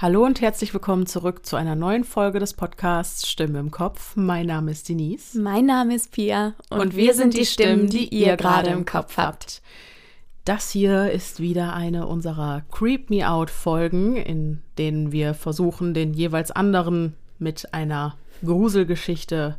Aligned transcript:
Hallo 0.00 0.24
und 0.24 0.40
herzlich 0.40 0.72
willkommen 0.72 1.06
zurück 1.06 1.44
zu 1.44 1.56
einer 1.56 1.74
neuen 1.74 2.04
Folge 2.04 2.38
des 2.38 2.54
Podcasts 2.54 3.28
Stimme 3.28 3.58
im 3.58 3.72
Kopf. 3.72 4.14
Mein 4.14 4.46
Name 4.46 4.70
ist 4.70 4.88
Denise. 4.88 5.36
Mein 5.40 5.66
Name 5.66 5.96
ist 5.96 6.12
Pia. 6.12 6.54
Und, 6.70 6.78
und 6.78 6.96
wir 6.96 7.14
sind 7.14 7.36
die 7.36 7.44
Stimmen, 7.44 7.88
die 7.88 8.06
ihr 8.06 8.36
gerade 8.36 8.70
im 8.70 8.84
Kopf 8.84 9.16
habt. 9.16 9.60
Das 10.44 10.70
hier 10.70 11.10
ist 11.10 11.40
wieder 11.40 11.72
eine 11.72 12.06
unserer 12.06 12.62
Creep 12.70 13.10
Me 13.10 13.28
Out 13.28 13.50
Folgen, 13.50 14.14
in 14.14 14.62
denen 14.78 15.10
wir 15.10 15.34
versuchen, 15.34 15.94
den 15.94 16.14
jeweils 16.14 16.52
anderen 16.52 17.14
mit 17.40 17.74
einer 17.74 18.14
Gruselgeschichte 18.44 19.58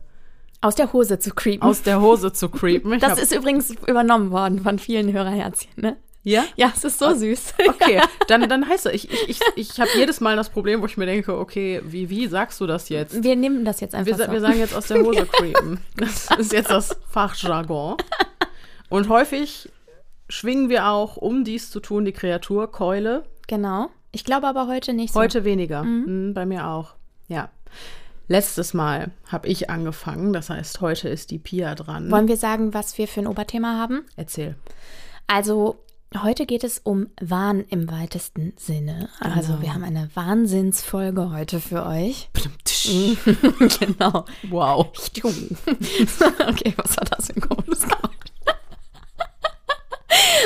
aus 0.61 0.75
der 0.75 0.93
Hose 0.93 1.19
zu 1.19 1.31
creepen. 1.31 1.67
Aus 1.67 1.81
der 1.81 1.99
Hose 1.99 2.31
zu 2.31 2.47
creepen. 2.47 2.93
Ich 2.93 3.01
das 3.01 3.19
ist 3.19 3.35
übrigens 3.35 3.71
übernommen 3.87 4.31
worden 4.31 4.61
von 4.61 4.79
vielen 4.79 5.11
Hörerherzchen, 5.11 5.73
ne? 5.75 5.97
Ja? 6.29 6.45
Ja, 6.55 6.71
es 6.75 6.83
ist 6.83 6.99
so 6.99 7.13
süß. 7.13 7.53
Okay, 7.69 8.01
dann, 8.27 8.47
dann 8.49 8.67
heißt 8.67 8.87
es, 8.87 8.93
ich, 8.93 9.11
ich, 9.11 9.27
ich, 9.27 9.39
ich 9.55 9.79
habe 9.79 9.89
jedes 9.95 10.21
Mal 10.21 10.35
das 10.35 10.49
Problem, 10.49 10.81
wo 10.81 10.85
ich 10.85 10.97
mir 10.97 11.05
denke, 11.05 11.37
okay, 11.37 11.81
wie, 11.85 12.09
wie 12.09 12.27
sagst 12.27 12.59
du 12.59 12.67
das 12.67 12.89
jetzt? 12.89 13.23
Wir 13.23 13.35
nehmen 13.35 13.63
das 13.63 13.79
jetzt 13.79 13.95
einfach 13.95 14.17
wir, 14.17 14.25
so. 14.25 14.31
Wir 14.31 14.41
sagen 14.41 14.59
jetzt 14.59 14.75
aus 14.75 14.87
der 14.87 15.03
Hose 15.03 15.25
creepen. 15.31 15.79
Das 15.95 16.29
ist 16.37 16.51
jetzt 16.51 16.69
das 16.69 16.97
Fachjargon. 17.09 17.97
Und 18.89 19.09
häufig 19.09 19.69
schwingen 20.29 20.69
wir 20.69 20.87
auch, 20.87 21.17
um 21.17 21.43
dies 21.43 21.71
zu 21.71 21.79
tun, 21.79 22.05
die 22.05 22.11
Kreaturkeule. 22.11 23.23
Genau. 23.47 23.89
Ich 24.11 24.23
glaube 24.23 24.47
aber 24.47 24.67
heute 24.67 24.93
nicht 24.93 25.13
so. 25.13 25.19
Heute 25.19 25.43
weniger. 25.43 25.83
Mhm. 25.83 26.27
Mhm, 26.27 26.33
bei 26.33 26.45
mir 26.45 26.67
auch. 26.67 26.95
Ja. 27.27 27.49
Letztes 28.27 28.75
Mal 28.75 29.11
habe 29.27 29.47
ich 29.47 29.71
angefangen, 29.71 30.33
das 30.33 30.51
heißt, 30.51 30.81
heute 30.81 31.09
ist 31.09 31.31
die 31.31 31.39
Pia 31.39 31.73
dran. 31.73 32.11
Wollen 32.11 32.27
wir 32.27 32.37
sagen, 32.37 32.75
was 32.75 32.97
wir 32.99 33.07
für 33.07 33.21
ein 33.21 33.27
Oberthema 33.27 33.79
haben? 33.79 34.05
Erzähl. 34.17 34.55
Also, 35.25 35.79
Heute 36.17 36.47
geht 36.47 36.63
es 36.63 36.79
um 36.79 37.07
Wahn 37.21 37.63
im 37.69 37.91
weitesten 37.91 38.53
Sinne. 38.57 39.09
Genau. 39.21 39.35
Also 39.35 39.61
wir 39.61 39.73
haben 39.75 39.83
eine 39.83 40.09
Wahnsinnsfolge 40.15 41.31
heute 41.31 41.59
für 41.59 41.85
euch. 41.85 42.29
genau. 43.79 44.25
Wow. 44.49 44.87
okay, 46.47 46.73
was 46.77 46.97
war 46.97 47.05
das 47.05 47.27
für 47.27 47.35
ein 47.35 47.41
komisches 47.41 47.85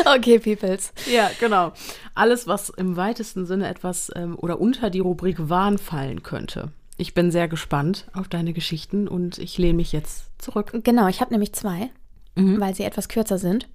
Okay, 0.06 0.40
Peoples. 0.40 0.92
Ja, 1.10 1.32
genau. 1.40 1.72
Alles, 2.14 2.46
was 2.46 2.70
im 2.70 2.98
weitesten 2.98 3.46
Sinne 3.46 3.70
etwas 3.70 4.12
ähm, 4.16 4.38
oder 4.38 4.60
unter 4.60 4.90
die 4.90 5.00
Rubrik 5.00 5.50
Wahn 5.50 5.78
fallen 5.78 6.24
könnte. 6.24 6.72
Ich 6.98 7.14
bin 7.14 7.32
sehr 7.32 7.48
gespannt 7.48 8.08
auf 8.14 8.28
deine 8.28 8.52
Geschichten 8.52 9.08
und 9.08 9.38
ich 9.38 9.58
lehne 9.58 9.76
mich 9.76 9.94
jetzt 9.94 10.26
zurück. 10.40 10.72
Genau, 10.84 11.08
ich 11.08 11.22
habe 11.22 11.32
nämlich 11.32 11.54
zwei, 11.54 11.90
mhm. 12.36 12.60
weil 12.60 12.76
sie 12.76 12.84
etwas 12.84 13.08
kürzer 13.08 13.38
sind. 13.38 13.70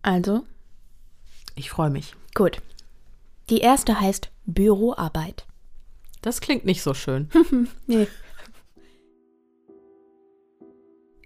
Also, 0.00 0.44
ich 1.54 1.70
freue 1.70 1.90
mich. 1.90 2.14
Gut. 2.34 2.58
Die 3.50 3.58
erste 3.58 4.00
heißt 4.00 4.30
Büroarbeit. 4.46 5.46
Das 6.22 6.40
klingt 6.40 6.64
nicht 6.64 6.82
so 6.82 6.94
schön. 6.94 7.28
nee. 7.86 8.06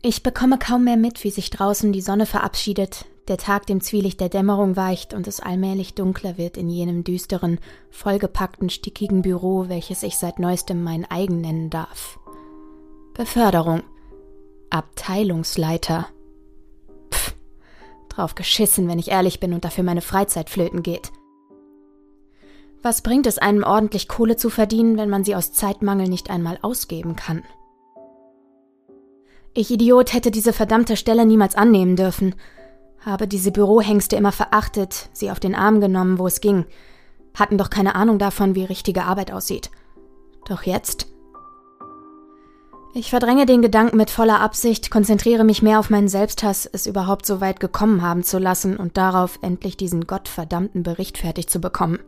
Ich 0.02 0.22
bekomme 0.22 0.58
kaum 0.58 0.84
mehr 0.84 0.96
mit, 0.96 1.24
wie 1.24 1.30
sich 1.30 1.50
draußen 1.50 1.92
die 1.92 2.00
Sonne 2.00 2.26
verabschiedet, 2.26 3.06
der 3.28 3.38
Tag 3.38 3.66
dem 3.66 3.80
Zwielicht 3.80 4.20
der 4.20 4.28
Dämmerung 4.28 4.76
weicht 4.76 5.14
und 5.14 5.26
es 5.26 5.40
allmählich 5.40 5.94
dunkler 5.94 6.38
wird 6.38 6.56
in 6.56 6.68
jenem 6.68 7.02
düsteren, 7.02 7.58
vollgepackten, 7.90 8.70
stickigen 8.70 9.22
Büro, 9.22 9.68
welches 9.68 10.02
ich 10.02 10.16
seit 10.16 10.38
neuestem 10.38 10.82
mein 10.84 11.04
eigen 11.10 11.40
nennen 11.40 11.70
darf. 11.70 12.18
Beförderung. 13.14 13.82
Abteilungsleiter 14.70 16.08
drauf 18.16 18.34
geschissen, 18.34 18.88
wenn 18.88 18.98
ich 18.98 19.10
ehrlich 19.10 19.40
bin 19.40 19.52
und 19.52 19.64
dafür 19.64 19.84
meine 19.84 20.00
Freizeit 20.00 20.50
flöten 20.50 20.82
geht. 20.82 21.12
Was 22.82 23.02
bringt 23.02 23.26
es 23.26 23.38
einem 23.38 23.64
ordentlich 23.64 24.08
Kohle 24.08 24.36
zu 24.36 24.50
verdienen, 24.50 24.96
wenn 24.96 25.10
man 25.10 25.24
sie 25.24 25.34
aus 25.34 25.52
Zeitmangel 25.52 26.08
nicht 26.08 26.30
einmal 26.30 26.58
ausgeben 26.62 27.16
kann? 27.16 27.42
Ich 29.54 29.70
Idiot 29.70 30.12
hätte 30.12 30.30
diese 30.30 30.52
verdammte 30.52 30.96
Stelle 30.96 31.24
niemals 31.24 31.54
annehmen 31.54 31.96
dürfen, 31.96 32.34
habe 33.00 33.26
diese 33.26 33.52
Bürohengste 33.52 34.16
immer 34.16 34.32
verachtet, 34.32 35.08
sie 35.12 35.30
auf 35.30 35.40
den 35.40 35.54
Arm 35.54 35.80
genommen, 35.80 36.18
wo 36.18 36.26
es 36.26 36.40
ging, 36.40 36.66
hatten 37.34 37.56
doch 37.58 37.70
keine 37.70 37.94
Ahnung 37.94 38.18
davon, 38.18 38.54
wie 38.54 38.64
richtige 38.64 39.04
Arbeit 39.04 39.32
aussieht. 39.32 39.70
Doch 40.46 40.62
jetzt 40.62 41.06
ich 42.98 43.10
verdränge 43.10 43.44
den 43.44 43.60
Gedanken 43.60 43.98
mit 43.98 44.08
voller 44.08 44.40
Absicht, 44.40 44.90
konzentriere 44.90 45.44
mich 45.44 45.60
mehr 45.60 45.78
auf 45.78 45.90
meinen 45.90 46.08
Selbsthass, 46.08 46.64
es 46.64 46.86
überhaupt 46.86 47.26
so 47.26 47.42
weit 47.42 47.60
gekommen 47.60 48.00
haben 48.00 48.22
zu 48.22 48.38
lassen 48.38 48.78
und 48.78 48.96
darauf, 48.96 49.38
endlich 49.42 49.76
diesen 49.76 50.06
gottverdammten 50.06 50.82
Bericht 50.82 51.18
fertig 51.18 51.48
zu 51.48 51.60
bekommen. 51.60 51.98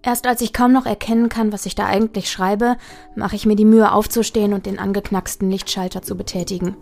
Erst 0.00 0.26
als 0.26 0.40
ich 0.40 0.54
kaum 0.54 0.72
noch 0.72 0.86
erkennen 0.86 1.28
kann, 1.28 1.52
was 1.52 1.66
ich 1.66 1.74
da 1.74 1.84
eigentlich 1.84 2.30
schreibe, 2.30 2.78
mache 3.16 3.36
ich 3.36 3.44
mir 3.44 3.56
die 3.56 3.66
Mühe 3.66 3.92
aufzustehen 3.92 4.54
und 4.54 4.64
den 4.64 4.78
angeknacksten 4.78 5.50
Lichtschalter 5.50 6.00
zu 6.00 6.16
betätigen. 6.16 6.76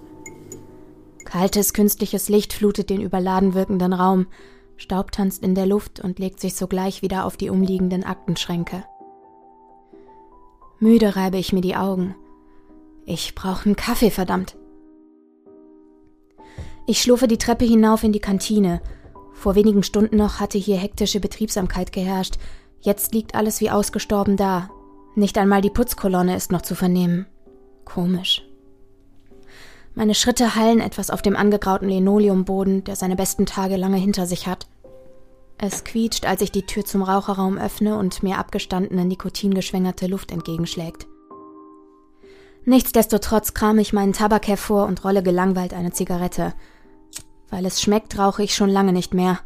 Kaltes, 1.24 1.72
künstliches 1.72 2.28
Licht 2.28 2.52
flutet 2.52 2.90
den 2.90 3.00
überladen 3.00 3.54
wirkenden 3.54 3.92
Raum, 3.92 4.28
Staub 4.76 5.10
tanzt 5.10 5.42
in 5.42 5.56
der 5.56 5.66
Luft 5.66 5.98
und 5.98 6.20
legt 6.20 6.38
sich 6.38 6.54
sogleich 6.54 7.02
wieder 7.02 7.24
auf 7.24 7.36
die 7.36 7.50
umliegenden 7.50 8.04
Aktenschränke. 8.04 8.84
Müde 10.78 11.16
reibe 11.16 11.38
ich 11.38 11.52
mir 11.52 11.62
die 11.62 11.74
Augen. 11.74 12.14
Ich 13.06 13.36
brauche 13.36 13.66
einen 13.66 13.76
Kaffee, 13.76 14.10
verdammt. 14.10 14.56
Ich 16.88 17.00
schlurfe 17.00 17.28
die 17.28 17.38
Treppe 17.38 17.64
hinauf 17.64 18.02
in 18.02 18.12
die 18.12 18.20
Kantine. 18.20 18.82
Vor 19.32 19.54
wenigen 19.54 19.84
Stunden 19.84 20.16
noch 20.16 20.40
hatte 20.40 20.58
hier 20.58 20.76
hektische 20.76 21.20
Betriebsamkeit 21.20 21.92
geherrscht. 21.92 22.34
Jetzt 22.80 23.14
liegt 23.14 23.36
alles 23.36 23.60
wie 23.60 23.70
ausgestorben 23.70 24.36
da. 24.36 24.70
Nicht 25.14 25.38
einmal 25.38 25.60
die 25.60 25.70
Putzkolonne 25.70 26.36
ist 26.36 26.50
noch 26.50 26.62
zu 26.62 26.74
vernehmen. 26.74 27.26
Komisch. 27.84 28.42
Meine 29.94 30.14
Schritte 30.14 30.56
hallen 30.56 30.80
etwas 30.80 31.10
auf 31.10 31.22
dem 31.22 31.36
angegrauten 31.36 31.88
Linoleumboden, 31.88 32.82
der 32.84 32.96
seine 32.96 33.16
besten 33.16 33.46
Tage 33.46 33.76
lange 33.76 33.96
hinter 33.98 34.26
sich 34.26 34.48
hat. 34.48 34.66
Es 35.58 35.84
quietscht, 35.84 36.26
als 36.26 36.42
ich 36.42 36.50
die 36.50 36.66
Tür 36.66 36.84
zum 36.84 37.02
Raucherraum 37.02 37.56
öffne 37.56 37.96
und 37.98 38.22
mir 38.22 38.38
abgestandene, 38.38 39.04
nikotingeschwängerte 39.04 40.06
Luft 40.06 40.32
entgegenschlägt. 40.32 41.06
Nichtsdestotrotz 42.68 43.54
kram 43.54 43.78
ich 43.78 43.92
meinen 43.92 44.12
Tabak 44.12 44.48
hervor 44.48 44.86
und 44.86 45.04
rolle 45.04 45.22
gelangweilt 45.22 45.72
eine 45.72 45.92
Zigarette. 45.92 46.52
Weil 47.48 47.64
es 47.64 47.80
schmeckt, 47.80 48.18
rauche 48.18 48.42
ich 48.42 48.56
schon 48.56 48.70
lange 48.70 48.92
nicht 48.92 49.14
mehr. 49.14 49.38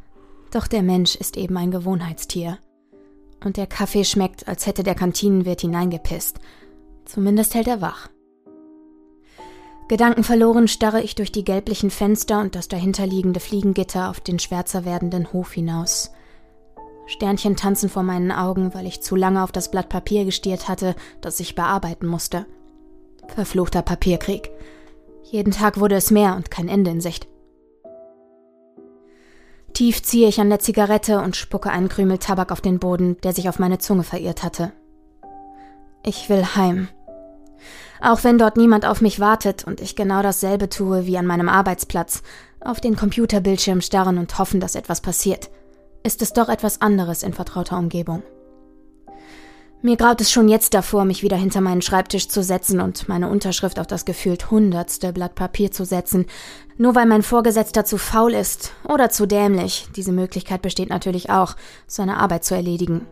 Doch 0.51 0.67
der 0.67 0.83
Mensch 0.83 1.17
ist 1.17 1.37
eben 1.37 1.59
ein 1.59 1.71
Gewohnheitstier. 1.71 2.59
Und 3.45 3.59
der 3.59 3.67
Kaffee 3.67 4.05
schmeckt, 4.05 4.49
als 4.49 4.67
hätte 4.67 4.83
der 4.83 4.95
Kantinenwirt 4.95 5.61
hineingepisst. 5.61 6.39
Zumindest 7.05 7.55
hält 7.55 7.69
er 7.69 7.83
wach. 7.83 8.09
Gedankenverloren 9.89 10.67
starre 10.67 11.03
ich 11.03 11.15
durch 11.15 11.31
die 11.31 11.45
gelblichen 11.45 11.91
Fenster 11.91 12.41
und 12.41 12.55
das 12.55 12.69
dahinterliegende 12.69 13.41
Fliegengitter 13.41 14.09
auf 14.09 14.21
den 14.21 14.39
schwärzer 14.39 14.87
werdenden 14.87 15.31
Hof 15.35 15.53
hinaus. 15.53 16.11
Sternchen 17.07 17.57
tanzen 17.57 17.91
vor 17.91 18.03
meinen 18.03 18.33
Augen, 18.33 18.73
weil 18.73 18.87
ich 18.87 19.03
zu 19.03 19.15
lange 19.15 19.43
auf 19.43 19.53
das 19.53 19.71
Blatt 19.71 19.91
Papier 19.91 20.25
gestiert 20.25 20.69
hatte, 20.69 20.95
das 21.21 21.39
ich 21.41 21.55
bearbeiten 21.55 22.07
musste. 22.07 22.47
Verfluchter 23.35 23.83
Papierkrieg. 23.83 24.51
Jeden 25.23 25.53
Tag 25.53 25.79
wurde 25.79 25.95
es 25.95 26.11
mehr 26.11 26.37
und 26.37 26.51
kein 26.51 26.69
Ende 26.69 26.91
in 26.91 27.01
Sicht. 27.01 27.29
Tief 29.73 30.03
ziehe 30.03 30.29
ich 30.29 30.41
an 30.41 30.51
der 30.51 30.59
Zigarette 30.59 31.21
und 31.21 31.37
spucke 31.37 31.71
einen 31.71 31.89
Krümel 31.89 32.19
Tabak 32.19 32.53
auf 32.53 32.61
den 32.61 32.79
Boden, 32.79 33.17
der 33.23 33.33
sich 33.33 33.49
auf 33.49 33.59
meine 33.59 33.79
Zunge 33.79 34.03
verirrt 34.03 34.43
hatte. 34.43 34.73
Ich 36.05 36.29
will 36.29 36.45
heim. 36.57 36.89
Auch 38.01 38.25
wenn 38.25 38.39
dort 38.39 38.57
niemand 38.57 38.87
auf 38.87 39.01
mich 39.01 39.21
wartet 39.21 39.65
und 39.65 39.81
ich 39.81 39.95
genau 39.95 40.23
dasselbe 40.23 40.69
tue 40.69 41.07
wie 41.07 41.19
an 41.19 41.27
meinem 41.27 41.49
Arbeitsplatz, 41.49 42.23
auf 42.61 42.81
den 42.81 42.97
Computerbildschirm 42.97 43.81
starren 43.81 44.19
und 44.19 44.39
hoffen, 44.39 44.61
dass 44.61 44.75
etwas 44.75 45.01
passiert, 45.01 45.51
ist 46.03 46.23
es 46.23 46.33
doch 46.33 46.49
etwas 46.49 46.81
anderes 46.81 47.23
in 47.23 47.33
vertrauter 47.33 47.79
Umgebung. 47.79 48.23
Mir 49.83 49.97
graut 49.97 50.21
es 50.21 50.31
schon 50.31 50.51
jetzt 50.51 50.75
davor, 50.75 51.07
mich 51.07 51.23
wieder 51.23 51.39
hinter 51.39 51.63
meinen 51.63 51.81
Schreibtisch 51.81 52.29
zu 52.29 52.43
setzen 52.43 52.81
und 52.81 53.09
meine 53.09 53.31
Unterschrift 53.31 53.79
auf 53.81 53.87
das 53.87 54.05
gefühlt 54.05 54.51
hundertste 54.51 55.11
Blatt 55.15 55.35
Papier 55.35 55.71
zu 55.71 55.87
setzen, 55.87 56.27
nur 56.77 56.95
weil 56.95 57.07
mein 57.07 57.23
Vorgesetzter 57.23 57.87
zu 57.87 57.97
faul 57.97 58.35
ist 58.35 58.73
oder 58.87 59.09
zu 59.09 59.25
dämlich, 59.25 59.89
diese 59.97 60.13
Möglichkeit 60.13 60.61
besteht 60.61 60.91
natürlich 60.91 61.31
auch, 61.31 61.57
seine 61.87 62.19
Arbeit 62.19 62.45
zu 62.45 62.55
erledigen. 62.55 63.07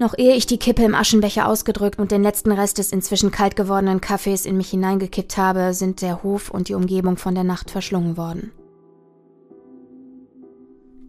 Noch 0.00 0.18
ehe 0.18 0.34
ich 0.34 0.46
die 0.46 0.58
Kippe 0.58 0.82
im 0.82 0.96
Aschenbecher 0.96 1.46
ausgedrückt 1.46 2.00
und 2.00 2.10
den 2.10 2.24
letzten 2.24 2.50
Rest 2.50 2.78
des 2.78 2.90
inzwischen 2.90 3.30
kalt 3.30 3.54
gewordenen 3.54 4.00
Kaffees 4.00 4.46
in 4.46 4.56
mich 4.56 4.70
hineingekippt 4.70 5.36
habe, 5.36 5.74
sind 5.74 6.02
der 6.02 6.24
Hof 6.24 6.50
und 6.50 6.68
die 6.68 6.74
Umgebung 6.74 7.18
von 7.18 7.36
der 7.36 7.44
Nacht 7.44 7.70
verschlungen 7.70 8.16
worden. 8.16 8.50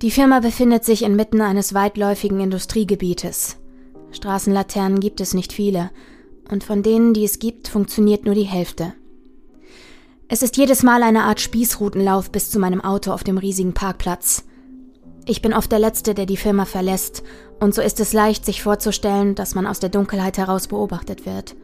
Die 0.01 0.12
Firma 0.12 0.41
befindet 0.41 0.83
sich 0.83 1.03
inmitten 1.03 1.41
eines 1.41 1.73
weitläufigen 1.73 2.39
Industriegebietes, 2.39 3.60
Straßenlaternen 4.11 4.99
gibt 4.99 5.21
es 5.21 5.33
nicht 5.33 5.53
viele, 5.53 5.89
und 6.49 6.63
von 6.63 6.83
denen, 6.83 7.13
die 7.13 7.23
es 7.23 7.39
gibt, 7.39 7.67
funktioniert 7.67 8.25
nur 8.25 8.35
die 8.35 8.43
Hälfte. 8.43 8.93
Es 10.27 10.43
ist 10.43 10.57
jedes 10.57 10.83
Mal 10.83 11.03
eine 11.03 11.23
Art 11.23 11.41
Spießrutenlauf 11.41 12.31
bis 12.31 12.51
zu 12.51 12.59
meinem 12.59 12.81
Auto 12.81 13.11
auf 13.11 13.23
dem 13.23 13.37
riesigen 13.37 13.73
Parkplatz. 13.73 14.45
Ich 15.25 15.41
bin 15.41 15.53
oft 15.53 15.71
der 15.71 15.79
Letzte, 15.79 16.13
der 16.13 16.25
die 16.25 16.37
Firma 16.37 16.65
verlässt, 16.65 17.23
und 17.59 17.75
so 17.75 17.81
ist 17.81 17.99
es 17.99 18.13
leicht, 18.13 18.45
sich 18.45 18.63
vorzustellen, 18.63 19.35
dass 19.35 19.55
man 19.55 19.67
aus 19.67 19.79
der 19.79 19.89
Dunkelheit 19.89 20.37
heraus 20.37 20.67
beobachtet 20.67 21.25
wird. 21.25 21.55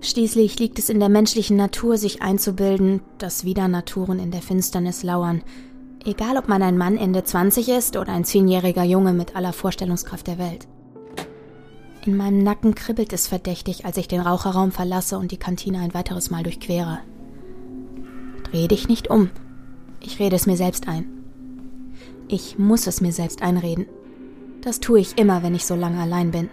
Schließlich 0.00 0.58
liegt 0.58 0.78
es 0.78 0.90
in 0.90 1.00
der 1.00 1.08
menschlichen 1.08 1.56
Natur, 1.56 1.96
sich 1.96 2.22
einzubilden, 2.22 3.00
dass 3.18 3.44
wieder 3.44 3.68
Naturen 3.68 4.18
in 4.18 4.30
der 4.30 4.42
Finsternis 4.42 5.02
lauern, 5.02 5.42
egal 6.04 6.36
ob 6.36 6.48
man 6.48 6.62
ein 6.62 6.78
Mann 6.78 6.96
Ende 6.96 7.24
20 7.24 7.68
ist 7.68 7.96
oder 7.96 8.12
ein 8.12 8.24
zehnjähriger 8.24 8.84
Junge 8.84 9.12
mit 9.12 9.34
aller 9.34 9.52
Vorstellungskraft 9.52 10.26
der 10.26 10.38
Welt. 10.38 10.68
In 12.08 12.16
meinem 12.16 12.42
Nacken 12.42 12.74
kribbelt 12.74 13.12
es 13.12 13.26
verdächtig, 13.26 13.84
als 13.84 13.98
ich 13.98 14.08
den 14.08 14.22
Raucherraum 14.22 14.72
verlasse 14.72 15.18
und 15.18 15.30
die 15.30 15.36
Kantine 15.36 15.80
ein 15.80 15.92
weiteres 15.92 16.30
Mal 16.30 16.42
durchquere. 16.42 17.00
Dreh 18.44 18.66
dich 18.66 18.88
nicht 18.88 19.10
um. 19.10 19.28
Ich 20.00 20.18
rede 20.18 20.34
es 20.34 20.46
mir 20.46 20.56
selbst 20.56 20.88
ein. 20.88 21.04
Ich 22.26 22.58
muss 22.58 22.86
es 22.86 23.02
mir 23.02 23.12
selbst 23.12 23.42
einreden. 23.42 23.84
Das 24.62 24.80
tue 24.80 25.00
ich 25.00 25.18
immer, 25.18 25.42
wenn 25.42 25.54
ich 25.54 25.66
so 25.66 25.74
lange 25.74 26.00
allein 26.00 26.30
bin. 26.30 26.48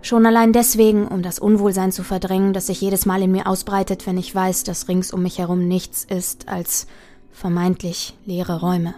Schon 0.00 0.24
allein 0.24 0.54
deswegen, 0.54 1.06
um 1.06 1.20
das 1.20 1.38
Unwohlsein 1.38 1.92
zu 1.92 2.02
verdrängen, 2.02 2.54
das 2.54 2.68
sich 2.68 2.80
jedes 2.80 3.04
Mal 3.04 3.20
in 3.20 3.32
mir 3.32 3.48
ausbreitet, 3.48 4.06
wenn 4.06 4.16
ich 4.16 4.34
weiß, 4.34 4.64
dass 4.64 4.88
rings 4.88 5.12
um 5.12 5.22
mich 5.24 5.36
herum 5.36 5.68
nichts 5.68 6.04
ist 6.04 6.48
als 6.48 6.86
vermeintlich 7.32 8.16
leere 8.24 8.60
Räume. 8.60 8.94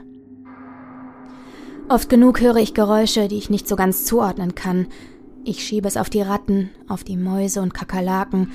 Oft 1.88 2.08
genug 2.08 2.40
höre 2.40 2.58
ich 2.58 2.72
Geräusche, 2.72 3.26
die 3.26 3.36
ich 3.36 3.50
nicht 3.50 3.66
so 3.66 3.74
ganz 3.74 4.04
zuordnen 4.04 4.54
kann. 4.54 4.86
Ich 5.44 5.64
schiebe 5.64 5.88
es 5.88 5.96
auf 5.96 6.10
die 6.10 6.22
Ratten, 6.22 6.70
auf 6.88 7.02
die 7.02 7.16
Mäuse 7.16 7.62
und 7.62 7.72
Kakerlaken, 7.72 8.52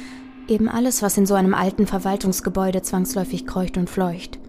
eben 0.47 0.69
alles, 0.69 1.01
was 1.01 1.17
in 1.17 1.25
so 1.25 1.33
einem 1.33 1.53
alten 1.53 1.87
Verwaltungsgebäude 1.87 2.81
zwangsläufig 2.81 3.47
kreucht 3.47 3.77
und 3.77 3.89
fleucht. 3.89 4.39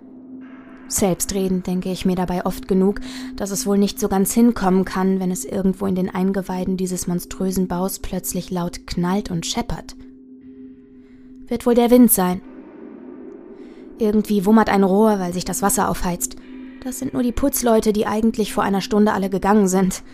Selbstredend 0.89 1.67
denke 1.67 1.91
ich 1.91 2.05
mir 2.05 2.15
dabei 2.15 2.47
oft 2.47 2.69
genug, 2.69 3.01
dass 3.35 3.51
es 3.51 3.67
wohl 3.67 3.79
nicht 3.79 3.99
so 3.99 4.09
ganz 4.09 4.33
hinkommen 4.33 4.85
kann, 4.85 5.19
wenn 5.19 5.31
es 5.31 5.45
irgendwo 5.45 5.87
in 5.87 5.97
den 5.97 6.15
Eingeweiden 6.15 6.77
dieses 6.77 7.07
monströsen 7.07 7.67
Baus 7.67 7.99
plötzlich 7.99 8.51
laut 8.51 8.87
knallt 8.87 9.31
und 9.31 9.47
scheppert. 9.47 9.97
Wird 11.49 11.67
wohl 11.67 11.75
der 11.75 11.91
Wind 11.91 12.13
sein. 12.13 12.41
Irgendwie 13.99 14.45
wummert 14.45 14.69
ein 14.69 14.85
Rohr, 14.85 15.19
weil 15.19 15.33
sich 15.33 15.45
das 15.45 15.63
Wasser 15.63 15.89
aufheizt. 15.89 16.37
Das 16.85 16.99
sind 16.99 17.15
nur 17.15 17.23
die 17.23 17.33
Putzleute, 17.33 17.93
die 17.93 18.07
eigentlich 18.07 18.53
vor 18.53 18.63
einer 18.63 18.81
Stunde 18.81 19.13
alle 19.13 19.31
gegangen 19.31 19.67
sind. 19.67 20.05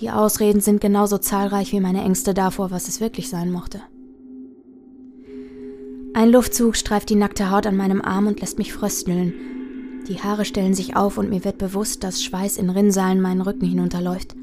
Die 0.00 0.10
Ausreden 0.10 0.60
sind 0.60 0.80
genauso 0.80 1.18
zahlreich 1.18 1.72
wie 1.72 1.80
meine 1.80 2.02
Ängste 2.02 2.32
davor, 2.32 2.70
was 2.70 2.88
es 2.88 3.00
wirklich 3.00 3.28
sein 3.28 3.52
mochte. 3.52 3.82
Ein 6.14 6.30
Luftzug 6.30 6.76
streift 6.76 7.10
die 7.10 7.16
nackte 7.16 7.50
Haut 7.50 7.66
an 7.66 7.76
meinem 7.76 8.00
Arm 8.00 8.26
und 8.26 8.40
lässt 8.40 8.58
mich 8.58 8.72
frösteln. 8.72 9.34
Die 10.08 10.20
Haare 10.20 10.44
stellen 10.44 10.74
sich 10.74 10.96
auf 10.96 11.18
und 11.18 11.28
mir 11.28 11.44
wird 11.44 11.58
bewusst, 11.58 12.02
dass 12.02 12.22
Schweiß 12.22 12.56
in 12.56 12.70
Rinnsalen 12.70 13.20
meinen 13.20 13.42
Rücken 13.42 13.66
hinunterläuft. 13.66 14.34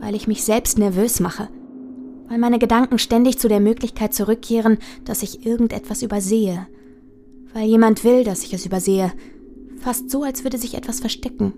Weil 0.00 0.14
ich 0.14 0.28
mich 0.28 0.44
selbst 0.44 0.78
nervös 0.78 1.20
mache. 1.20 1.48
Weil 2.28 2.38
meine 2.38 2.58
Gedanken 2.58 2.98
ständig 2.98 3.38
zu 3.38 3.48
der 3.48 3.60
Möglichkeit 3.60 4.14
zurückkehren, 4.14 4.78
dass 5.04 5.22
ich 5.22 5.44
irgendetwas 5.46 6.02
übersehe. 6.02 6.66
Weil 7.54 7.66
jemand 7.66 8.04
will, 8.04 8.24
dass 8.24 8.44
ich 8.44 8.52
es 8.52 8.66
übersehe. 8.66 9.10
Fast 9.78 10.10
so, 10.10 10.22
als 10.22 10.44
würde 10.44 10.58
sich 10.58 10.74
etwas 10.74 11.00
verstecken. 11.00 11.52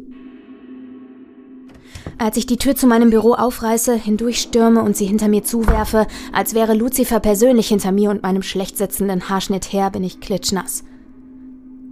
Als 2.18 2.38
ich 2.38 2.46
die 2.46 2.56
Tür 2.56 2.74
zu 2.74 2.86
meinem 2.86 3.10
Büro 3.10 3.34
aufreiße, 3.34 3.94
hindurchstürme 3.94 4.82
und 4.82 4.96
sie 4.96 5.04
hinter 5.04 5.28
mir 5.28 5.44
zuwerfe, 5.44 6.06
als 6.32 6.54
wäre 6.54 6.74
Lucifer 6.74 7.20
persönlich 7.20 7.68
hinter 7.68 7.92
mir 7.92 8.10
und 8.10 8.22
meinem 8.22 8.42
schlecht 8.42 8.78
sitzenden 8.78 9.28
Haarschnitt 9.28 9.72
her, 9.72 9.90
bin 9.90 10.02
ich 10.02 10.20
klitschnass. 10.20 10.84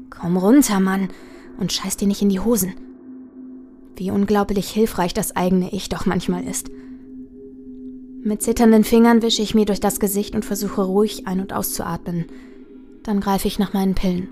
Komm 0.08 0.38
runter, 0.38 0.80
Mann, 0.80 1.10
und 1.58 1.72
scheiß 1.72 1.98
dir 1.98 2.08
nicht 2.08 2.22
in 2.22 2.30
die 2.30 2.40
Hosen. 2.40 2.74
Wie 3.96 4.10
unglaublich 4.10 4.70
hilfreich 4.70 5.12
das 5.12 5.36
eigene 5.36 5.70
Ich 5.72 5.90
doch 5.90 6.06
manchmal 6.06 6.44
ist. 6.44 6.70
Mit 8.22 8.42
zitternden 8.42 8.84
Fingern 8.84 9.20
wische 9.20 9.42
ich 9.42 9.54
mir 9.54 9.66
durch 9.66 9.80
das 9.80 10.00
Gesicht 10.00 10.34
und 10.34 10.46
versuche 10.46 10.82
ruhig 10.82 11.26
ein- 11.26 11.40
und 11.40 11.52
auszuatmen. 11.52 12.24
Dann 13.02 13.20
greife 13.20 13.46
ich 13.46 13.58
nach 13.58 13.74
meinen 13.74 13.94
Pillen, 13.94 14.28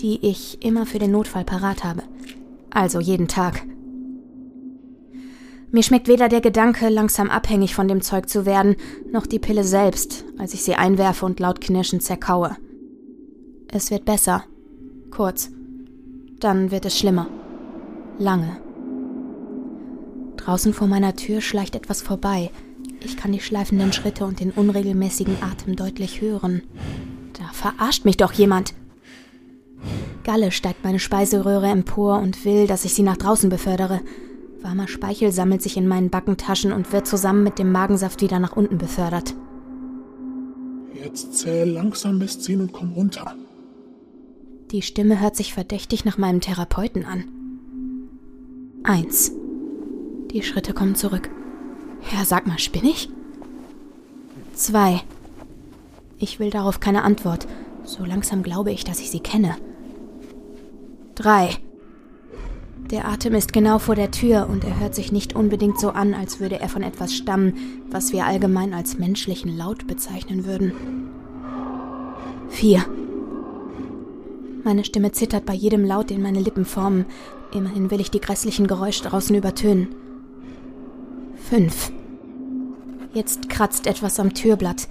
die 0.00 0.18
ich 0.26 0.58
immer 0.64 0.86
für 0.86 0.98
den 0.98 1.12
Notfall 1.12 1.44
parat 1.44 1.84
habe. 1.84 2.02
Also 2.70 2.98
jeden 2.98 3.28
Tag. 3.28 3.62
Mir 5.74 5.82
schmeckt 5.82 6.06
weder 6.06 6.28
der 6.28 6.42
Gedanke, 6.42 6.90
langsam 6.90 7.30
abhängig 7.30 7.74
von 7.74 7.88
dem 7.88 8.02
Zeug 8.02 8.28
zu 8.28 8.44
werden, 8.44 8.76
noch 9.10 9.26
die 9.26 9.38
Pille 9.38 9.64
selbst, 9.64 10.26
als 10.36 10.52
ich 10.52 10.62
sie 10.62 10.74
einwerfe 10.74 11.24
und 11.24 11.40
laut 11.40 11.62
knirschend 11.62 12.02
zerkaue. 12.02 12.56
Es 13.68 13.90
wird 13.90 14.04
besser. 14.04 14.44
Kurz. 15.10 15.50
Dann 16.40 16.70
wird 16.70 16.84
es 16.84 16.98
schlimmer. 16.98 17.26
Lange. 18.18 18.58
Draußen 20.36 20.74
vor 20.74 20.88
meiner 20.88 21.16
Tür 21.16 21.40
schleicht 21.40 21.74
etwas 21.74 22.02
vorbei. 22.02 22.50
Ich 23.00 23.16
kann 23.16 23.32
die 23.32 23.40
schleifenden 23.40 23.94
Schritte 23.94 24.26
und 24.26 24.40
den 24.40 24.50
unregelmäßigen 24.50 25.38
Atem 25.40 25.74
deutlich 25.74 26.20
hören. 26.20 26.62
Da 27.32 27.44
verarscht 27.54 28.04
mich 28.04 28.18
doch 28.18 28.32
jemand. 28.32 28.74
Galle 30.22 30.50
steigt 30.50 30.84
meine 30.84 30.98
Speiseröhre 30.98 31.68
empor 31.68 32.18
und 32.18 32.44
will, 32.44 32.66
dass 32.66 32.84
ich 32.84 32.92
sie 32.92 33.02
nach 33.02 33.16
draußen 33.16 33.48
befördere. 33.48 34.02
Warmer 34.62 34.88
Speichel 34.88 35.32
sammelt 35.32 35.62
sich 35.62 35.76
in 35.76 35.88
meinen 35.88 36.10
Backentaschen 36.10 36.72
und 36.72 36.92
wird 36.92 37.06
zusammen 37.06 37.42
mit 37.42 37.58
dem 37.58 37.72
Magensaft 37.72 38.22
wieder 38.22 38.38
nach 38.38 38.56
unten 38.56 38.78
befördert. 38.78 39.34
Jetzt 41.02 41.38
zähl 41.38 41.68
langsam 41.68 42.18
bis 42.18 42.40
10 42.40 42.60
und 42.60 42.72
komm 42.72 42.92
runter. 42.92 43.34
Die 44.70 44.82
Stimme 44.82 45.20
hört 45.20 45.36
sich 45.36 45.52
verdächtig 45.52 46.04
nach 46.04 46.16
meinem 46.16 46.40
Therapeuten 46.40 47.04
an. 47.04 47.24
Eins. 48.84 49.32
Die 50.30 50.42
Schritte 50.42 50.72
kommen 50.72 50.94
zurück. 50.94 51.30
Ja, 52.12 52.24
sag 52.24 52.46
mal, 52.46 52.58
spinne 52.58 52.90
ich? 52.90 53.10
Zwei. 54.54 55.02
Ich 56.18 56.38
will 56.38 56.50
darauf 56.50 56.80
keine 56.80 57.02
Antwort. 57.02 57.46
So 57.84 58.04
langsam 58.04 58.42
glaube 58.42 58.70
ich, 58.70 58.84
dass 58.84 59.00
ich 59.00 59.10
sie 59.10 59.20
kenne. 59.20 59.56
Drei. 61.14 61.50
Der 62.90 63.08
Atem 63.08 63.34
ist 63.34 63.52
genau 63.52 63.78
vor 63.78 63.94
der 63.94 64.10
Tür 64.10 64.48
und 64.50 64.64
er 64.64 64.78
hört 64.78 64.94
sich 64.94 65.12
nicht 65.12 65.34
unbedingt 65.34 65.80
so 65.80 65.90
an, 65.90 66.12
als 66.12 66.40
würde 66.40 66.60
er 66.60 66.68
von 66.68 66.82
etwas 66.82 67.14
stammen, 67.14 67.54
was 67.90 68.12
wir 68.12 68.26
allgemein 68.26 68.74
als 68.74 68.98
menschlichen 68.98 69.56
Laut 69.56 69.86
bezeichnen 69.86 70.44
würden. 70.44 70.72
Vier. 72.50 72.84
Meine 74.62 74.84
Stimme 74.84 75.12
zittert 75.12 75.46
bei 75.46 75.54
jedem 75.54 75.84
Laut, 75.84 76.10
den 76.10 76.22
meine 76.22 76.40
Lippen 76.40 76.64
formen. 76.64 77.06
Immerhin 77.52 77.90
will 77.90 78.00
ich 78.00 78.10
die 78.10 78.20
grässlichen 78.20 78.66
Geräusche 78.66 79.04
draußen 79.04 79.34
übertönen. 79.34 79.88
Fünf. 81.36 81.90
Jetzt 83.14 83.48
kratzt 83.48 83.86
etwas 83.86 84.20
am 84.20 84.34
Türblatt. 84.34 84.88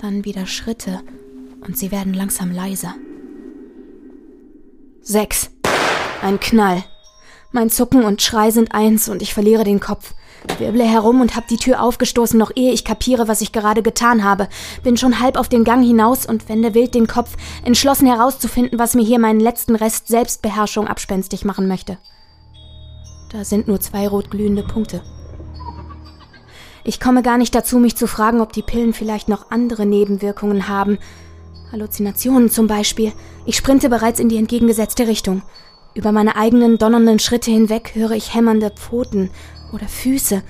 Dann 0.00 0.24
wieder 0.24 0.46
Schritte. 0.46 1.00
Und 1.66 1.76
sie 1.76 1.90
werden 1.90 2.14
langsam 2.14 2.50
leiser. 2.50 2.94
Sechs. 5.02 5.50
Ein 6.22 6.40
Knall. 6.40 6.82
Mein 7.56 7.70
Zucken 7.70 8.04
und 8.04 8.20
Schrei 8.20 8.50
sind 8.50 8.74
eins 8.74 9.08
und 9.08 9.22
ich 9.22 9.32
verliere 9.32 9.64
den 9.64 9.80
Kopf. 9.80 10.12
Wirble 10.58 10.84
herum 10.84 11.22
und 11.22 11.36
hab 11.36 11.48
die 11.48 11.56
Tür 11.56 11.82
aufgestoßen, 11.82 12.38
noch 12.38 12.50
ehe 12.54 12.70
ich 12.70 12.84
kapiere, 12.84 13.28
was 13.28 13.40
ich 13.40 13.50
gerade 13.50 13.82
getan 13.82 14.24
habe. 14.24 14.50
Bin 14.82 14.98
schon 14.98 15.20
halb 15.20 15.38
auf 15.38 15.48
den 15.48 15.64
Gang 15.64 15.82
hinaus 15.82 16.26
und 16.26 16.50
wende 16.50 16.74
wild 16.74 16.94
den 16.94 17.06
Kopf, 17.06 17.34
entschlossen 17.64 18.08
herauszufinden, 18.08 18.78
was 18.78 18.94
mir 18.94 19.06
hier 19.06 19.18
meinen 19.18 19.40
letzten 19.40 19.74
Rest 19.74 20.08
Selbstbeherrschung 20.08 20.86
abspenstig 20.86 21.46
machen 21.46 21.66
möchte. 21.66 21.96
Da 23.32 23.42
sind 23.42 23.68
nur 23.68 23.80
zwei 23.80 24.06
rotglühende 24.06 24.62
Punkte. 24.62 25.02
Ich 26.84 27.00
komme 27.00 27.22
gar 27.22 27.38
nicht 27.38 27.54
dazu, 27.54 27.78
mich 27.78 27.96
zu 27.96 28.06
fragen, 28.06 28.42
ob 28.42 28.52
die 28.52 28.60
Pillen 28.60 28.92
vielleicht 28.92 29.30
noch 29.30 29.50
andere 29.50 29.86
Nebenwirkungen 29.86 30.68
haben. 30.68 30.98
Halluzinationen 31.72 32.50
zum 32.50 32.66
Beispiel. 32.66 33.14
Ich 33.46 33.56
sprinte 33.56 33.88
bereits 33.88 34.20
in 34.20 34.28
die 34.28 34.36
entgegengesetzte 34.36 35.08
Richtung. 35.08 35.40
Über 35.96 36.12
meine 36.12 36.36
eigenen 36.36 36.76
donnernden 36.76 37.18
Schritte 37.18 37.50
hinweg 37.50 37.92
höre 37.94 38.10
ich 38.10 38.34
hämmernde 38.34 38.68
Pfoten 38.68 39.30
oder 39.72 39.88
Füße. 39.88 40.42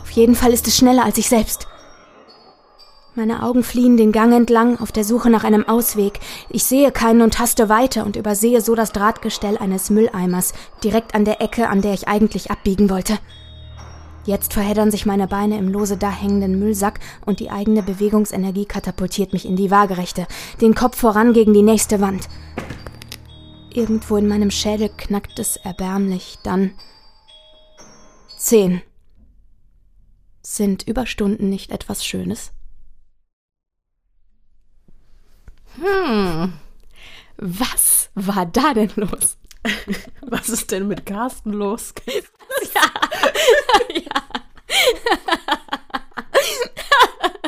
Auf 0.00 0.12
jeden 0.12 0.36
Fall 0.36 0.52
ist 0.52 0.68
es 0.68 0.76
schneller 0.76 1.04
als 1.04 1.18
ich 1.18 1.28
selbst. 1.28 1.66
Meine 3.16 3.42
Augen 3.42 3.64
fliehen 3.64 3.96
den 3.96 4.12
Gang 4.12 4.32
entlang 4.32 4.78
auf 4.78 4.92
der 4.92 5.02
Suche 5.02 5.28
nach 5.28 5.42
einem 5.42 5.68
Ausweg. 5.68 6.20
Ich 6.50 6.62
sehe 6.62 6.92
keinen 6.92 7.22
und 7.22 7.40
haste 7.40 7.68
weiter 7.68 8.06
und 8.06 8.14
übersehe 8.14 8.60
so 8.60 8.76
das 8.76 8.92
Drahtgestell 8.92 9.58
eines 9.58 9.90
Mülleimers, 9.90 10.52
direkt 10.84 11.16
an 11.16 11.24
der 11.24 11.42
Ecke, 11.42 11.68
an 11.68 11.82
der 11.82 11.92
ich 11.92 12.06
eigentlich 12.06 12.52
abbiegen 12.52 12.90
wollte. 12.90 13.18
Jetzt 14.24 14.52
verheddern 14.52 14.92
sich 14.92 15.04
meine 15.04 15.26
Beine 15.26 15.58
im 15.58 15.68
lose 15.68 15.96
dahängenden 15.96 16.60
Müllsack 16.60 17.00
und 17.26 17.40
die 17.40 17.50
eigene 17.50 17.82
Bewegungsenergie 17.82 18.66
katapultiert 18.66 19.32
mich 19.32 19.46
in 19.46 19.56
die 19.56 19.72
Waagerechte, 19.72 20.28
den 20.60 20.76
Kopf 20.76 20.96
voran 20.96 21.32
gegen 21.32 21.54
die 21.54 21.62
nächste 21.62 22.00
Wand. 22.00 22.28
Irgendwo 23.72 24.16
in 24.16 24.26
meinem 24.26 24.50
Schädel 24.50 24.88
knackt 24.88 25.38
es 25.38 25.56
erbärmlich, 25.56 26.38
dann 26.42 26.74
Zehn. 28.36 28.82
Sind 30.42 30.88
Überstunden 30.88 31.50
nicht 31.50 31.70
etwas 31.70 32.04
Schönes? 32.04 32.52
Hm. 35.76 36.54
Was 37.36 38.10
war 38.14 38.46
da 38.46 38.74
denn 38.74 38.90
los? 38.96 39.36
Was 40.22 40.48
ist 40.48 40.70
denn 40.70 40.88
mit 40.88 41.04
Carsten 41.06 41.52
los? 41.52 41.94
ja. 42.74 42.82
ja. 43.94 44.22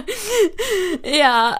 ja. 1.04 1.59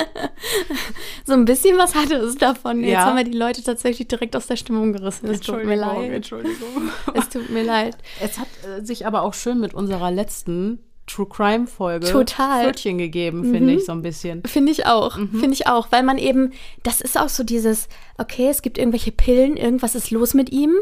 so 1.24 1.32
ein 1.32 1.44
bisschen 1.44 1.76
was 1.78 1.94
hatte 1.94 2.16
es 2.16 2.36
davon. 2.36 2.80
Jetzt 2.82 2.92
Ja. 2.92 3.04
haben 3.06 3.16
wir 3.16 3.24
die 3.24 3.36
Leute 3.36 3.62
tatsächlich 3.62 4.08
direkt 4.08 4.36
aus 4.36 4.46
der 4.46 4.56
Stimmung 4.56 4.92
gerissen. 4.92 5.28
Es 5.28 5.40
tut 5.40 5.64
mir 5.64 5.76
leid. 5.76 6.10
Entschuldigung. 6.10 6.90
Es 7.14 7.28
tut 7.28 7.50
mir 7.50 7.62
leid. 7.62 7.96
Es 8.20 8.38
hat 8.38 8.48
äh, 8.64 8.84
sich 8.84 9.06
aber 9.06 9.22
auch 9.22 9.34
schön 9.34 9.58
mit 9.60 9.74
unserer 9.74 10.10
letzten 10.10 10.80
True 11.06 11.26
Crime 11.28 11.66
Folge 11.66 12.06
Total. 12.08 12.64
Pfötchen 12.64 12.98
gegeben, 12.98 13.44
finde 13.52 13.74
ich 13.74 13.84
so 13.84 13.92
ein 13.92 14.02
bisschen. 14.02 14.42
Finde 14.44 14.72
ich 14.72 14.86
auch. 14.86 15.16
Finde 15.16 15.52
ich 15.52 15.66
auch. 15.68 15.92
Weil 15.92 16.02
man 16.02 16.18
eben, 16.18 16.52
das 16.82 17.00
ist 17.00 17.16
auch 17.18 17.28
so 17.28 17.44
dieses, 17.44 17.88
okay, 18.18 18.48
es 18.48 18.60
gibt 18.60 18.76
irgendwelche 18.76 19.12
Pillen, 19.12 19.56
irgendwas 19.56 19.94
ist 19.94 20.10
los 20.10 20.34
mit 20.34 20.50
ihm. 20.50 20.74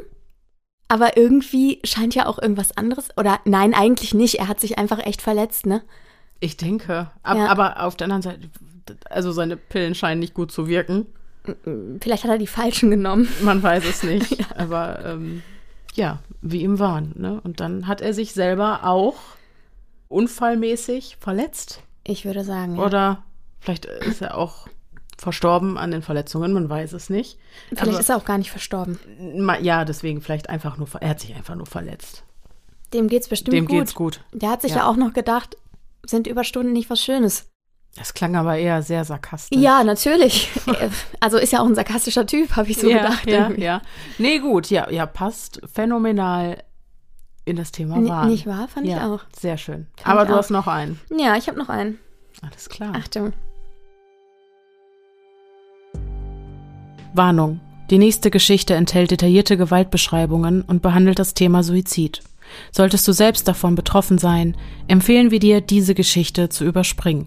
Aber 0.89 1.17
irgendwie 1.17 1.81
scheint 1.85 2.15
ja 2.15 2.27
auch 2.27 2.39
irgendwas 2.41 2.77
anderes. 2.77 3.09
Oder 3.17 3.41
nein, 3.45 3.75
eigentlich 3.75 4.15
nicht. 4.15 4.37
Er 4.37 4.49
hat 4.49 4.61
sich 4.61 4.79
einfach 4.79 4.99
echt 5.05 5.21
verletzt, 5.23 5.67
ne? 5.67 5.83
Ich 6.45 6.57
denke. 6.57 7.11
Ab, 7.23 7.37
Ja. 7.39 7.47
Aber 7.49 7.83
auf 7.83 7.97
der 7.97 8.05
anderen 8.07 8.23
Seite, 8.23 8.51
also 9.11 9.33
seine 9.33 9.57
Pillen 9.57 9.95
scheinen 9.95 10.21
nicht 10.21 10.35
gut 10.35 10.53
zu 10.53 10.69
wirken. 10.69 11.07
Vielleicht 12.01 12.25
hat 12.25 12.31
er 12.31 12.39
die 12.39 12.47
falschen 12.47 12.91
genommen. 12.91 13.29
Man 13.43 13.63
weiß 13.63 13.85
es 13.87 14.03
nicht. 14.03 14.45
Aber 14.59 15.05
ähm, 15.05 15.43
ja, 15.95 16.19
wie 16.43 16.63
ihm 16.63 16.79
waren. 16.79 17.13
Ne? 17.17 17.41
Und 17.43 17.61
dann 17.61 17.87
hat 17.87 18.01
er 18.01 18.13
sich 18.15 18.33
selber 18.33 18.85
auch 18.85 19.15
unfallmäßig 20.09 21.17
verletzt. 21.21 21.83
Ich 22.05 22.25
würde 22.25 22.45
sagen. 22.45 22.77
Ja. 22.77 22.85
Oder 22.85 23.23
vielleicht 23.61 23.87
ist 23.87 24.21
er 24.23 24.37
auch 24.37 24.69
verstorben 25.17 25.79
an 25.79 25.91
den 25.91 26.03
Verletzungen, 26.03 26.53
man 26.53 26.69
weiß 26.69 26.93
es 26.93 27.09
nicht. 27.09 27.39
Vielleicht 27.71 27.89
Aber- 27.89 28.01
ist 28.01 28.09
er 28.11 28.17
auch 28.17 28.25
gar 28.25 28.37
nicht 28.39 28.51
verstorben. 28.51 28.99
Ja, 29.63 29.85
deswegen 29.85 30.21
vielleicht 30.21 30.49
einfach 30.51 30.77
nur, 30.77 30.89
er 31.01 31.09
hat 31.11 31.21
sich 31.21 31.35
einfach 31.35 31.55
nur 31.55 31.67
verletzt. 31.67 32.25
Dem 32.93 33.09
geht's 33.09 33.29
bestimmt 33.29 33.55
Dem 33.57 33.67
gut. 33.67 33.79
geht's 33.79 33.95
gut. 33.95 34.21
Der 34.33 34.51
hat 34.51 34.63
sich 34.63 34.73
Ja. 34.73 34.79
ja. 34.79 34.87
auch 34.89 34.97
noch 34.97 35.13
gedacht, 35.13 35.57
sind 36.07 36.27
Überstunden 36.27 36.73
nicht 36.73 36.91
was 36.91 37.01
Schönes? 37.03 37.51
Das 37.97 38.13
klang 38.13 38.35
aber 38.35 38.57
eher 38.59 38.83
sehr 38.83 39.05
sarkastisch. 39.05 39.59
Ja, 39.59 39.85
natürlich. 39.85 40.51
Also 41.21 41.39
ist 41.39 41.53
ja 41.53 41.61
auch 41.61 41.67
ein 41.67 41.75
sarkastischer 41.75 42.27
Typ, 42.27 42.55
habe 42.57 42.69
ich 42.71 42.77
so 42.77 42.89
ja, 42.91 42.99
gedacht. 42.99 43.27
ja, 43.27 43.43
irgendwie. 43.45 43.63
ja. 43.63 43.83
Nee, 44.19 44.39
gut, 44.41 44.69
ja, 44.69 44.91
ja, 44.91 45.07
passt 45.07 45.61
phänomenal 45.73 46.63
in 47.47 47.57
das 47.57 47.73
Thema 47.73 47.97
N- 47.97 48.09
Wahn. 48.09 48.29
nicht 48.29 48.47
wahr? 48.47 48.69
Fand 48.69 48.87
ich 48.87 48.93
ja, 48.93 49.11
auch. 49.13 49.21
Sehr 49.39 49.57
schön. 49.57 49.87
Fand 49.97 50.09
aber 50.09 50.23
ich 50.23 50.29
du 50.29 50.35
auch. 50.35 50.39
hast 50.39 50.51
noch 50.51 50.67
einen. 50.67 51.01
Ja, 51.17 51.37
ich 51.37 51.49
habe 51.49 51.59
noch 51.59 51.69
einen. 51.71 51.99
Alles 52.43 52.69
klar. 52.69 52.93
Achtung. 52.95 53.33
Warnung. 57.15 57.61
Die 57.91 57.99
nächste 57.99 58.31
Geschichte 58.31 58.75
enthält 58.75 59.11
detaillierte 59.11 59.57
Gewaltbeschreibungen 59.57 60.63
und 60.63 60.83
behandelt 60.83 61.19
das 61.19 61.35
Thema 61.35 61.63
Suizid. 61.63 62.23
Solltest 62.73 63.07
du 63.07 63.13
selbst 63.13 63.49
davon 63.49 63.75
betroffen 63.75 64.19
sein, 64.19 64.57
empfehlen 64.89 65.31
wir 65.31 65.41
dir, 65.41 65.61
diese 65.61 65.95
Geschichte 65.95 66.49
zu 66.49 66.65
überspringen. 66.65 67.27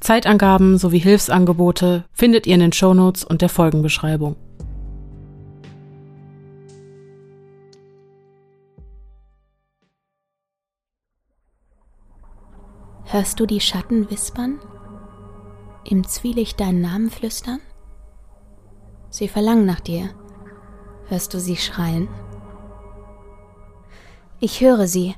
Zeitangaben 0.00 0.78
sowie 0.78 0.98
Hilfsangebote 0.98 2.04
findet 2.12 2.46
ihr 2.46 2.54
in 2.54 2.60
den 2.60 2.72
Shownotes 2.72 3.24
und 3.24 3.42
der 3.42 3.48
Folgenbeschreibung. 3.48 4.36
Hörst 13.04 13.40
du 13.40 13.46
die 13.46 13.60
Schatten 13.60 14.08
wispern? 14.08 14.60
Im 15.84 16.06
Zwielicht 16.06 16.60
deinen 16.60 16.80
Namen 16.80 17.10
flüstern? 17.10 17.58
Sie 19.10 19.26
verlangen 19.26 19.66
nach 19.66 19.80
dir. 19.80 20.10
Hörst 21.08 21.34
du 21.34 21.40
sie 21.40 21.56
schreien? 21.56 22.06
Ich 24.42 24.62
höre 24.62 24.86
sie. 24.86 25.14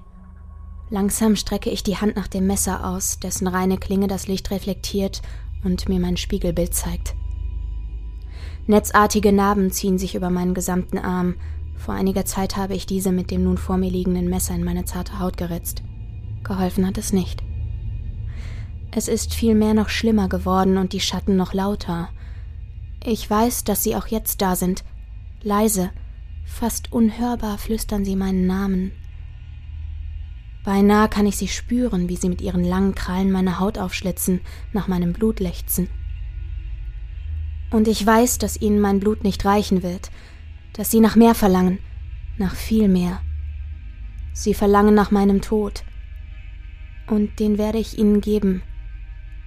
Langsam 0.90 1.36
strecke 1.36 1.70
ich 1.70 1.84
die 1.84 1.96
Hand 1.96 2.16
nach 2.16 2.26
dem 2.26 2.48
Messer 2.48 2.84
aus, 2.84 3.20
dessen 3.20 3.46
reine 3.46 3.78
Klinge 3.78 4.08
das 4.08 4.26
Licht 4.26 4.50
reflektiert 4.50 5.22
und 5.62 5.88
mir 5.88 6.00
mein 6.00 6.16
Spiegelbild 6.16 6.74
zeigt. 6.74 7.14
Netzartige 8.66 9.32
Narben 9.32 9.70
ziehen 9.70 9.96
sich 9.96 10.16
über 10.16 10.28
meinen 10.28 10.54
gesamten 10.54 10.98
Arm. 10.98 11.36
Vor 11.76 11.94
einiger 11.94 12.24
Zeit 12.24 12.56
habe 12.56 12.74
ich 12.74 12.84
diese 12.84 13.12
mit 13.12 13.30
dem 13.30 13.44
nun 13.44 13.58
vor 13.58 13.76
mir 13.76 13.90
liegenden 13.90 14.28
Messer 14.28 14.56
in 14.56 14.64
meine 14.64 14.86
zarte 14.86 15.20
Haut 15.20 15.36
geritzt. 15.36 15.84
Geholfen 16.42 16.84
hat 16.84 16.98
es 16.98 17.12
nicht. 17.12 17.44
Es 18.90 19.06
ist 19.06 19.34
vielmehr 19.34 19.72
noch 19.72 19.88
schlimmer 19.88 20.28
geworden 20.28 20.78
und 20.78 20.92
die 20.92 21.00
Schatten 21.00 21.36
noch 21.36 21.54
lauter. 21.54 22.08
Ich 23.04 23.30
weiß, 23.30 23.62
dass 23.62 23.84
sie 23.84 23.94
auch 23.94 24.08
jetzt 24.08 24.42
da 24.42 24.56
sind. 24.56 24.82
Leise, 25.42 25.90
fast 26.44 26.92
unhörbar 26.92 27.58
flüstern 27.58 28.04
sie 28.04 28.16
meinen 28.16 28.48
Namen. 28.48 28.90
Beinahe 30.64 31.08
kann 31.08 31.26
ich 31.26 31.36
sie 31.36 31.48
spüren, 31.48 32.08
wie 32.08 32.16
sie 32.16 32.28
mit 32.28 32.40
ihren 32.40 32.62
langen 32.62 32.94
Krallen 32.94 33.32
meine 33.32 33.58
Haut 33.58 33.78
aufschlitzen, 33.78 34.40
nach 34.72 34.86
meinem 34.86 35.12
Blut 35.12 35.40
lechzen. 35.40 35.88
Und 37.70 37.88
ich 37.88 38.04
weiß, 38.04 38.38
dass 38.38 38.60
ihnen 38.60 38.80
mein 38.80 39.00
Blut 39.00 39.24
nicht 39.24 39.44
reichen 39.44 39.82
wird, 39.82 40.10
dass 40.74 40.90
sie 40.90 41.00
nach 41.00 41.16
mehr 41.16 41.34
verlangen, 41.34 41.78
nach 42.38 42.54
viel 42.54 42.86
mehr. 42.86 43.22
Sie 44.34 44.54
verlangen 44.54 44.94
nach 44.94 45.10
meinem 45.10 45.40
Tod. 45.40 45.82
Und 47.08 47.40
den 47.40 47.58
werde 47.58 47.78
ich 47.78 47.98
ihnen 47.98 48.20
geben, 48.20 48.62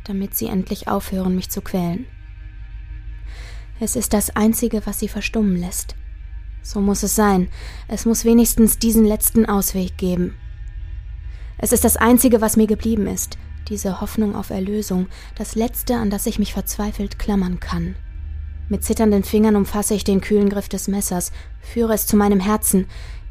damit 0.03 0.35
sie 0.35 0.47
endlich 0.47 0.87
aufhören, 0.87 1.35
mich 1.35 1.49
zu 1.49 1.61
quälen. 1.61 2.05
Es 3.79 3.95
ist 3.95 4.13
das 4.13 4.35
Einzige, 4.35 4.85
was 4.85 4.99
sie 4.99 5.07
verstummen 5.07 5.55
lässt. 5.55 5.95
So 6.61 6.81
muss 6.81 7.03
es 7.03 7.15
sein. 7.15 7.49
Es 7.87 8.05
muss 8.05 8.25
wenigstens 8.25 8.79
diesen 8.79 9.05
letzten 9.05 9.45
Ausweg 9.45 9.97
geben. 9.97 10.35
Es 11.57 11.71
ist 11.71 11.83
das 11.83 11.97
Einzige, 11.97 12.41
was 12.41 12.57
mir 12.57 12.67
geblieben 12.67 13.07
ist, 13.07 13.37
diese 13.69 14.01
Hoffnung 14.01 14.35
auf 14.35 14.49
Erlösung, 14.49 15.07
das 15.35 15.55
Letzte, 15.55 15.95
an 15.95 16.09
das 16.09 16.25
ich 16.25 16.39
mich 16.39 16.53
verzweifelt 16.53 17.17
klammern 17.17 17.59
kann. 17.59 17.95
Mit 18.67 18.83
zitternden 18.83 19.23
Fingern 19.23 19.55
umfasse 19.55 19.93
ich 19.93 20.03
den 20.03 20.21
kühlen 20.21 20.49
Griff 20.49 20.69
des 20.69 20.87
Messers, 20.87 21.31
führe 21.61 21.93
es 21.93 22.07
zu 22.07 22.17
meinem 22.17 22.39
Herzen. 22.39 22.87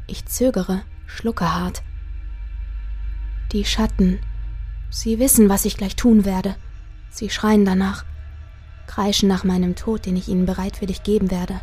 Ich 0.07 0.25
zögere, 0.25 0.81
schlucke 1.05 1.53
hart. 1.53 1.83
Die 3.51 3.65
Schatten. 3.65 4.19
Sie 4.89 5.19
wissen, 5.19 5.49
was 5.49 5.65
ich 5.65 5.77
gleich 5.77 5.95
tun 5.95 6.25
werde. 6.25 6.55
Sie 7.09 7.29
schreien 7.29 7.65
danach, 7.65 8.05
kreischen 8.87 9.27
nach 9.27 9.43
meinem 9.43 9.75
Tod, 9.75 10.05
den 10.05 10.15
ich 10.15 10.29
ihnen 10.29 10.45
bereitwillig 10.45 11.03
geben 11.03 11.31
werde. 11.31 11.59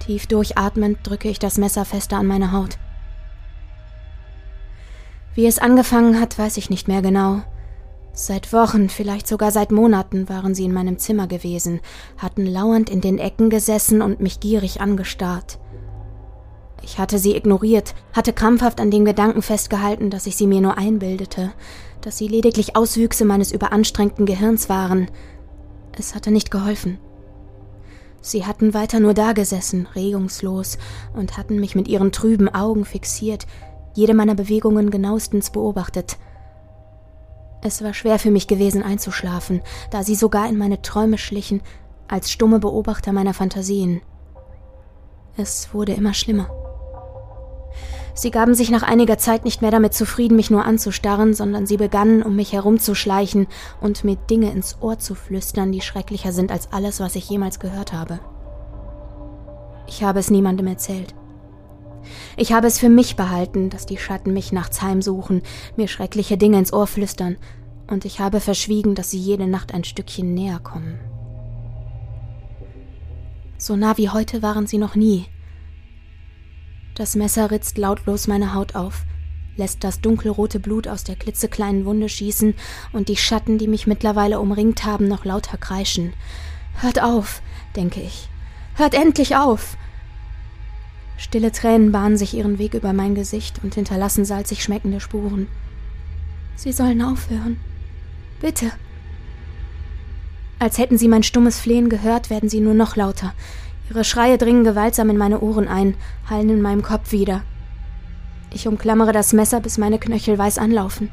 Tief 0.00 0.26
durchatmend 0.26 0.98
drücke 1.02 1.28
ich 1.28 1.38
das 1.38 1.56
Messer 1.56 1.84
fester 1.84 2.18
an 2.18 2.26
meine 2.26 2.52
Haut. 2.52 2.78
Wie 5.34 5.46
es 5.46 5.58
angefangen 5.58 6.20
hat, 6.20 6.38
weiß 6.38 6.56
ich 6.58 6.70
nicht 6.70 6.86
mehr 6.86 7.02
genau. 7.02 7.42
Seit 8.12 8.52
Wochen, 8.52 8.88
vielleicht 8.88 9.26
sogar 9.26 9.50
seit 9.50 9.72
Monaten 9.72 10.28
waren 10.28 10.54
sie 10.54 10.64
in 10.64 10.72
meinem 10.72 10.98
Zimmer 10.98 11.26
gewesen, 11.26 11.80
hatten 12.16 12.46
lauernd 12.46 12.88
in 12.88 13.00
den 13.00 13.18
Ecken 13.18 13.50
gesessen 13.50 14.02
und 14.02 14.20
mich 14.20 14.38
gierig 14.38 14.80
angestarrt. 14.80 15.58
Ich 16.84 16.98
hatte 16.98 17.18
sie 17.18 17.34
ignoriert, 17.34 17.94
hatte 18.12 18.32
krampfhaft 18.32 18.80
an 18.80 18.92
dem 18.92 19.04
Gedanken 19.04 19.42
festgehalten, 19.42 20.10
dass 20.10 20.26
ich 20.26 20.36
sie 20.36 20.46
mir 20.46 20.60
nur 20.60 20.78
einbildete, 20.78 21.52
dass 22.02 22.18
sie 22.18 22.28
lediglich 22.28 22.76
Auswüchse 22.76 23.24
meines 23.24 23.50
überanstrengten 23.50 24.26
Gehirns 24.26 24.68
waren. 24.68 25.10
Es 25.98 26.14
hatte 26.14 26.30
nicht 26.30 26.52
geholfen. 26.52 26.98
Sie 28.20 28.46
hatten 28.46 28.74
weiter 28.74 29.00
nur 29.00 29.14
dagesessen, 29.14 29.88
regungslos, 29.94 30.78
und 31.14 31.36
hatten 31.36 31.58
mich 31.58 31.74
mit 31.74 31.88
ihren 31.88 32.12
trüben 32.12 32.48
Augen 32.48 32.84
fixiert, 32.84 33.46
jede 33.94 34.14
meiner 34.14 34.34
Bewegungen 34.34 34.90
genauestens 34.90 35.50
beobachtet. 35.50 36.18
Es 37.62 37.82
war 37.82 37.94
schwer 37.94 38.18
für 38.18 38.30
mich 38.30 38.46
gewesen 38.46 38.82
einzuschlafen, 38.82 39.62
da 39.90 40.02
sie 40.02 40.14
sogar 40.14 40.48
in 40.48 40.58
meine 40.58 40.82
Träume 40.82 41.16
schlichen, 41.16 41.62
als 42.08 42.30
stumme 42.30 42.58
Beobachter 42.58 43.12
meiner 43.12 43.32
Fantasien. 43.32 44.02
Es 45.36 45.72
wurde 45.72 45.94
immer 45.94 46.12
schlimmer. 46.12 46.50
Sie 48.16 48.30
gaben 48.30 48.54
sich 48.54 48.70
nach 48.70 48.84
einiger 48.84 49.18
Zeit 49.18 49.44
nicht 49.44 49.62
mehr 49.62 49.72
damit 49.72 49.94
zufrieden, 49.94 50.36
mich 50.36 50.50
nur 50.50 50.64
anzustarren, 50.64 51.34
sondern 51.34 51.66
sie 51.66 51.76
begannen, 51.76 52.22
um 52.22 52.36
mich 52.36 52.52
herumzuschleichen 52.52 53.48
und 53.80 54.04
mir 54.04 54.14
Dinge 54.14 54.52
ins 54.52 54.76
Ohr 54.80 54.98
zu 54.98 55.16
flüstern, 55.16 55.72
die 55.72 55.80
schrecklicher 55.80 56.32
sind 56.32 56.52
als 56.52 56.72
alles, 56.72 57.00
was 57.00 57.16
ich 57.16 57.28
jemals 57.28 57.58
gehört 57.58 57.92
habe. 57.92 58.20
Ich 59.88 60.04
habe 60.04 60.20
es 60.20 60.30
niemandem 60.30 60.68
erzählt. 60.68 61.14
Ich 62.36 62.52
habe 62.52 62.66
es 62.66 62.78
für 62.78 62.88
mich 62.88 63.16
behalten, 63.16 63.70
dass 63.70 63.86
die 63.86 63.98
Schatten 63.98 64.32
mich 64.32 64.52
nachts 64.52 64.82
heimsuchen, 64.82 65.42
mir 65.76 65.88
schreckliche 65.88 66.36
Dinge 66.36 66.58
ins 66.58 66.72
Ohr 66.72 66.86
flüstern, 66.86 67.36
und 67.86 68.04
ich 68.04 68.20
habe 68.20 68.40
verschwiegen, 68.40 68.94
dass 68.94 69.10
sie 69.10 69.18
jede 69.18 69.46
Nacht 69.46 69.74
ein 69.74 69.84
Stückchen 69.84 70.34
näher 70.34 70.58
kommen. 70.58 70.98
So 73.58 73.76
nah 73.76 73.96
wie 73.96 74.10
heute 74.10 74.42
waren 74.42 74.66
sie 74.66 74.78
noch 74.78 74.94
nie. 74.94 75.26
Das 76.94 77.16
Messer 77.16 77.50
ritzt 77.50 77.78
lautlos 77.78 78.26
meine 78.26 78.54
Haut 78.54 78.74
auf, 78.74 79.04
lässt 79.56 79.84
das 79.84 80.00
dunkelrote 80.00 80.60
Blut 80.60 80.88
aus 80.88 81.04
der 81.04 81.16
klitzekleinen 81.16 81.84
Wunde 81.84 82.08
schießen 82.08 82.54
und 82.92 83.08
die 83.08 83.16
Schatten, 83.16 83.58
die 83.58 83.68
mich 83.68 83.86
mittlerweile 83.86 84.40
umringt 84.40 84.84
haben, 84.84 85.08
noch 85.08 85.24
lauter 85.24 85.56
kreischen. 85.56 86.12
Hört 86.80 87.02
auf, 87.02 87.42
denke 87.76 88.00
ich. 88.00 88.28
Hört 88.74 88.94
endlich 88.94 89.36
auf! 89.36 89.76
Stille 91.16 91.52
Tränen 91.52 91.92
bahnen 91.92 92.16
sich 92.16 92.34
ihren 92.34 92.58
Weg 92.58 92.74
über 92.74 92.92
mein 92.92 93.14
Gesicht 93.14 93.60
und 93.62 93.74
hinterlassen 93.74 94.24
salzig 94.24 94.62
schmeckende 94.62 95.00
Spuren. 95.00 95.48
Sie 96.56 96.72
sollen 96.72 97.02
aufhören. 97.02 97.58
Bitte. 98.40 98.72
Als 100.58 100.78
hätten 100.78 100.98
sie 100.98 101.08
mein 101.08 101.22
stummes 101.22 101.58
Flehen 101.58 101.88
gehört, 101.88 102.30
werden 102.30 102.48
sie 102.48 102.60
nur 102.60 102.74
noch 102.74 102.96
lauter. 102.96 103.32
Ihre 103.90 104.04
Schreie 104.04 104.38
dringen 104.38 104.64
gewaltsam 104.64 105.10
in 105.10 105.16
meine 105.16 105.40
Ohren 105.40 105.68
ein, 105.68 105.94
hallen 106.28 106.48
in 106.48 106.62
meinem 106.62 106.82
Kopf 106.82 107.12
wieder. 107.12 107.42
Ich 108.52 108.66
umklammere 108.66 109.12
das 109.12 109.32
Messer, 109.32 109.60
bis 109.60 109.78
meine 109.78 109.98
Knöchel 109.98 110.38
weiß 110.38 110.58
anlaufen. 110.58 111.10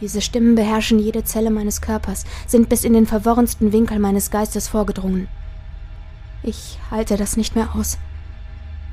Diese 0.00 0.20
Stimmen 0.20 0.54
beherrschen 0.54 0.98
jede 0.98 1.24
Zelle 1.24 1.50
meines 1.50 1.80
Körpers, 1.80 2.24
sind 2.46 2.68
bis 2.68 2.84
in 2.84 2.92
den 2.92 3.06
verworrensten 3.06 3.72
Winkel 3.72 3.98
meines 3.98 4.30
Geistes 4.30 4.68
vorgedrungen. 4.68 5.28
Ich 6.42 6.78
halte 6.90 7.16
das 7.16 7.36
nicht 7.36 7.56
mehr 7.56 7.74
aus. 7.74 7.98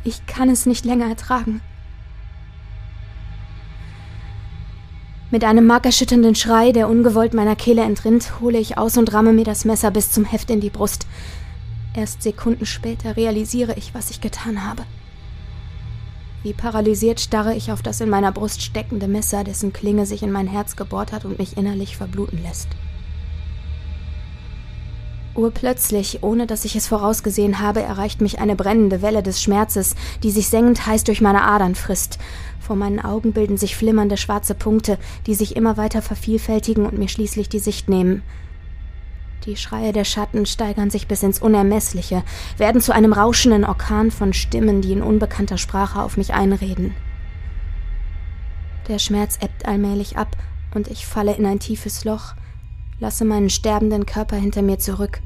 Ich 0.03 0.25
kann 0.25 0.49
es 0.49 0.65
nicht 0.65 0.85
länger 0.85 1.07
ertragen. 1.07 1.61
Mit 5.29 5.45
einem 5.45 5.65
markerschütternden 5.65 6.35
Schrei, 6.35 6.71
der 6.71 6.89
ungewollt 6.89 7.33
meiner 7.33 7.55
Kehle 7.55 7.83
entrinnt, 7.83 8.41
hole 8.41 8.57
ich 8.57 8.77
aus 8.77 8.97
und 8.97 9.13
ramme 9.13 9.31
mir 9.31 9.45
das 9.45 9.63
Messer 9.63 9.89
bis 9.89 10.11
zum 10.11 10.25
Heft 10.25 10.49
in 10.49 10.59
die 10.59 10.69
Brust. 10.69 11.07
Erst 11.93 12.23
Sekunden 12.23 12.65
später 12.65 13.15
realisiere 13.15 13.75
ich, 13.77 13.93
was 13.93 14.09
ich 14.09 14.19
getan 14.19 14.65
habe. 14.65 14.83
Wie 16.43 16.53
paralysiert 16.53 17.21
starre 17.21 17.53
ich 17.53 17.71
auf 17.71 17.81
das 17.81 18.01
in 18.01 18.09
meiner 18.09 18.31
Brust 18.31 18.61
steckende 18.61 19.07
Messer, 19.07 19.43
dessen 19.43 19.71
Klinge 19.71 20.05
sich 20.05 20.23
in 20.23 20.31
mein 20.31 20.47
Herz 20.47 20.75
gebohrt 20.75 21.11
hat 21.11 21.23
und 21.23 21.37
mich 21.37 21.55
innerlich 21.55 21.95
verbluten 21.95 22.41
lässt. 22.41 22.67
Urplötzlich, 25.33 26.23
ohne 26.23 26.45
dass 26.45 26.65
ich 26.65 26.75
es 26.75 26.87
vorausgesehen 26.87 27.59
habe, 27.59 27.81
erreicht 27.81 28.19
mich 28.19 28.39
eine 28.39 28.55
brennende 28.55 29.01
Welle 29.01 29.23
des 29.23 29.41
Schmerzes, 29.41 29.95
die 30.23 30.31
sich 30.31 30.49
sengend 30.49 30.85
heiß 30.85 31.05
durch 31.05 31.21
meine 31.21 31.43
Adern 31.43 31.75
frisst. 31.75 32.19
Vor 32.59 32.75
meinen 32.75 32.99
Augen 32.99 33.31
bilden 33.31 33.57
sich 33.57 33.75
flimmernde 33.75 34.17
schwarze 34.17 34.55
Punkte, 34.55 34.97
die 35.27 35.35
sich 35.35 35.55
immer 35.55 35.77
weiter 35.77 36.01
vervielfältigen 36.01 36.85
und 36.85 36.97
mir 36.97 37.07
schließlich 37.07 37.47
die 37.47 37.59
Sicht 37.59 37.87
nehmen. 37.87 38.23
Die 39.45 39.55
Schreie 39.55 39.93
der 39.93 40.03
Schatten 40.03 40.45
steigern 40.45 40.91
sich 40.91 41.07
bis 41.07 41.23
ins 41.23 41.41
Unermessliche, 41.41 42.23
werden 42.57 42.81
zu 42.81 42.93
einem 42.93 43.13
rauschenden 43.13 43.65
Orkan 43.65 44.11
von 44.11 44.33
Stimmen, 44.33 44.81
die 44.81 44.91
in 44.91 45.01
unbekannter 45.01 45.57
Sprache 45.57 46.01
auf 46.01 46.17
mich 46.17 46.33
einreden. 46.33 46.93
Der 48.87 48.99
Schmerz 48.99 49.39
ebbt 49.41 49.65
allmählich 49.65 50.17
ab 50.17 50.35
und 50.75 50.89
ich 50.89 51.07
falle 51.07 51.33
in 51.33 51.45
ein 51.45 51.59
tiefes 51.59 52.03
Loch, 52.03 52.35
lasse 53.01 53.25
meinen 53.25 53.49
sterbenden 53.49 54.05
Körper 54.05 54.37
hinter 54.37 54.61
mir 54.61 54.77
zurück. 54.77 55.21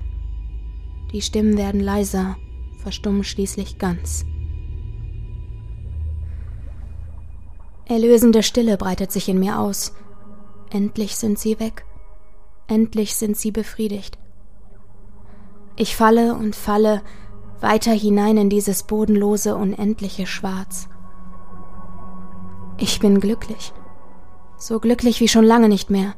Die 1.11 1.21
Stimmen 1.21 1.57
werden 1.57 1.81
leiser, 1.81 2.37
verstummen 2.81 3.23
schließlich 3.23 3.77
ganz. 3.77 4.25
Erlösende 7.85 8.41
Stille 8.41 8.77
breitet 8.77 9.11
sich 9.11 9.29
in 9.29 9.39
mir 9.39 9.59
aus. 9.59 9.93
Endlich 10.71 11.17
sind 11.17 11.37
sie 11.37 11.59
weg. 11.59 11.85
Endlich 12.67 13.15
sind 13.15 13.37
sie 13.37 13.51
befriedigt. 13.51 14.17
Ich 15.75 15.95
falle 15.95 16.33
und 16.33 16.55
falle 16.55 17.01
weiter 17.59 17.91
hinein 17.91 18.37
in 18.37 18.49
dieses 18.49 18.83
bodenlose, 18.83 19.55
unendliche 19.55 20.25
Schwarz. 20.25 20.87
Ich 22.77 22.99
bin 22.99 23.19
glücklich. 23.19 23.73
So 24.57 24.79
glücklich 24.79 25.19
wie 25.19 25.27
schon 25.27 25.45
lange 25.45 25.67
nicht 25.67 25.89
mehr. 25.89 26.15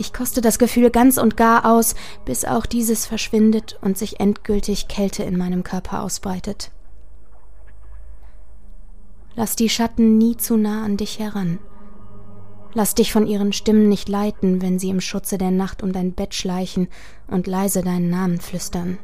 Ich 0.00 0.14
koste 0.14 0.40
das 0.40 0.58
Gefühl 0.58 0.88
ganz 0.88 1.18
und 1.18 1.36
gar 1.36 1.70
aus, 1.70 1.94
bis 2.24 2.46
auch 2.46 2.64
dieses 2.64 3.04
verschwindet 3.04 3.78
und 3.82 3.98
sich 3.98 4.18
endgültig 4.18 4.88
Kälte 4.88 5.24
in 5.24 5.36
meinem 5.36 5.62
Körper 5.62 6.00
ausbreitet. 6.00 6.70
Lass 9.34 9.56
die 9.56 9.68
Schatten 9.68 10.16
nie 10.16 10.38
zu 10.38 10.56
nah 10.56 10.86
an 10.86 10.96
dich 10.96 11.18
heran. 11.18 11.58
Lass 12.72 12.94
dich 12.94 13.12
von 13.12 13.26
ihren 13.26 13.52
Stimmen 13.52 13.90
nicht 13.90 14.08
leiten, 14.08 14.62
wenn 14.62 14.78
sie 14.78 14.88
im 14.88 15.02
Schutze 15.02 15.36
der 15.36 15.50
Nacht 15.50 15.82
um 15.82 15.92
dein 15.92 16.12
Bett 16.14 16.32
schleichen 16.32 16.88
und 17.26 17.46
leise 17.46 17.82
deinen 17.82 18.08
Namen 18.08 18.40
flüstern. 18.40 18.96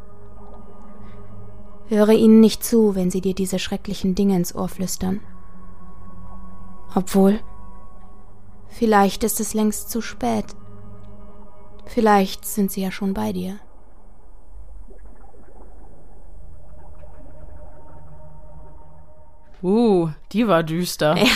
Höre 1.88 2.12
ihnen 2.12 2.40
nicht 2.40 2.64
zu, 2.64 2.94
wenn 2.94 3.10
sie 3.10 3.20
dir 3.20 3.34
diese 3.34 3.58
schrecklichen 3.58 4.14
Dinge 4.14 4.36
ins 4.36 4.54
Ohr 4.54 4.70
flüstern. 4.70 5.20
Obwohl, 6.94 7.38
vielleicht 8.70 9.24
ist 9.24 9.40
es 9.40 9.52
längst 9.52 9.90
zu 9.90 10.00
spät. 10.00 10.56
Vielleicht 11.86 12.44
sind 12.44 12.70
sie 12.70 12.82
ja 12.82 12.90
schon 12.90 13.14
bei 13.14 13.32
dir. 13.32 13.58
Uh, 19.62 20.10
die 20.32 20.46
war 20.46 20.62
düster. 20.62 21.16
Ja, 21.16 21.26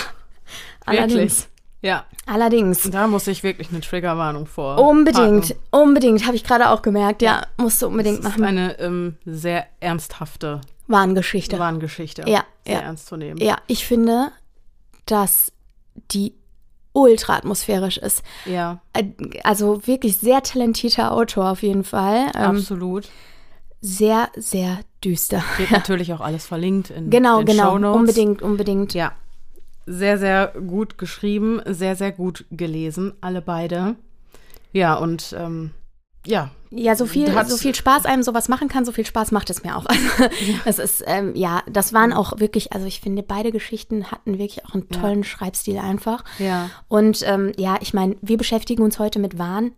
allerdings. 0.85 1.15
Wirklich. 1.15 1.47
Ja. 1.83 2.05
Allerdings. 2.27 2.83
Da 2.91 3.07
muss 3.07 3.27
ich 3.27 3.43
wirklich 3.43 3.71
eine 3.71 3.81
Triggerwarnung 3.81 4.47
vor. 4.47 4.79
Unbedingt, 4.79 5.49
packen. 5.49 5.61
unbedingt, 5.71 6.27
habe 6.27 6.37
ich 6.37 6.45
gerade 6.45 6.69
auch 6.71 6.83
gemerkt. 6.83 7.23
Ja, 7.23 7.47
musst 7.57 7.81
du 7.81 7.87
unbedingt 7.87 8.19
Das 8.19 8.33
ist 8.33 8.39
machen. 8.39 8.59
eine 8.59 8.79
ähm, 8.79 9.17
sehr 9.25 9.67
ernsthafte 9.81 10.61
Warngeschichte. 10.87 11.59
Warngeschichte. 11.59 12.23
Ja, 12.27 12.45
Sehr 12.67 12.75
ja. 12.75 12.81
ernst 12.81 13.07
zu 13.07 13.17
nehmen. 13.17 13.39
Ja, 13.41 13.59
ich 13.67 13.87
finde, 13.87 14.33
dass 15.07 15.53
die 16.13 16.35
ultra 16.93 17.37
atmosphärisch 17.37 17.99
ist. 17.99 18.23
Ja, 18.47 18.81
Äh, 18.93 19.05
Also 19.45 19.87
wirklich 19.87 20.17
sehr 20.19 20.43
talentierter 20.43 21.13
Autor 21.13 21.51
auf 21.51 21.63
jeden 21.63 21.85
Fall. 21.85 22.27
Ähm, 22.35 22.57
absolut. 22.57 23.09
sehr, 23.81 24.29
sehr 24.37 24.81
düster. 25.05 25.43
Wird 25.57 25.71
natürlich 25.71 26.13
auch 26.13 26.21
alles 26.21 26.47
verlinkt 26.47 26.91
in 26.91 27.11
Genau, 27.11 27.39
den 27.39 27.47
genau. 27.47 27.71
Shownotes. 27.73 28.01
Unbedingt, 28.01 28.43
unbedingt. 28.43 28.95
Ja. 28.95 29.13
Sehr, 29.87 30.19
sehr 30.19 30.49
gut 30.49 30.99
geschrieben, 30.99 31.61
sehr, 31.67 31.97
sehr 31.97 32.13
gut 32.13 32.45
gelesen, 32.51 33.13
alle 33.21 33.41
beide. 33.43 33.97
Ja, 34.73 34.95
und 34.95 35.35
ähm, 35.39 35.71
ja, 36.27 36.51
Ja, 36.73 36.95
so 36.95 37.05
viel, 37.05 37.27
so 37.47 37.57
viel 37.57 37.75
Spaß 37.75 38.07
einem 38.07 38.23
sowas 38.23 38.49
machen 38.49 38.69
kann, 38.69 38.85
so 38.85 38.93
viel 38.93 39.05
Spaß 39.05 39.33
macht 39.33 39.51
es 39.51 39.65
mir 39.65 39.77
auch. 39.77 39.87
Also, 39.87 39.99
es 40.65 40.79
ist, 40.79 41.05
ähm, 41.07 41.35
ja, 41.35 41.63
das 41.69 41.93
waren 41.93 42.13
auch 42.13 42.39
wirklich, 42.39 42.73
also 42.73 42.87
ich 42.87 43.01
finde, 43.01 43.25
beide 43.25 43.51
Geschichten 43.51 44.11
hatten 44.13 44.39
wirklich 44.39 44.65
auch 44.67 44.75
einen 44.75 44.89
tollen 44.89 45.25
Schreibstil 45.25 45.79
einfach. 45.79 46.25
ja, 46.39 46.71
Und 46.87 47.23
ähm, 47.27 47.53
ja, 47.57 47.77
ich 47.81 47.93
meine, 47.93 48.17
wir 48.23 48.37
beschäftigen 48.37 48.83
uns 48.85 48.99
heute 49.01 49.19
mit 49.19 49.39
Wahn. 49.39 49.73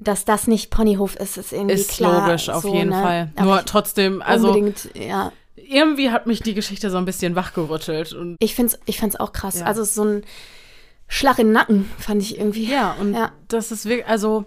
Dass 0.00 0.24
das 0.24 0.48
nicht 0.48 0.70
Ponyhof 0.70 1.14
ist, 1.16 1.36
ist 1.38 1.52
irgendwie 1.52 1.74
ist 1.76 1.90
klar. 1.92 2.26
logisch, 2.26 2.48
auf 2.48 2.62
so, 2.62 2.74
jeden 2.74 2.90
ne? 2.90 3.00
Fall. 3.00 3.32
Aber 3.36 3.44
Nur 3.46 3.64
trotzdem, 3.64 4.22
also 4.22 4.48
unbedingt, 4.48 4.90
ja. 4.94 5.32
irgendwie 5.54 6.10
hat 6.10 6.26
mich 6.26 6.40
die 6.40 6.52
Geschichte 6.54 6.90
so 6.90 6.96
ein 6.96 7.04
bisschen 7.04 7.36
wachgerüttelt. 7.36 8.12
Und 8.12 8.36
Ich 8.40 8.54
finde 8.56 8.72
es 8.74 8.80
ich 8.86 8.98
find's 8.98 9.16
auch 9.16 9.32
krass. 9.32 9.60
Ja. 9.60 9.66
Also 9.66 9.84
so 9.84 10.02
ein 10.04 10.24
Schlag 11.06 11.38
in 11.38 11.46
den 11.48 11.52
Nacken 11.52 11.90
fand 11.98 12.22
ich 12.22 12.38
irgendwie. 12.38 12.68
ja, 12.70 12.96
und 13.00 13.14
Ja. 13.14 13.32
das 13.48 13.70
ist 13.70 13.84
wirklich, 13.86 14.06
also 14.08 14.46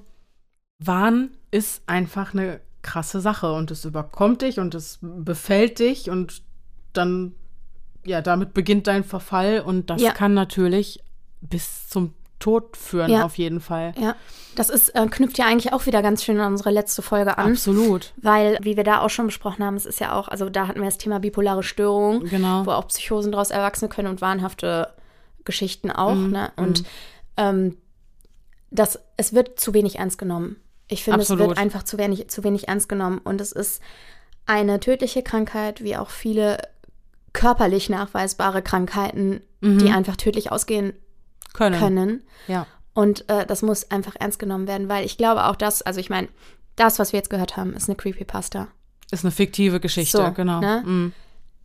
Wahn 0.80 1.32
ist 1.52 1.82
einfach 1.88 2.34
eine 2.34 2.60
krasse 2.82 3.20
Sache 3.22 3.52
und 3.54 3.72
es 3.72 3.84
überkommt 3.86 4.42
dich 4.44 4.60
und 4.60 4.76
es 4.76 5.00
befällt 5.02 5.80
dich 5.80 6.10
und 6.10 6.42
dann, 6.94 7.34
ja, 8.06 8.22
damit 8.22 8.54
beginnt 8.54 8.88
dein 8.88 9.04
Verfall 9.04 9.62
und 9.62 9.90
das 9.90 10.02
Ja. 10.02 10.12
kann 10.12 10.34
natürlich 10.34 11.04
bis 11.42 11.90
zum 11.90 12.13
Tod 12.40 12.78
führen, 12.78 13.10
Ja. 13.12 13.26
auf 13.26 13.38
jeden 13.40 13.60
Fall. 13.60 13.94
Ja, 14.00 14.16
das 14.56 14.70
ist, 14.70 14.90
äh, 14.90 15.08
knüpft 15.08 15.40
ja 15.40 15.46
eigentlich 15.46 15.74
auch 15.74 15.88
wieder 15.88 16.04
ganz 16.04 16.24
schön 16.24 16.40
an 16.40 16.52
unsere 16.52 16.70
letzte 16.70 17.02
Folge 17.02 17.38
an. 17.40 17.54
Absolut. 17.54 18.13
Weil, 18.22 18.60
wie 18.62 18.78
wir 18.78 18.84
da 18.84 19.02
auch 19.02 19.10
schon 19.10 19.26
besprochen 19.26 19.66
haben, 19.66 19.76
es 19.76 19.88
ist 19.88 20.00
ja 20.00 20.13
auch, 20.13 20.28
also 20.28 20.48
da 20.50 20.68
hatten 20.68 20.80
wir 20.80 20.86
das 20.86 21.00
Thema 21.00 21.20
bipolare 21.20 21.63
Störung, 21.63 22.26
Genau. 22.26 22.66
wo 22.68 22.72
auch 22.72 22.88
Psychosen 22.88 23.32
daraus 23.32 23.50
erwachsen 23.50 23.90
können 23.90 24.08
und 24.08 24.22
wahnhafte 24.22 24.94
Geschichten 25.46 25.90
auch. 25.92 26.13
Mhm, 26.13 26.30
Ne? 26.30 26.52
Und 26.58 26.84
ähm, 27.38 27.78
das, 28.70 29.00
es 29.18 29.34
wird 29.34 29.60
zu 29.60 29.74
wenig 29.74 29.98
ernst 29.98 30.20
genommen. 30.20 30.58
Ich 30.88 31.04
finde, 31.04 31.19
es 31.19 31.30
Absolut. 31.30 31.50
wird 31.50 31.58
einfach 31.58 31.84
zu 31.84 31.97
wenig, 31.97 32.30
zu 32.30 32.43
wenig 32.43 32.67
ernst 32.67 32.88
genommen. 32.89 33.19
Und 33.19 33.41
es 33.41 33.52
ist 33.52 33.82
eine 34.45 34.80
tödliche 34.80 35.23
Krankheit, 35.23 35.84
wie 35.84 35.97
auch 35.97 36.10
viele 36.10 36.58
körperlich 37.34 37.89
nachweisbare 37.89 38.62
Krankheiten, 38.62 39.41
die 39.62 39.89
einfach 39.91 40.15
tödlich 40.15 40.52
ausgehen 40.52 40.93
Können. 41.54 41.80
können. 41.80 42.21
Ja. 42.47 42.65
Und 42.93 43.30
äh, 43.30 43.45
das 43.45 43.62
muss 43.62 43.91
einfach 43.91 44.15
ernst 44.19 44.39
genommen 44.39 44.67
werden, 44.67 44.88
weil 44.88 45.06
ich 45.06 45.17
glaube 45.17 45.45
auch 45.45 45.56
das, 45.56 45.82
also 45.82 46.00
ich 46.00 46.10
meine, 46.10 46.30
das, 46.76 47.00
was 47.00 47.12
wir 47.12 47.17
jetzt 47.17 47.30
gehört 47.30 47.58
haben, 47.58 47.73
ist 47.73 47.89
eine 47.89 47.95
Creepypasta. 47.95 48.67
Ist 49.12 49.23
eine 49.26 49.32
fiktive 49.32 49.80
Geschichte, 49.80 50.17
So, 50.17 50.32
genau. 50.32 50.60
ne? 50.62 50.84
Mhm. 50.86 51.13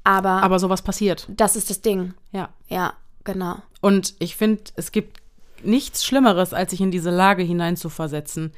Aber, 0.05 0.43
Aber 0.43 0.59
sowas 0.59 0.83
passiert. 0.83 1.27
das 1.29 1.55
ist 1.55 1.71
das 1.71 1.81
Ding. 1.81 2.15
Ja. 2.33 2.49
Ja, 2.69 2.95
genau. 3.25 3.57
Und 3.81 4.15
ich 4.19 4.37
finde, 4.37 4.65
es 4.77 4.91
gibt 4.91 5.21
nichts 5.63 6.05
Schlimmeres, 6.05 6.53
als 6.55 6.71
sich 6.73 6.81
in 6.81 6.91
diese 6.91 7.11
Lage 7.11 7.43
hineinzuversetzen. 7.43 8.53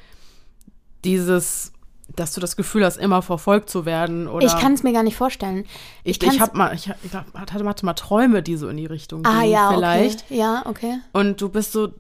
Dieses, 1.05 1.73
dass 2.17 2.33
du 2.35 2.41
das 2.41 2.57
Gefühl 2.57 2.85
hast, 2.85 2.97
immer 2.97 3.23
verfolgt 3.23 3.71
zu 3.71 3.85
werden. 3.87 4.27
Oder 4.29 4.47
ich 4.47 4.57
kann 4.57 4.73
es 4.75 4.83
mir 4.83 4.93
gar 4.93 5.03
nicht 5.03 5.17
vorstellen. 5.17 5.65
ich, 6.03 6.19
kann's- 6.19 6.35
ich 6.35 6.41
hab 6.41 6.55
mal, 6.55 6.75
ich, 6.75 6.91
ich 7.03 7.13
hatte, 7.15 7.33
hatte 7.73 7.85
mal 7.85 7.95
Träume, 7.95 8.43
die 8.43 8.57
so 8.57 8.69
in 8.69 8.77
die 8.77 8.87
Richtung 8.87 9.25
Ah 9.25 9.41
gingen, 9.41 9.53
ja, 9.53 9.71
vielleicht. 9.73 10.25
okay. 10.25 10.37
Ja, 10.39 10.63
okay. 10.67 10.99
Und 11.13 11.41
du 11.41 11.49
bist 11.49 11.73
so, 11.73 11.93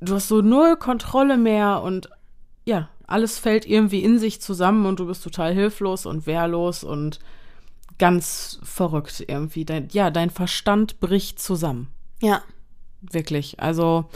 du 0.00 0.14
hast 0.14 0.28
so 0.28 0.42
null 0.42 0.76
Kontrolle 0.76 1.36
mehr 1.36 1.82
und 1.82 2.08
ja, 2.64 2.88
alles 3.06 3.38
fällt 3.38 3.66
irgendwie 3.66 4.02
in 4.02 4.18
sich 4.18 4.40
zusammen 4.40 4.86
und 4.86 4.98
du 5.00 5.06
bist 5.06 5.22
total 5.24 5.52
hilflos 5.52 6.06
und 6.06 6.26
wehrlos 6.26 6.82
und 6.84 7.18
ganz 7.98 8.58
verrückt 8.62 9.24
irgendwie. 9.26 9.64
Dein, 9.64 9.88
ja, 9.92 10.10
dein 10.10 10.30
Verstand 10.30 11.00
bricht 11.00 11.40
zusammen. 11.40 11.88
Ja. 12.20 12.42
Wirklich. 13.02 13.60
Also, 13.60 14.06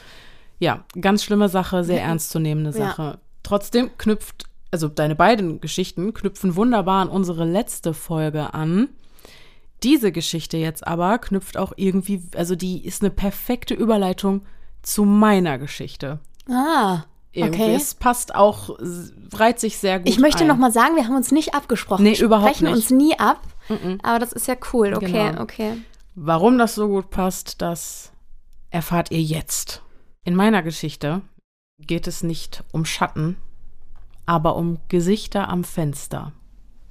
ja, 0.59 0.85
ganz 1.01 1.25
schlimme 1.25 1.49
Sache, 1.49 1.85
sehr 1.85 2.03
ernstzunehmende 2.03 2.73
Sache. 2.73 3.03
Ja. 3.03 3.19
Trotzdem 3.47 3.97
knüpft, 3.97 4.47
also 4.73 4.89
deine 4.89 5.15
beiden 5.15 5.61
Geschichten 5.61 6.13
knüpfen 6.13 6.57
wunderbar 6.57 7.03
an 7.03 7.09
unsere 7.09 7.45
letzte 7.45 7.95
Folge 7.95 8.55
an. 8.55 8.89
Diese 9.85 10.11
Geschichte 10.11 10.57
jetzt 10.57 10.85
aber 10.85 11.19
knüpft 11.19 11.57
auch 11.57 11.73
irgendwie, 11.77 12.25
also 12.35 12.57
die 12.57 12.85
ist 12.85 13.03
eine 13.03 13.11
perfekte 13.11 13.75
Überleitung 13.75 14.43
zu 14.83 15.05
meiner 15.05 15.59
Geschichte. 15.59 16.19
Ah. 16.51 17.05
Irgendwie. 17.31 17.63
Okay. 17.63 17.75
Es 17.77 17.95
passt 17.95 18.35
auch, 18.35 18.77
reiht 19.33 19.61
sich 19.61 19.79
sehr 19.79 20.01
gut. 20.01 20.09
Ich 20.09 20.19
möchte 20.19 20.43
ein. 20.43 20.49
noch 20.49 20.57
mal 20.57 20.73
sagen, 20.73 20.97
wir 20.97 21.05
haben 21.05 21.15
uns 21.15 21.31
nicht 21.31 21.55
abgesprochen. 21.55 22.03
Nee, 22.03 22.19
wir 22.19 22.25
überhaupt 22.25 22.57
sprechen 22.57 22.75
uns 22.75 22.91
nie 22.91 23.17
ab. 23.17 23.43
Mm 23.69 23.75
-mm. 23.75 23.99
Aber 24.03 24.19
das 24.19 24.33
ist 24.33 24.49
ja 24.49 24.57
cool. 24.73 24.93
Okay, 24.93 25.31
genau. 25.31 25.41
okay. 25.41 25.75
Warum 26.17 26.59
das 26.59 26.75
so 26.75 26.89
gut 26.89 27.11
passt, 27.11 27.63
das 27.63 28.11
erfahrt 28.71 29.13
ihr 29.13 29.23
jetzt. 29.23 29.83
In 30.25 30.35
meiner 30.35 30.65
Geschichte 30.65 31.23
geht 31.79 32.07
es 32.07 32.23
nicht 32.23 32.65
um 32.73 32.85
Schatten, 32.85 33.37
aber 34.25 34.57
um 34.57 34.79
Gesichter 34.89 35.49
am 35.49 35.65
Fenster. 35.65 36.33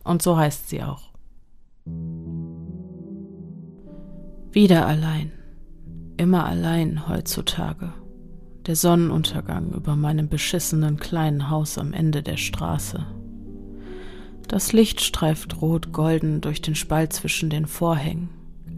Und 0.03 0.21
so 0.21 0.37
heißt 0.37 0.69
sie 0.69 0.83
auch. 0.83 1.11
Wieder 4.51 4.87
allein. 4.87 5.31
Immer 6.17 6.45
allein 6.45 7.07
heutzutage 7.09 7.93
der 8.65 8.75
Sonnenuntergang 8.75 9.71
über 9.73 9.95
meinem 9.95 10.27
beschissenen 10.27 10.97
kleinen 10.97 11.49
Haus 11.49 11.77
am 11.77 11.93
Ende 11.93 12.23
der 12.23 12.37
Straße. 12.37 13.05
Das 14.47 14.73
Licht 14.73 15.01
streift 15.01 15.61
rot-golden 15.61 16.41
durch 16.41 16.61
den 16.61 16.75
Spalt 16.75 17.13
zwischen 17.13 17.49
den 17.49 17.67
Vorhängen. 17.67 18.29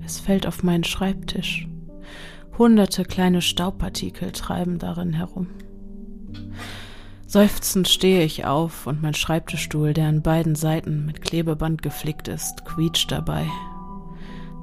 Es 0.03 0.19
fällt 0.19 0.47
auf 0.47 0.63
meinen 0.63 0.83
Schreibtisch. 0.83 1.67
Hunderte 2.57 3.03
kleine 3.03 3.41
Staubpartikel 3.41 4.31
treiben 4.31 4.79
darin 4.79 5.13
herum. 5.13 5.47
Seufzend 7.25 7.89
stehe 7.89 8.23
ich 8.23 8.45
auf 8.45 8.87
und 8.87 9.01
mein 9.01 9.13
Schreibtischstuhl, 9.13 9.93
der 9.93 10.07
an 10.07 10.21
beiden 10.21 10.55
Seiten 10.55 11.05
mit 11.05 11.21
Klebeband 11.21 11.81
geflickt 11.81 12.29
ist, 12.29 12.63
quietscht 12.65 13.11
dabei. 13.11 13.45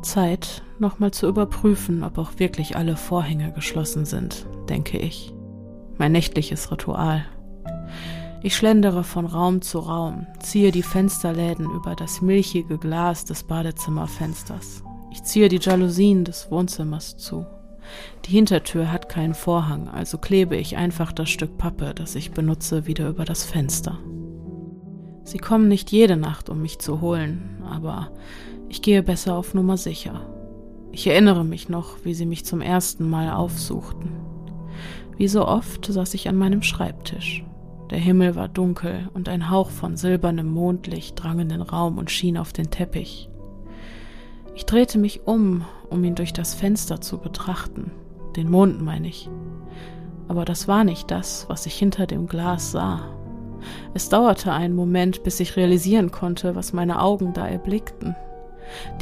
Zeit, 0.03 0.63
nochmal 0.79 1.11
zu 1.11 1.29
überprüfen, 1.29 2.03
ob 2.03 2.19
auch 2.19 2.39
wirklich 2.39 2.77
alle 2.77 2.97
Vorhänge 2.97 3.53
geschlossen 3.53 4.05
sind, 4.05 4.47
denke 4.69 4.99
ich. 4.99 5.35
Mein 5.99 6.13
nächtliches 6.13 6.71
Ritual. 6.71 7.25
Ich 8.43 8.57
schlendere 8.57 9.05
von 9.05 9.25
Raum 9.25 9.63
zu 9.63 9.79
Raum, 9.79 10.27
ziehe 10.39 10.71
die 10.71 10.83
Fensterläden 10.83 11.71
über 11.71 11.95
das 11.95 12.21
milchige 12.21 12.79
Glas 12.79 13.25
des 13.25 13.45
Badezimmerfensters. 13.45 14.83
Ich 15.11 15.23
ziehe 15.23 15.49
die 15.49 15.61
Jalousien 15.61 16.25
des 16.25 16.51
Wohnzimmers 16.51 17.17
zu. 17.17 17.47
Die 18.25 18.33
Hintertür 18.33 18.91
hat 18.91 19.09
keinen 19.09 19.35
Vorhang, 19.35 19.89
also 19.89 20.19
klebe 20.19 20.57
ich 20.57 20.77
einfach 20.77 21.13
das 21.13 21.31
Stück 21.31 21.59
Pappe, 21.59 21.95
das 21.95 22.15
ich 22.15 22.33
benutze, 22.33 22.87
wieder 22.87 23.09
über 23.09 23.25
das 23.25 23.45
Fenster. 23.45 23.99
Sie 25.25 25.39
kommen 25.39 25.69
nicht 25.69 25.91
jede 25.91 26.17
Nacht, 26.17 26.51
um 26.51 26.61
mich 26.61 26.79
zu 26.79 27.01
holen, 27.01 27.63
aber 27.69 28.11
ich 28.69 28.83
gehe 28.83 29.03
besser 29.03 29.37
auf 29.37 29.55
Nummer 29.55 29.77
sicher. 29.77 30.27
Ich 30.93 31.07
erinnere 31.07 31.45
mich 31.45 31.69
noch, 31.69 32.05
wie 32.05 32.15
sie 32.15 32.27
mich 32.27 32.45
zum 32.45 32.61
ersten 32.61 33.09
Mal 33.09 33.33
aufsuchten. 33.33 34.13
Wie 35.17 35.29
so 35.29 35.47
oft 35.47 35.87
saß 35.87 36.15
ich 36.15 36.29
an 36.29 36.37
meinem 36.37 36.63
Schreibtisch. 36.63 37.45
Der 37.91 37.99
Himmel 37.99 38.35
war 38.35 38.49
dunkel 38.49 39.09
und 39.15 39.29
ein 39.29 39.51
Hauch 39.51 39.71
von 39.71 39.97
silbernem 39.97 40.51
Mondlicht 40.51 41.23
drang 41.23 41.39
in 41.39 41.49
den 41.49 41.63
Raum 41.63 41.99
und 41.99 42.11
schien 42.11 42.37
auf 42.37 42.53
den 42.53 42.71
Teppich. 42.71 43.29
Ich 44.55 44.67
drehte 44.67 44.99
mich 44.99 45.27
um, 45.27 45.65
um 45.91 46.05
ihn 46.05 46.15
durch 46.15 46.33
das 46.33 46.55
Fenster 46.55 47.01
zu 47.01 47.19
betrachten, 47.19 47.91
den 48.37 48.51
Mond 48.51 48.81
meine 48.81 49.09
ich. 49.09 49.29
Aber 50.29 50.45
das 50.45 50.69
war 50.69 50.85
nicht 50.85 51.11
das, 51.11 51.47
was 51.49 51.67
ich 51.67 51.75
hinter 51.75 52.07
dem 52.07 52.27
Glas 52.27 52.71
sah. 52.71 53.01
Es 53.95 54.09
dauerte 54.09 54.53
einen 54.53 54.75
Moment, 54.75 55.23
bis 55.23 55.41
ich 55.41 55.57
realisieren 55.57 56.11
konnte, 56.11 56.55
was 56.55 56.73
meine 56.73 57.01
Augen 57.01 57.33
da 57.33 57.47
erblickten. 57.47 58.15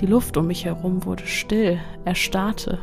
Die 0.01 0.07
Luft 0.07 0.37
um 0.37 0.47
mich 0.47 0.65
herum 0.65 1.05
wurde 1.05 1.27
still, 1.27 1.79
erstarrte. 2.05 2.79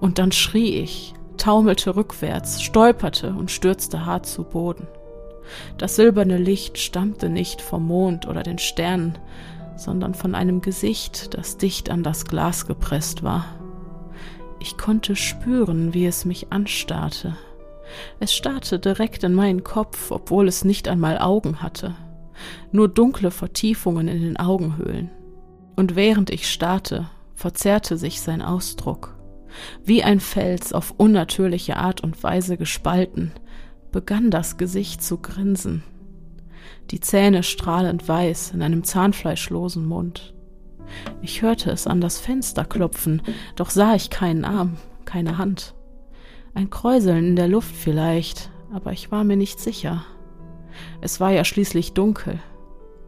Und 0.00 0.18
dann 0.18 0.32
schrie 0.32 0.76
ich, 0.76 1.14
taumelte 1.36 1.96
rückwärts, 1.96 2.62
stolperte 2.62 3.32
und 3.32 3.50
stürzte 3.50 4.06
hart 4.06 4.26
zu 4.26 4.44
Boden. 4.44 4.86
Das 5.76 5.96
silberne 5.96 6.36
Licht 6.36 6.78
stammte 6.78 7.28
nicht 7.28 7.60
vom 7.60 7.86
Mond 7.86 8.26
oder 8.26 8.42
den 8.42 8.58
Sternen, 8.58 9.18
sondern 9.78 10.14
von 10.14 10.34
einem 10.34 10.60
Gesicht, 10.60 11.34
das 11.34 11.56
dicht 11.56 11.90
an 11.90 12.02
das 12.02 12.24
Glas 12.24 12.66
gepresst 12.66 13.22
war. 13.22 13.44
Ich 14.60 14.76
konnte 14.76 15.16
spüren, 15.16 15.94
wie 15.94 16.06
es 16.06 16.24
mich 16.24 16.52
anstarrte. 16.52 17.36
Es 18.20 18.34
starrte 18.34 18.78
direkt 18.78 19.24
in 19.24 19.34
meinen 19.34 19.64
Kopf, 19.64 20.10
obwohl 20.10 20.48
es 20.48 20.64
nicht 20.64 20.88
einmal 20.88 21.18
Augen 21.18 21.62
hatte, 21.62 21.94
nur 22.72 22.88
dunkle 22.88 23.30
Vertiefungen 23.30 24.08
in 24.08 24.20
den 24.20 24.36
Augenhöhlen 24.36 25.10
und 25.78 25.94
während 25.94 26.30
ich 26.30 26.50
starrte, 26.50 27.08
verzerrte 27.36 27.96
sich 27.96 28.20
sein 28.20 28.42
Ausdruck. 28.42 29.14
Wie 29.84 30.02
ein 30.02 30.18
Fels 30.18 30.72
auf 30.72 30.92
unnatürliche 30.96 31.76
Art 31.76 32.02
und 32.02 32.20
Weise 32.24 32.56
gespalten, 32.56 33.30
begann 33.92 34.32
das 34.32 34.56
Gesicht 34.56 35.04
zu 35.04 35.18
grinsen. 35.18 35.84
Die 36.90 37.00
Zähne 37.00 37.42
strahlend 37.42 38.08
weiß 38.08 38.52
in 38.52 38.62
einem 38.62 38.84
zahnfleischlosen 38.84 39.86
Mund. 39.86 40.34
Ich 41.20 41.42
hörte 41.42 41.70
es 41.70 41.86
an 41.86 42.00
das 42.00 42.18
Fenster 42.18 42.64
klopfen, 42.64 43.22
doch 43.56 43.70
sah 43.70 43.94
ich 43.94 44.10
keinen 44.10 44.44
Arm, 44.44 44.78
keine 45.04 45.38
Hand. 45.38 45.74
Ein 46.54 46.70
Kräuseln 46.70 47.28
in 47.28 47.36
der 47.36 47.48
Luft 47.48 47.74
vielleicht, 47.74 48.50
aber 48.72 48.92
ich 48.92 49.10
war 49.10 49.24
mir 49.24 49.36
nicht 49.36 49.60
sicher. 49.60 50.04
Es 51.00 51.20
war 51.20 51.30
ja 51.30 51.44
schließlich 51.44 51.92
dunkel, 51.92 52.40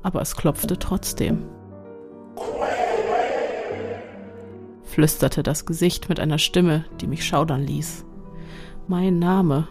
aber 0.03 0.21
es 0.21 0.37
klopfte 0.37 0.79
trotzdem. 0.79 1.45
flüsterte 4.91 5.43
das 5.43 5.65
Gesicht 5.65 6.09
mit 6.09 6.21
einer 6.21 6.39
Stimme, 6.39 6.85
die 7.01 7.07
mich 7.07 7.25
schaudern 7.25 7.63
ließ. 7.63 8.05
Mein 8.89 9.19
Name. 9.19 9.69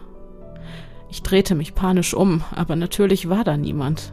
Ich 1.10 1.22
drehte 1.22 1.54
mich 1.54 1.74
panisch 1.74 2.14
um, 2.14 2.42
aber 2.54 2.76
natürlich 2.76 3.28
war 3.28 3.44
da 3.44 3.56
niemand. 3.56 4.12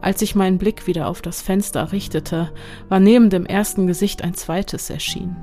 Als 0.00 0.22
ich 0.22 0.34
meinen 0.34 0.58
Blick 0.58 0.86
wieder 0.86 1.08
auf 1.08 1.22
das 1.22 1.42
Fenster 1.42 1.92
richtete, 1.92 2.52
war 2.88 3.00
neben 3.00 3.30
dem 3.30 3.46
ersten 3.46 3.86
Gesicht 3.86 4.22
ein 4.22 4.34
zweites 4.34 4.90
erschienen. 4.90 5.36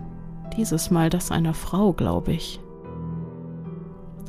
Dieses 0.57 0.91
Mal 0.91 1.09
das 1.09 1.31
einer 1.31 1.53
Frau, 1.53 1.93
glaube 1.93 2.33
ich. 2.33 2.59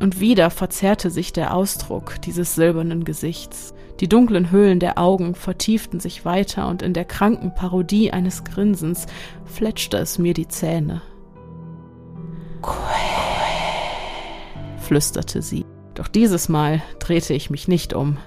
Und 0.00 0.20
wieder 0.20 0.50
verzerrte 0.50 1.10
sich 1.10 1.32
der 1.32 1.54
Ausdruck 1.54 2.20
dieses 2.22 2.54
silbernen 2.54 3.04
Gesichts. 3.04 3.74
Die 4.00 4.08
dunklen 4.08 4.50
Höhlen 4.50 4.80
der 4.80 4.98
Augen 4.98 5.34
vertieften 5.34 6.00
sich 6.00 6.24
weiter 6.24 6.68
und 6.68 6.82
in 6.82 6.94
der 6.94 7.04
kranken 7.04 7.54
Parodie 7.54 8.10
eines 8.10 8.42
Grinsens 8.42 9.06
fletschte 9.44 9.98
es 9.98 10.18
mir 10.18 10.34
die 10.34 10.48
Zähne. 10.48 11.02
flüsterte 14.84 15.42
sie. 15.42 15.64
Doch 15.94 16.08
dieses 16.08 16.48
Mal 16.48 16.82
drehte 16.98 17.34
ich 17.34 17.50
mich 17.50 17.68
nicht 17.68 17.94
um. 17.94 18.18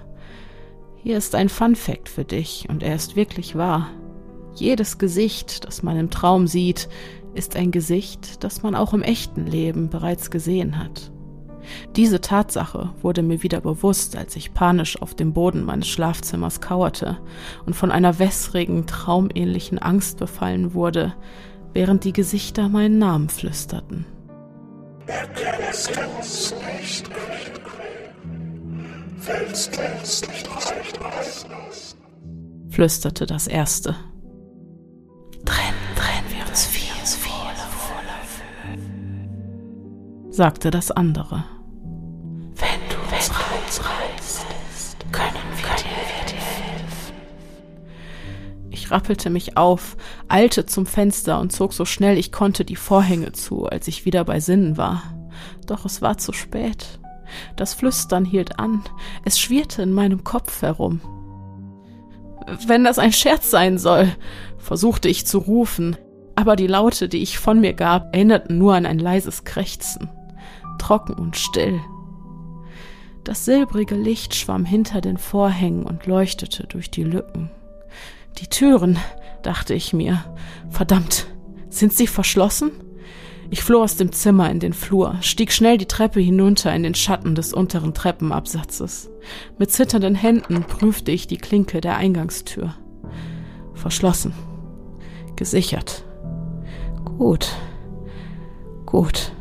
Hier 0.95 1.17
ist 1.17 1.35
ein 1.35 1.49
Fun 1.49 1.75
Fact 1.75 2.09
für 2.09 2.25
dich, 2.25 2.67
und 2.69 2.83
er 2.83 2.95
ist 2.95 3.15
wirklich 3.15 3.55
wahr. 3.55 3.89
Jedes 4.55 4.97
Gesicht, 4.97 5.65
das 5.65 5.83
man 5.83 5.97
im 5.97 6.09
Traum 6.09 6.47
sieht, 6.47 6.89
ist 7.35 7.55
ein 7.55 7.71
Gesicht, 7.71 8.43
das 8.43 8.63
man 8.63 8.75
auch 8.75 8.93
im 8.93 9.03
echten 9.03 9.45
Leben 9.45 9.89
bereits 9.89 10.31
gesehen 10.31 10.79
hat. 10.79 11.11
Diese 11.95 12.21
Tatsache 12.21 12.89
wurde 13.01 13.21
mir 13.21 13.43
wieder 13.43 13.61
bewusst, 13.61 14.15
als 14.15 14.35
ich 14.35 14.53
panisch 14.53 15.01
auf 15.01 15.15
dem 15.15 15.33
Boden 15.33 15.63
meines 15.63 15.87
Schlafzimmers 15.87 16.61
kauerte 16.61 17.17
und 17.65 17.75
von 17.75 17.91
einer 17.91 18.19
wässrigen, 18.19 18.87
traumähnlichen 18.87 19.77
Angst 19.77 20.17
befallen 20.17 20.73
wurde, 20.73 21.13
während 21.73 22.05
die 22.05 22.13
Gesichter 22.13 22.69
meinen 22.69 22.97
Namen 22.99 23.29
flüsterten. 23.29 24.05
Erkennst 25.05 25.95
du 25.95 26.01
uns 26.17 26.53
nicht, 26.79 27.09
Willst 29.27 29.75
du 30.25 30.31
nicht 30.31 30.49
reichen 30.49 30.97
flüsterte 32.77 33.25
das 33.25 33.47
erste. 33.47 33.95
Trennen, 35.43 35.73
trennen 35.95 36.27
wir 36.29 36.47
uns 36.47 36.67
viel, 36.67 36.93
viel, 37.03 37.33
sagte 40.29 40.69
das 40.69 40.91
andere. 40.91 41.43
Ich 48.69 48.91
rappelte 48.91 49.31
mich 49.31 49.57
auf, 49.57 49.97
eilte 50.27 50.67
zum 50.67 50.85
Fenster 50.85 51.39
und 51.39 51.51
zog 51.51 51.73
so 51.73 51.83
schnell 51.83 52.19
ich 52.19 52.31
konnte 52.31 52.63
die 52.63 52.75
Vorhänge 52.75 53.31
zu, 53.31 53.65
als 53.65 53.87
ich 53.87 54.05
wieder 54.05 54.23
bei 54.23 54.39
Sinnen 54.39 54.77
war. 54.77 55.01
Doch 55.65 55.83
es 55.83 56.03
war 56.03 56.19
zu 56.19 56.31
spät. 56.31 56.99
Das 57.55 57.73
Flüstern 57.73 58.25
hielt 58.25 58.59
an, 58.59 58.83
es 59.25 59.39
schwirrte 59.39 59.81
in 59.81 59.93
meinem 59.93 60.23
Kopf 60.23 60.61
herum. 60.61 61.01
Wenn 62.65 62.83
das 62.83 62.99
ein 62.99 63.11
Scherz 63.11 63.51
sein 63.51 63.77
soll, 63.77 64.07
versuchte 64.57 65.09
ich 65.09 65.25
zu 65.25 65.39
rufen, 65.39 65.97
aber 66.35 66.55
die 66.55 66.67
Laute, 66.67 67.09
die 67.09 67.21
ich 67.21 67.39
von 67.39 67.59
mir 67.59 67.73
gab, 67.73 68.13
erinnerten 68.13 68.57
nur 68.57 68.75
an 68.75 68.85
ein 68.85 68.99
leises 68.99 69.43
Krächzen, 69.43 70.09
trocken 70.79 71.13
und 71.13 71.35
still. 71.35 71.79
Das 73.23 73.43
silbrige 73.43 73.95
Licht 73.95 74.35
schwamm 74.35 74.63
hinter 74.63 75.01
den 75.01 75.17
Vorhängen 75.17 75.83
und 75.83 76.05
leuchtete 76.05 76.65
durch 76.67 76.89
die 76.89 77.03
Lücken. 77.03 77.49
Die 78.37 78.47
Türen, 78.47 78.97
dachte 79.41 79.73
ich 79.73 79.93
mir. 79.93 80.23
Verdammt, 80.69 81.27
sind 81.69 81.93
sie 81.93 82.07
verschlossen? 82.07 82.71
Ich 83.49 83.63
floh 83.63 83.83
aus 83.83 83.95
dem 83.95 84.11
Zimmer 84.11 84.51
in 84.51 84.59
den 84.59 84.73
Flur, 84.73 85.15
stieg 85.21 85.53
schnell 85.53 85.77
die 85.77 85.85
Treppe 85.85 86.19
hinunter 86.19 86.73
in 86.75 86.83
den 86.83 86.95
Schatten 86.95 87.33
des 87.33 87.53
unteren 87.53 87.93
Treppenabsatzes. 87.93 89.09
Mit 89.57 89.71
zitternden 89.71 90.15
Händen 90.15 90.63
prüfte 90.63 91.11
ich 91.11 91.27
die 91.27 91.37
Klinke 91.37 91.79
der 91.79 91.95
Eingangstür. 91.95 92.75
Verschlossen. 93.73 94.33
Gesichert. 95.35 96.03
Gut. 97.05 97.49
Gut. 98.85 99.31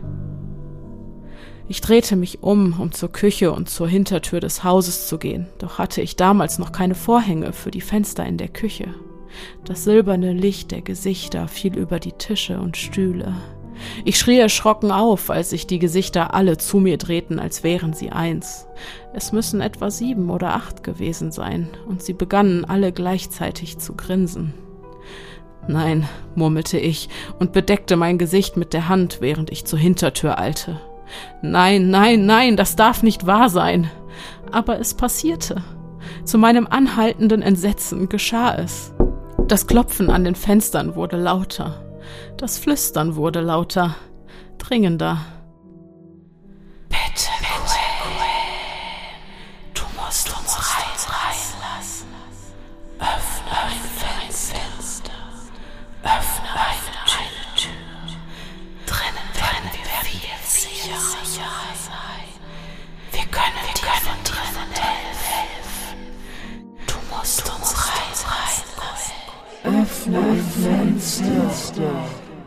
Ich 1.68 1.80
drehte 1.80 2.14
mich 2.14 2.44
um, 2.44 2.78
um 2.78 2.92
zur 2.92 3.10
Küche 3.10 3.52
und 3.52 3.68
zur 3.68 3.88
Hintertür 3.88 4.38
des 4.38 4.62
Hauses 4.62 5.08
zu 5.08 5.18
gehen, 5.18 5.48
doch 5.58 5.78
hatte 5.78 6.00
ich 6.00 6.14
damals 6.14 6.60
noch 6.60 6.70
keine 6.70 6.94
Vorhänge 6.94 7.52
für 7.52 7.72
die 7.72 7.80
Fenster 7.80 8.24
in 8.24 8.38
der 8.38 8.48
Küche. 8.48 8.94
Das 9.64 9.82
silberne 9.82 10.32
Licht 10.32 10.70
der 10.70 10.82
Gesichter 10.82 11.48
fiel 11.48 11.76
über 11.76 11.98
die 11.98 12.12
Tische 12.12 12.60
und 12.60 12.76
Stühle. 12.76 13.34
Ich 14.04 14.18
schrie 14.18 14.38
erschrocken 14.38 14.90
auf, 14.90 15.30
als 15.30 15.50
sich 15.50 15.66
die 15.66 15.78
Gesichter 15.78 16.34
alle 16.34 16.56
zu 16.56 16.78
mir 16.78 16.98
drehten, 16.98 17.38
als 17.38 17.62
wären 17.62 17.92
sie 17.92 18.10
eins. 18.10 18.66
Es 19.14 19.32
müssen 19.32 19.60
etwa 19.60 19.90
sieben 19.90 20.30
oder 20.30 20.54
acht 20.54 20.82
gewesen 20.82 21.32
sein, 21.32 21.68
und 21.86 22.02
sie 22.02 22.12
begannen 22.12 22.64
alle 22.64 22.92
gleichzeitig 22.92 23.78
zu 23.78 23.94
grinsen. 23.94 24.54
Nein, 25.68 26.08
murmelte 26.34 26.78
ich 26.78 27.08
und 27.38 27.52
bedeckte 27.52 27.96
mein 27.96 28.18
Gesicht 28.18 28.56
mit 28.56 28.72
der 28.72 28.88
Hand, 28.88 29.18
während 29.20 29.50
ich 29.50 29.64
zur 29.64 29.78
Hintertür 29.78 30.38
eilte. 30.38 30.80
Nein, 31.42 31.90
nein, 31.90 32.26
nein, 32.26 32.56
das 32.56 32.76
darf 32.76 33.02
nicht 33.02 33.26
wahr 33.26 33.48
sein. 33.48 33.90
Aber 34.52 34.78
es 34.78 34.94
passierte. 34.94 35.62
Zu 36.24 36.38
meinem 36.38 36.66
anhaltenden 36.66 37.42
Entsetzen 37.42 38.08
geschah 38.08 38.54
es. 38.56 38.92
Das 39.48 39.66
Klopfen 39.66 40.10
an 40.10 40.24
den 40.24 40.34
Fenstern 40.34 40.94
wurde 40.94 41.16
lauter. 41.16 41.86
Das 42.36 42.58
Flüstern 42.58 43.16
wurde 43.16 43.40
lauter, 43.40 43.96
dringender. 44.58 45.18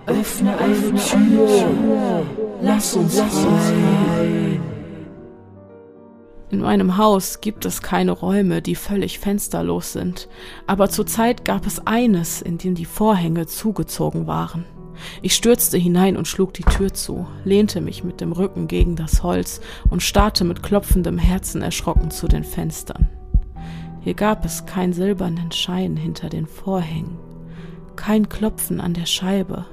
Öffne 0.09 0.57
eine 0.57 0.95
Tür. 0.95 2.25
Lass 2.61 2.95
uns 2.95 3.19
rein. 3.19 4.59
In 6.49 6.61
meinem 6.61 6.97
Haus 6.97 7.41
gibt 7.41 7.65
es 7.65 7.83
keine 7.83 8.11
Räume, 8.11 8.63
die 8.63 8.73
völlig 8.73 9.19
fensterlos 9.19 9.93
sind, 9.93 10.27
aber 10.65 10.89
zurzeit 10.89 11.45
gab 11.45 11.67
es 11.67 11.85
eines, 11.85 12.41
in 12.41 12.57
dem 12.57 12.73
die 12.73 12.85
Vorhänge 12.85 13.45
zugezogen 13.45 14.25
waren. 14.25 14.65
Ich 15.21 15.35
stürzte 15.35 15.77
hinein 15.77 16.17
und 16.17 16.27
schlug 16.27 16.55
die 16.55 16.63
Tür 16.63 16.91
zu, 16.91 17.27
lehnte 17.45 17.79
mich 17.79 18.03
mit 18.03 18.19
dem 18.19 18.31
Rücken 18.31 18.67
gegen 18.67 18.95
das 18.95 19.21
Holz 19.21 19.61
und 19.91 20.01
starrte 20.01 20.43
mit 20.43 20.63
klopfendem 20.63 21.19
Herzen 21.19 21.61
erschrocken 21.61 22.09
zu 22.09 22.27
den 22.27 22.43
Fenstern. 22.43 23.09
Hier 24.01 24.15
gab 24.15 24.43
es 24.43 24.65
keinen 24.65 24.93
silbernen 24.93 25.51
Schein 25.51 25.95
hinter 25.95 26.29
den 26.29 26.47
Vorhängen, 26.47 27.19
kein 27.95 28.27
Klopfen 28.27 28.81
an 28.81 28.95
der 28.95 29.05
Scheibe, 29.05 29.65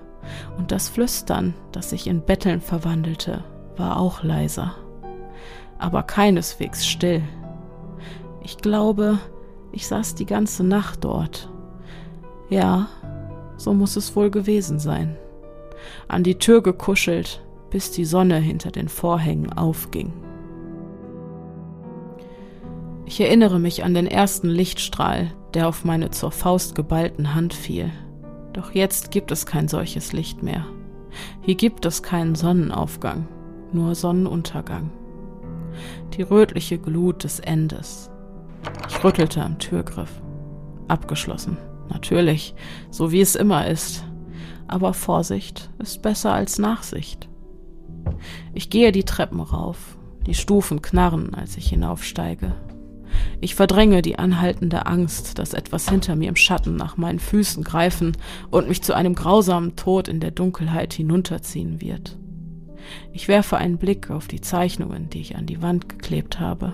und 0.59 0.73
das 0.73 0.89
Flüstern, 0.89 1.55
das 1.73 1.91
sich 1.91 2.07
in 2.07 2.23
Betteln 2.23 2.61
verwandelte, 2.61 3.45
war 3.77 3.99
auch 3.99 4.23
leiser, 4.23 4.75
aber 5.79 6.03
keineswegs 6.03 6.87
still. 6.87 7.23
Ich 8.43 8.59
glaube, 8.59 9.19
ich 9.73 9.87
saß 9.87 10.15
die 10.15 10.27
ganze 10.27 10.65
Nacht 10.65 11.05
dort. 11.05 11.51
Ja, 12.49 12.89
so 13.57 13.75
muss 13.75 13.97
es 13.97 14.15
wohl 14.17 14.31
gewesen 14.31 14.79
sein. 14.79 15.17
An 16.09 16.23
die 16.23 16.39
Tür 16.39 16.63
gekuschelt, 16.63 17.45
bis 17.71 17.91
die 17.91 18.05
Sonne 18.05 18.39
hinter 18.39 18.71
den 18.71 18.89
Vorhängen 18.89 19.53
aufging. 19.53 20.13
Ich 23.05 23.21
erinnere 23.21 23.59
mich 23.59 23.85
an 23.85 23.95
den 23.95 24.07
ersten 24.07 24.49
Lichtstrahl, 24.49 25.33
der 25.55 25.69
auf 25.69 25.85
meine 25.85 26.11
zur 26.11 26.33
Faust 26.33 26.75
geballten 26.75 27.35
Hand 27.35 27.55
fiel. 27.55 27.91
Doch 28.57 28.73
jetzt 28.73 29.11
gibt 29.11 29.31
es 29.31 29.45
kein 29.45 29.69
solches 29.69 30.15
Licht 30.15 30.43
mehr. 30.43 30.65
Hier 31.43 31.57
gibt 31.57 31.85
es 31.85 32.03
keinen 32.03 32.35
Sonnenaufgang, 32.35 33.29
nur 33.71 33.95
Sonnenuntergang. 33.95 34.91
Die 36.15 36.23
rötliche 36.23 36.79
Glut 36.79 37.25
des 37.25 37.39
Endes. 37.39 38.11
Ich 38.89 39.05
rüttelte 39.05 39.43
am 39.43 39.59
Türgriff. 39.59 40.23
Abgeschlossen. 40.89 41.59
Natürlich, 41.91 42.55
so 42.91 43.13
wie 43.13 43.21
es 43.21 43.37
immer 43.37 43.67
ist. 43.69 44.05
Aber 44.69 44.95
Vorsicht 44.95 45.71
ist 45.79 46.01
besser 46.01 46.33
als 46.33 46.59
Nachsicht. 46.59 47.29
Ich 48.55 48.71
gehe 48.71 48.91
die 48.91 49.05
Treppen 49.05 49.41
rauf. 49.41 49.99
Die 50.27 50.35
Stufen 50.35 50.81
knarren, 50.81 51.35
als 51.35 51.59
ich 51.59 51.69
hinaufsteige. 51.69 52.55
Ich 53.41 53.55
verdränge 53.55 54.03
die 54.03 54.19
anhaltende 54.19 54.87
Angst, 54.87 55.39
dass 55.39 55.53
etwas 55.53 55.89
hinter 55.89 56.17
mir 56.17 56.29
im 56.29 56.37
Schatten 56.37 56.77
nach 56.77 56.97
meinen 56.97 57.19
Füßen 57.19 57.65
greifen 57.65 58.17
und 58.51 58.69
mich 58.69 58.83
zu 58.83 58.95
einem 58.95 59.15
grausamen 59.15 59.77
Tod 59.77 60.09
in 60.09 60.21
der 60.21 60.31
Dunkelheit 60.31 60.95
hinunterziehen 60.95 61.81
wird. 61.81 62.19
Ich 63.13 63.29
werfe 63.29 63.57
einen 63.57 63.79
Blick 63.79 64.11
auf 64.11 64.29
die 64.29 64.41
Zeichnungen, 64.41 65.11
die 65.11 65.21
ich 65.21 65.37
an 65.37 65.47
die 65.47 65.63
Wand 65.63 65.89
geklebt 65.89 66.41
habe. 66.41 66.73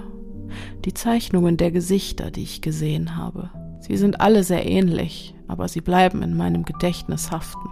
Die 0.84 0.94
Zeichnungen 0.94 1.56
der 1.56 1.70
Gesichter, 1.70 2.30
die 2.30 2.42
ich 2.42 2.60
gesehen 2.60 3.16
habe. 3.16 3.50
Sie 3.80 3.96
sind 3.96 4.20
alle 4.20 4.44
sehr 4.44 4.66
ähnlich, 4.66 5.34
aber 5.48 5.68
sie 5.68 5.80
bleiben 5.80 6.22
in 6.22 6.36
meinem 6.36 6.64
Gedächtnis 6.64 7.30
haften. 7.30 7.68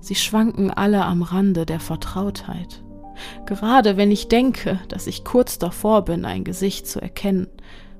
Sie 0.00 0.14
schwanken 0.14 0.70
alle 0.70 1.04
am 1.04 1.22
Rande 1.22 1.66
der 1.66 1.80
Vertrautheit. 1.80 2.84
Gerade 3.46 3.96
wenn 3.96 4.12
ich 4.12 4.28
denke, 4.28 4.78
dass 4.88 5.06
ich 5.06 5.24
kurz 5.24 5.58
davor 5.58 6.04
bin, 6.04 6.24
ein 6.24 6.44
Gesicht 6.44 6.86
zu 6.86 7.00
erkennen, 7.00 7.48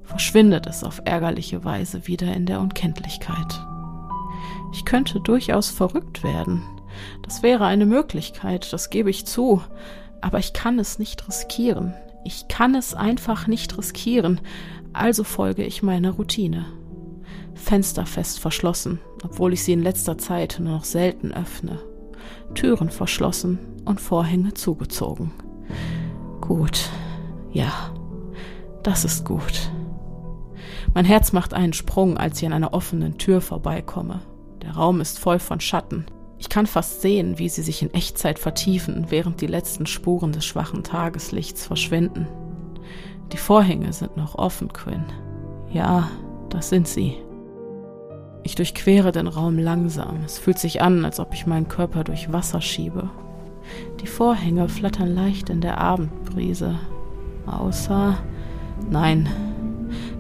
verschwindet 0.09 0.67
es 0.67 0.83
auf 0.83 1.03
ärgerliche 1.05 1.65
Weise 1.65 2.07
wieder 2.07 2.35
in 2.35 2.47
der 2.47 2.61
Unkenntlichkeit. 2.61 3.61
Ich 4.73 4.85
könnte 4.85 5.21
durchaus 5.21 5.69
verrückt 5.71 6.25
werden. 6.25 6.63
Das 7.23 7.43
wäre 7.43 7.67
eine 7.67 7.87
Möglichkeit, 7.87 8.73
das 8.73 8.91
gebe 8.91 9.11
ich 9.11 9.27
zu, 9.27 9.63
aber 10.21 10.39
ich 10.39 10.53
kann 10.53 10.79
es 10.79 10.99
nicht 10.99 11.29
riskieren. 11.29 11.95
Ich 12.25 12.49
kann 12.49 12.75
es 12.75 12.95
einfach 12.95 13.47
nicht 13.47 13.77
riskieren, 13.79 14.41
also 14.93 15.25
folge 15.25 15.65
ich 15.65 15.83
meiner 15.83 16.13
Routine. 16.13 16.67
Fenster 17.55 18.07
fest 18.07 18.41
verschlossen, 18.41 19.01
obwohl 19.23 19.53
ich 19.53 19.63
sie 19.63 19.73
in 19.73 19.83
letzter 19.83 20.17
Zeit 20.17 20.59
nur 20.59 20.73
noch 20.73 20.85
selten 20.85 21.33
öffne. 21.33 21.81
Türen 22.55 22.91
verschlossen 22.91 23.59
und 23.85 24.01
Vorhänge 24.01 24.55
zugezogen. 24.55 25.33
Gut, 26.41 26.89
ja, 27.53 27.93
das 28.83 29.05
ist 29.05 29.25
gut. 29.25 29.71
Mein 30.95 31.05
Herz 31.05 31.33
macht 31.33 31.55
einen 31.55 31.73
Sprung, 31.73 32.17
als 32.17 32.41
ich 32.41 32.47
an 32.47 32.53
einer 32.53 32.75
offenen 32.75 33.19
Tür 33.19 33.41
vorbeikomme. 33.41 34.21
Der 34.63 34.73
Raum 34.73 35.01
ist 35.01 35.19
voll 35.19 35.39
von 35.39 35.61
Schatten. 35.61 36.07
Ich 36.39 36.49
kann 36.49 36.67
fast 36.67 37.03
sehen, 37.03 37.39
wie 37.39 37.49
sie 37.49 37.63
sich 37.63 37.83
in 37.83 37.93
Echtzeit 37.93 38.39
vertiefen, 38.39 39.07
während 39.09 39.41
die 39.41 39.47
letzten 39.47 39.87
Spuren 39.87 40.33
des 40.33 40.45
schwachen 40.45 40.85
Tageslichts 40.85 41.67
verschwinden. 41.67 42.27
Die 43.33 43.37
Vorhänge 43.37 43.93
sind 43.93 44.17
noch 44.17 44.37
offen, 44.37 44.73
Quinn. 44.73 45.05
Ja, 45.71 46.09
das 46.49 46.71
sind 46.71 46.89
sie. 46.89 47.17
Ich 48.45 48.55
durchquere 48.55 49.13
den 49.13 49.27
Raum 49.27 49.59
langsam. 49.59 50.21
Es 50.25 50.39
fühlt 50.39 50.59
sich 50.59 50.81
an, 50.81 51.05
als 51.05 51.21
ob 51.21 51.35
ich 51.35 51.47
meinen 51.47 51.69
Körper 51.69 52.05
durch 52.05 52.33
Wasser 52.33 52.61
schiebe. 52.61 53.11
Die 54.01 54.07
Vorhänge 54.07 54.69
flattern 54.69 55.15
leicht 55.15 55.51
in 55.51 55.61
der 55.61 55.79
Abendbrise. 55.79 56.79
Außer. 57.47 58.17
Nein, 58.89 59.29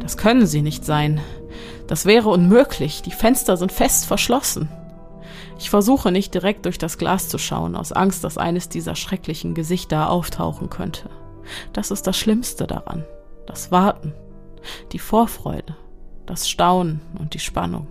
das 0.09 0.16
können 0.16 0.47
sie 0.47 0.62
nicht 0.62 0.87
sein. 0.87 1.21
Das 1.87 2.07
wäre 2.07 2.31
unmöglich. 2.31 3.03
Die 3.03 3.11
Fenster 3.11 3.59
sind 3.59 3.71
fest 3.71 4.07
verschlossen. 4.07 4.71
Ich 5.59 5.68
versuche 5.68 6.11
nicht 6.11 6.33
direkt 6.33 6.64
durch 6.64 6.79
das 6.79 6.97
Glas 6.97 7.29
zu 7.29 7.37
schauen, 7.37 7.77
aus 7.77 7.92
Angst, 7.92 8.25
dass 8.25 8.38
eines 8.38 8.71
dieser 8.71 8.97
schrecklichen 8.97 9.53
Gesichter 9.53 10.09
auftauchen 10.09 10.71
könnte. 10.71 11.11
Das 11.75 11.90
ist 11.90 12.07
das 12.07 12.16
Schlimmste 12.16 12.66
daran. 12.66 13.05
Das 13.47 13.71
Warten, 13.71 14.14
die 14.92 14.99
Vorfreude, 14.99 15.77
das 16.25 16.49
Staunen 16.49 17.03
und 17.18 17.35
die 17.35 17.38
Spannung. 17.38 17.87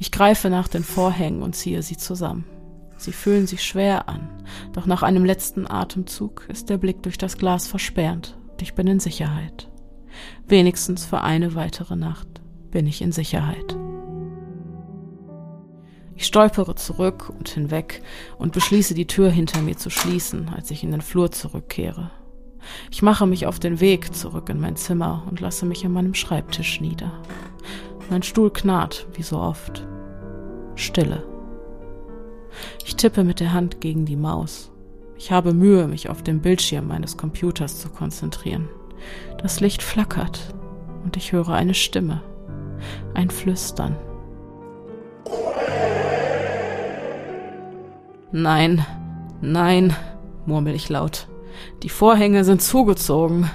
Ich 0.00 0.10
greife 0.10 0.50
nach 0.50 0.66
den 0.66 0.82
Vorhängen 0.82 1.44
und 1.44 1.54
ziehe 1.54 1.84
sie 1.84 1.96
zusammen. 1.96 2.46
Sie 2.96 3.12
fühlen 3.12 3.46
sich 3.46 3.62
schwer 3.62 4.08
an, 4.08 4.28
doch 4.72 4.86
nach 4.86 5.04
einem 5.04 5.24
letzten 5.24 5.70
Atemzug 5.70 6.46
ist 6.48 6.68
der 6.68 6.78
Blick 6.78 7.04
durch 7.04 7.16
das 7.16 7.38
Glas 7.38 7.68
versperrt 7.68 8.36
und 8.50 8.60
ich 8.60 8.74
bin 8.74 8.88
in 8.88 8.98
Sicherheit. 8.98 9.68
Wenigstens 10.46 11.04
für 11.04 11.22
eine 11.22 11.54
weitere 11.54 11.96
Nacht 11.96 12.28
bin 12.70 12.86
ich 12.86 13.02
in 13.02 13.12
Sicherheit. 13.12 13.76
Ich 16.14 16.24
stolpere 16.24 16.74
zurück 16.74 17.30
und 17.38 17.48
hinweg 17.48 18.02
und 18.38 18.52
beschließe 18.52 18.94
die 18.94 19.06
Tür 19.06 19.30
hinter 19.30 19.60
mir 19.60 19.76
zu 19.76 19.90
schließen, 19.90 20.48
als 20.48 20.70
ich 20.70 20.82
in 20.82 20.90
den 20.90 21.02
Flur 21.02 21.30
zurückkehre. 21.30 22.10
Ich 22.90 23.02
mache 23.02 23.26
mich 23.26 23.46
auf 23.46 23.60
den 23.60 23.80
Weg 23.80 24.14
zurück 24.14 24.48
in 24.48 24.58
mein 24.58 24.76
Zimmer 24.76 25.24
und 25.28 25.40
lasse 25.40 25.66
mich 25.66 25.84
an 25.84 25.92
meinem 25.92 26.14
Schreibtisch 26.14 26.80
nieder. 26.80 27.12
Mein 28.10 28.22
Stuhl 28.22 28.50
knarrt, 28.50 29.06
wie 29.14 29.22
so 29.22 29.38
oft. 29.38 29.86
Stille. 30.74 31.24
Ich 32.84 32.96
tippe 32.96 33.24
mit 33.24 33.40
der 33.40 33.52
Hand 33.52 33.80
gegen 33.80 34.06
die 34.06 34.16
Maus. 34.16 34.70
Ich 35.18 35.32
habe 35.32 35.52
Mühe, 35.52 35.86
mich 35.86 36.08
auf 36.08 36.22
den 36.22 36.40
Bildschirm 36.40 36.88
meines 36.88 37.16
Computers 37.16 37.78
zu 37.78 37.88
konzentrieren. 37.88 38.68
Das 39.38 39.60
Licht 39.60 39.82
flackert 39.82 40.54
und 41.04 41.16
ich 41.16 41.32
höre 41.32 41.50
eine 41.50 41.74
Stimme, 41.74 42.22
ein 43.14 43.30
Flüstern. 43.30 43.96
Nein, 48.32 48.84
nein, 49.40 49.94
murmel 50.46 50.74
ich 50.74 50.88
laut. 50.88 51.28
Die 51.82 51.88
Vorhänge 51.88 52.44
sind 52.44 52.60
zugezogen. 52.60 53.50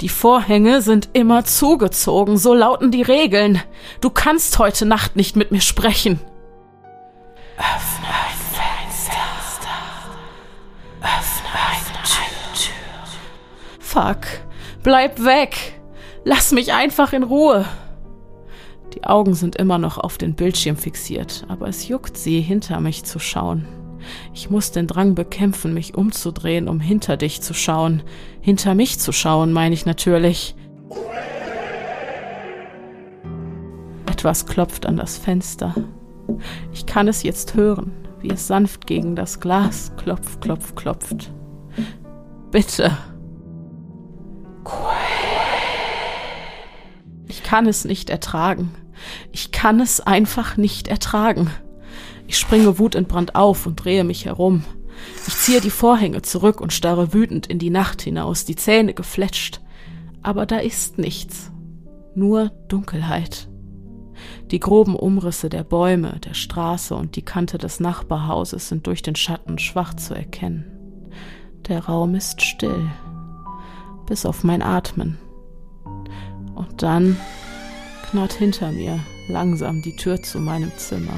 Die 0.00 0.08
Vorhänge 0.08 0.80
sind 0.80 1.10
immer 1.12 1.44
zugezogen, 1.44 2.36
so 2.38 2.54
lauten 2.54 2.90
die 2.90 3.02
Regeln. 3.02 3.60
Du 4.00 4.10
kannst 4.10 4.58
heute 4.58 4.86
Nacht 4.86 5.16
nicht 5.16 5.36
mit 5.36 5.50
mir 5.50 5.60
sprechen. 5.60 6.20
Öffne 7.58 8.06
ein 8.06 8.38
Fenster. 8.54 9.12
Öffne 11.00 11.50
eine 11.52 12.02
Tür. 12.54 12.72
Fuck, 13.80 14.26
bleib 14.82 15.24
weg. 15.24 15.80
Lass 16.24 16.52
mich 16.52 16.72
einfach 16.72 17.12
in 17.12 17.22
Ruhe. 17.22 17.64
Die 18.94 19.04
Augen 19.04 19.34
sind 19.34 19.56
immer 19.56 19.78
noch 19.78 19.98
auf 19.98 20.18
den 20.18 20.34
Bildschirm 20.34 20.76
fixiert, 20.76 21.44
aber 21.48 21.68
es 21.68 21.88
juckt 21.88 22.16
sie, 22.16 22.40
hinter 22.40 22.80
mich 22.80 23.04
zu 23.04 23.18
schauen. 23.18 23.66
Ich 24.34 24.50
muss 24.50 24.72
den 24.72 24.86
Drang 24.86 25.14
bekämpfen, 25.14 25.74
mich 25.74 25.94
umzudrehen, 25.94 26.68
um 26.68 26.80
hinter 26.80 27.16
dich 27.16 27.40
zu 27.40 27.54
schauen. 27.54 28.02
Hinter 28.40 28.74
mich 28.74 28.98
zu 28.98 29.12
schauen, 29.12 29.52
meine 29.52 29.74
ich 29.74 29.86
natürlich. 29.86 30.54
Etwas 34.06 34.46
klopft 34.46 34.86
an 34.86 34.96
das 34.96 35.16
Fenster. 35.16 35.74
Ich 36.72 36.86
kann 36.86 37.08
es 37.08 37.22
jetzt 37.22 37.54
hören, 37.54 37.92
wie 38.20 38.30
es 38.30 38.46
sanft 38.46 38.86
gegen 38.86 39.16
das 39.16 39.40
Glas 39.40 39.92
klopft, 39.96 40.40
klopft, 40.40 40.76
klopft. 40.76 41.32
Bitte. 42.50 42.92
Ich 47.28 47.42
kann 47.42 47.66
es 47.66 47.84
nicht 47.84 48.10
ertragen. 48.10 48.70
Ich 49.32 49.52
kann 49.52 49.80
es 49.80 50.00
einfach 50.00 50.56
nicht 50.56 50.88
ertragen. 50.88 51.50
Ich 52.26 52.38
springe 52.38 52.78
wutentbrannt 52.78 53.34
auf 53.34 53.66
und 53.66 53.76
drehe 53.76 54.04
mich 54.04 54.24
herum. 54.24 54.64
Ich 55.26 55.34
ziehe 55.34 55.60
die 55.60 55.70
Vorhänge 55.70 56.22
zurück 56.22 56.60
und 56.60 56.72
starre 56.72 57.12
wütend 57.12 57.46
in 57.46 57.58
die 57.58 57.70
Nacht 57.70 58.02
hinaus, 58.02 58.44
die 58.44 58.56
Zähne 58.56 58.94
gefletscht. 58.94 59.60
Aber 60.22 60.46
da 60.46 60.58
ist 60.58 60.98
nichts. 60.98 61.50
Nur 62.14 62.50
Dunkelheit. 62.68 63.48
Die 64.50 64.60
groben 64.60 64.94
Umrisse 64.94 65.48
der 65.48 65.64
Bäume, 65.64 66.20
der 66.24 66.34
Straße 66.34 66.94
und 66.94 67.16
die 67.16 67.22
Kante 67.22 67.58
des 67.58 67.80
Nachbarhauses 67.80 68.68
sind 68.68 68.86
durch 68.86 69.02
den 69.02 69.16
Schatten 69.16 69.58
schwach 69.58 69.94
zu 69.94 70.14
erkennen. 70.14 70.64
Der 71.68 71.86
Raum 71.86 72.14
ist 72.14 72.42
still, 72.42 72.90
bis 74.12 74.26
auf 74.26 74.44
mein 74.44 74.60
Atmen. 74.60 75.16
Und 76.54 76.82
dann 76.82 77.16
knarrt 78.10 78.34
hinter 78.34 78.70
mir 78.70 79.00
langsam 79.26 79.80
die 79.80 79.96
Tür 79.96 80.22
zu 80.22 80.38
meinem 80.38 80.70
Zimmer. 80.76 81.14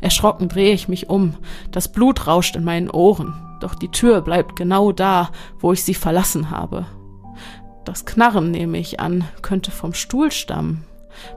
Erschrocken 0.00 0.48
drehe 0.48 0.72
ich 0.72 0.86
mich 0.86 1.10
um. 1.10 1.34
Das 1.72 1.90
Blut 1.90 2.28
rauscht 2.28 2.54
in 2.54 2.62
meinen 2.62 2.90
Ohren. 2.90 3.34
Doch 3.58 3.74
die 3.74 3.88
Tür 3.88 4.20
bleibt 4.20 4.54
genau 4.54 4.92
da, 4.92 5.32
wo 5.58 5.72
ich 5.72 5.82
sie 5.82 5.94
verlassen 5.94 6.50
habe. 6.50 6.86
Das 7.84 8.04
Knarren, 8.04 8.52
nehme 8.52 8.78
ich 8.78 9.00
an, 9.00 9.24
könnte 9.42 9.72
vom 9.72 9.92
Stuhl 9.92 10.30
stammen. 10.30 10.84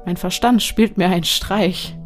Mein 0.06 0.18
Verstand 0.18 0.62
spielt 0.62 1.00
mir 1.00 1.08
einen 1.08 1.24
Streich. 1.24 1.98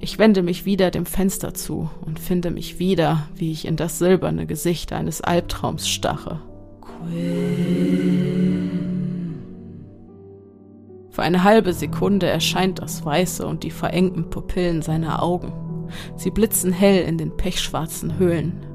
Ich 0.00 0.18
wende 0.18 0.42
mich 0.42 0.64
wieder 0.64 0.90
dem 0.90 1.06
Fenster 1.06 1.54
zu 1.54 1.88
und 2.04 2.18
finde 2.18 2.50
mich 2.50 2.80
wieder, 2.80 3.28
wie 3.36 3.52
ich 3.52 3.66
in 3.66 3.76
das 3.76 4.00
silberne 4.00 4.46
Gesicht 4.46 4.92
eines 4.92 5.20
Albtraums 5.20 5.88
stache. 5.88 6.40
Für 11.10 11.22
eine 11.22 11.44
halbe 11.44 11.72
Sekunde 11.72 12.26
erscheint 12.26 12.80
das 12.80 13.04
Weiße 13.04 13.46
und 13.46 13.62
die 13.62 13.70
verengten 13.70 14.30
Pupillen 14.30 14.82
seiner 14.82 15.22
Augen. 15.22 15.52
Sie 16.16 16.30
blitzen 16.30 16.72
hell 16.72 17.04
in 17.04 17.18
den 17.18 17.36
pechschwarzen 17.36 18.18
Höhlen. 18.18 18.66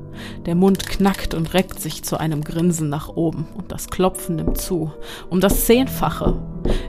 Der 0.45 0.55
Mund 0.55 0.87
knackt 0.87 1.33
und 1.33 1.53
reckt 1.53 1.79
sich 1.79 2.03
zu 2.03 2.19
einem 2.19 2.43
Grinsen 2.43 2.89
nach 2.89 3.09
oben 3.09 3.47
und 3.57 3.71
das 3.71 3.89
Klopfen 3.89 4.37
nimmt 4.37 4.57
zu, 4.57 4.91
um 5.29 5.41
das 5.41 5.65
Zehnfache. 5.65 6.41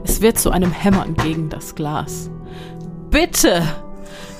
Es 0.03 0.21
wird 0.21 0.37
zu 0.37 0.51
einem 0.51 0.71
Hämmern 0.71 1.15
gegen 1.15 1.49
das 1.49 1.75
Glas. 1.75 2.29
Bitte! 3.09 3.63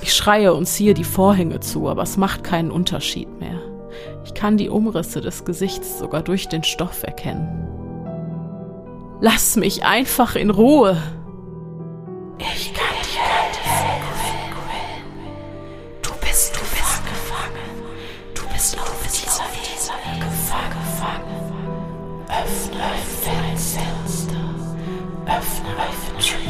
Ich 0.02 0.14
schreie 0.14 0.52
und 0.52 0.66
ziehe 0.66 0.94
die 0.94 1.04
Vorhänge 1.04 1.60
zu, 1.60 1.88
aber 1.88 2.02
es 2.02 2.16
macht 2.16 2.42
keinen 2.42 2.70
Unterschied 2.70 3.28
mehr. 3.38 3.71
Ich 4.24 4.34
kann 4.34 4.56
die 4.56 4.68
Umrisse 4.68 5.20
des 5.20 5.44
Gesichts 5.44 5.98
sogar 5.98 6.22
durch 6.22 6.48
den 6.48 6.62
Stoff 6.62 7.02
erkennen. 7.02 7.68
Lass 9.20 9.56
mich 9.56 9.84
einfach 9.84 10.34
in 10.36 10.50
Ruhe! 10.50 10.96
Ich 12.38 12.72
kann 12.74 12.96
dir 13.02 13.20
helfen. 13.20 13.62
Du 16.02 16.10
bist, 16.20 16.54
du 16.56 16.60
bist 16.60 17.02
gefangen. 17.04 17.70
Du 18.34 18.42
bist 18.52 18.78
auf 18.78 19.02
dieser 19.06 19.44
Insel 19.72 19.94
gefangen. 20.18 21.52
Öffne 22.28 22.90
Fenster. 23.22 24.40
Öffne 25.26 25.70
eine 25.78 26.18
Tür. 26.18 26.41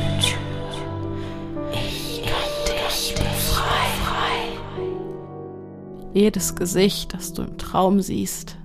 Jedes 6.14 6.54
Gesicht, 6.54 7.14
das 7.14 7.32
du 7.32 7.42
im 7.42 7.56
Traum 7.56 8.00
siehst, 8.00 8.58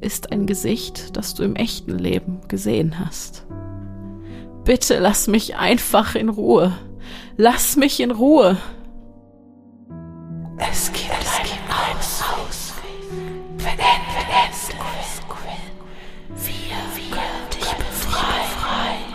ist 0.00 0.30
ein 0.30 0.46
Gesicht, 0.46 1.16
das 1.16 1.34
du 1.34 1.42
im 1.42 1.56
echten 1.56 1.98
Leben 1.98 2.40
gesehen 2.46 3.00
hast. 3.00 3.44
Bitte 4.64 4.98
lass 4.98 5.26
mich 5.26 5.56
einfach 5.56 6.14
in 6.14 6.28
Ruhe. 6.28 6.72
Lass 7.36 7.76
mich 7.76 7.98
in 8.00 8.12
Ruhe. 8.12 8.56
Es 10.58 10.92
gibt 10.92 11.10
einen 11.10 11.96
Ausweg. 12.46 12.84
Beende 13.58 14.22
es, 14.48 14.68
Gwen. 15.28 15.60
Wir 16.36 16.76
können 17.10 17.50
dich 17.50 17.74
befreien. 17.74 19.14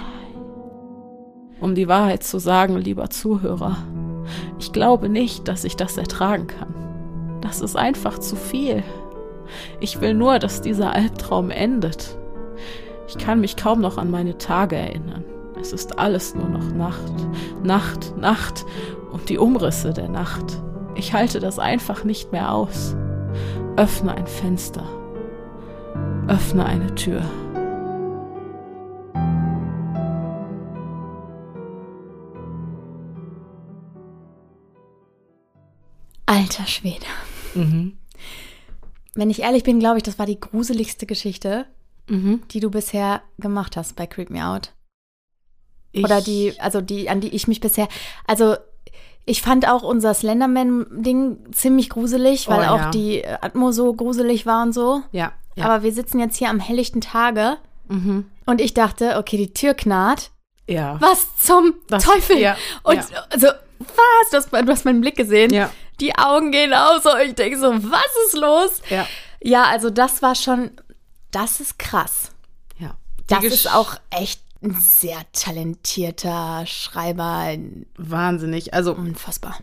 Um 1.62 1.73
die 1.73 1.88
Wahrheit 1.88 2.23
zu 2.23 2.38
sagen, 2.38 2.77
lieber 2.77 3.10
Zuhörer, 3.10 3.77
ich 4.60 4.71
glaube 4.73 5.10
nicht, 5.10 5.48
dass 5.48 5.63
ich 5.63 5.75
das 5.75 5.98
ertragen 5.98 6.48
kann. 6.48 6.81
Das 7.52 7.60
ist 7.60 7.75
einfach 7.75 8.17
zu 8.17 8.37
viel. 8.37 8.81
Ich 9.81 9.99
will 9.99 10.13
nur, 10.13 10.39
dass 10.39 10.62
dieser 10.62 10.93
Albtraum 10.93 11.49
endet. 11.49 12.17
Ich 13.10 13.17
kann 13.17 13.41
mich 13.41 13.58
kaum 13.58 13.81
noch 13.81 13.97
an 13.97 14.10
meine 14.10 14.37
Tage 14.37 14.77
erinnern. 14.77 15.25
Es 15.60 15.73
ist 15.73 15.99
alles 15.99 16.33
nur 16.33 16.47
noch 16.47 16.71
Nacht, 16.71 17.12
Nacht, 17.62 18.15
Nacht 18.17 18.65
und 19.12 19.27
die 19.27 19.37
Umrisse 19.37 19.91
der 19.91 20.08
Nacht. 20.08 20.63
Ich 20.95 21.12
halte 21.12 21.41
das 21.41 21.60
einfach 21.60 22.06
nicht 22.06 22.31
mehr 22.31 22.54
aus. 22.54 22.95
Öffne 23.75 24.15
ein 24.15 24.27
Fenster. 24.27 24.85
Öffne 26.29 26.65
eine 26.65 26.95
Tür. 26.95 27.21
Alter 36.25 36.65
Schwede. 36.65 37.08
Mhm. 37.56 37.97
Wenn 39.13 39.29
ich 39.29 39.41
ehrlich 39.41 39.63
bin, 39.63 39.79
glaube 39.79 39.97
ich, 39.97 40.04
das 40.04 40.17
war 40.19 40.25
die 40.25 40.39
gruseligste 40.39 41.06
Geschichte, 41.06 41.65
Mhm. 42.08 42.41
die 42.52 42.60
du 42.60 42.69
bisher 42.71 43.21
gemacht 43.39 43.77
hast 43.77 43.95
bei 43.95 44.08
Creep 44.08 44.29
Me 44.29 44.45
Out. 44.45 44.71
Ich, 45.91 46.04
Oder 46.04 46.21
die, 46.21 46.54
also 46.60 46.79
die, 46.81 47.10
an 47.10 47.19
die 47.21 47.29
ich 47.35 47.47
mich 47.47 47.60
bisher, 47.60 47.87
also 48.25 48.56
ich 49.25 49.41
fand 49.41 49.67
auch 49.67 49.83
unser 49.83 50.13
Slenderman-Ding 50.13 51.52
ziemlich 51.52 51.89
gruselig, 51.89 52.47
weil 52.47 52.62
Oh, 52.62 52.71
auch 52.73 52.77
ja. 52.79 52.89
die 52.91 53.25
Atmo 53.27 53.71
so 53.71 53.93
gruselig 53.93 54.45
war 54.45 54.63
und 54.63 54.73
so. 54.73 55.04
Ja, 55.12 55.33
Ja. 55.56 55.65
aber 55.65 55.83
wir 55.83 55.91
sitzen 55.93 56.19
jetzt 56.19 56.37
hier 56.37 56.49
am 56.49 56.60
helllichten 56.60 57.02
Tage 57.02 57.58
Mhm. 57.89 58.25
und 58.45 58.62
ich 58.62 58.73
dachte, 58.73 59.17
okay, 59.17 59.37
die 59.37 59.54
Tür 59.54 59.73
knarrt. 59.73 60.31
Ja. 60.67 60.97
Was 61.02 61.35
zum 61.37 61.73
Das- 61.89 62.04
Teufel? 62.06 62.37
ja, 62.39 62.56
und 62.83 62.95
ja. 62.95 63.04
also, 63.29 63.47
was? 63.79 64.29
Du 64.31 64.37
hast, 64.37 64.52
du 64.54 64.71
hast 64.71 64.85
meinen 64.85 65.02
Blick 65.02 65.17
gesehen. 65.17 65.52
Ja. 65.54 65.69
Die 66.02 66.15
Augen 66.17 66.52
gehen 66.52 66.73
aus 66.73 67.06
und 67.06 67.19
ich 67.25 67.35
denke 67.35 67.58
so, 67.60 67.67
was 67.71 68.12
ist 68.27 68.35
los? 68.37 68.81
Ja. 68.89 69.08
Ja, 69.43 69.63
also 69.65 69.89
das 69.89 70.21
war 70.21 70.35
schon, 70.35 70.71
das 71.31 71.60
ist 71.60 71.79
krass. 71.79 72.31
Ja. 72.79 72.95
Die 73.21 73.27
Das 73.35 73.43
ist 73.45 73.73
auch 73.73 73.95
echt 74.10 74.41
ein 74.63 74.75
sehr 74.79 75.17
talentierter 75.33 76.65
Schreiber. 76.67 77.56
wahnsinnig. 77.97 78.73
Also 78.73 78.93
Unfassbar. 78.93 79.58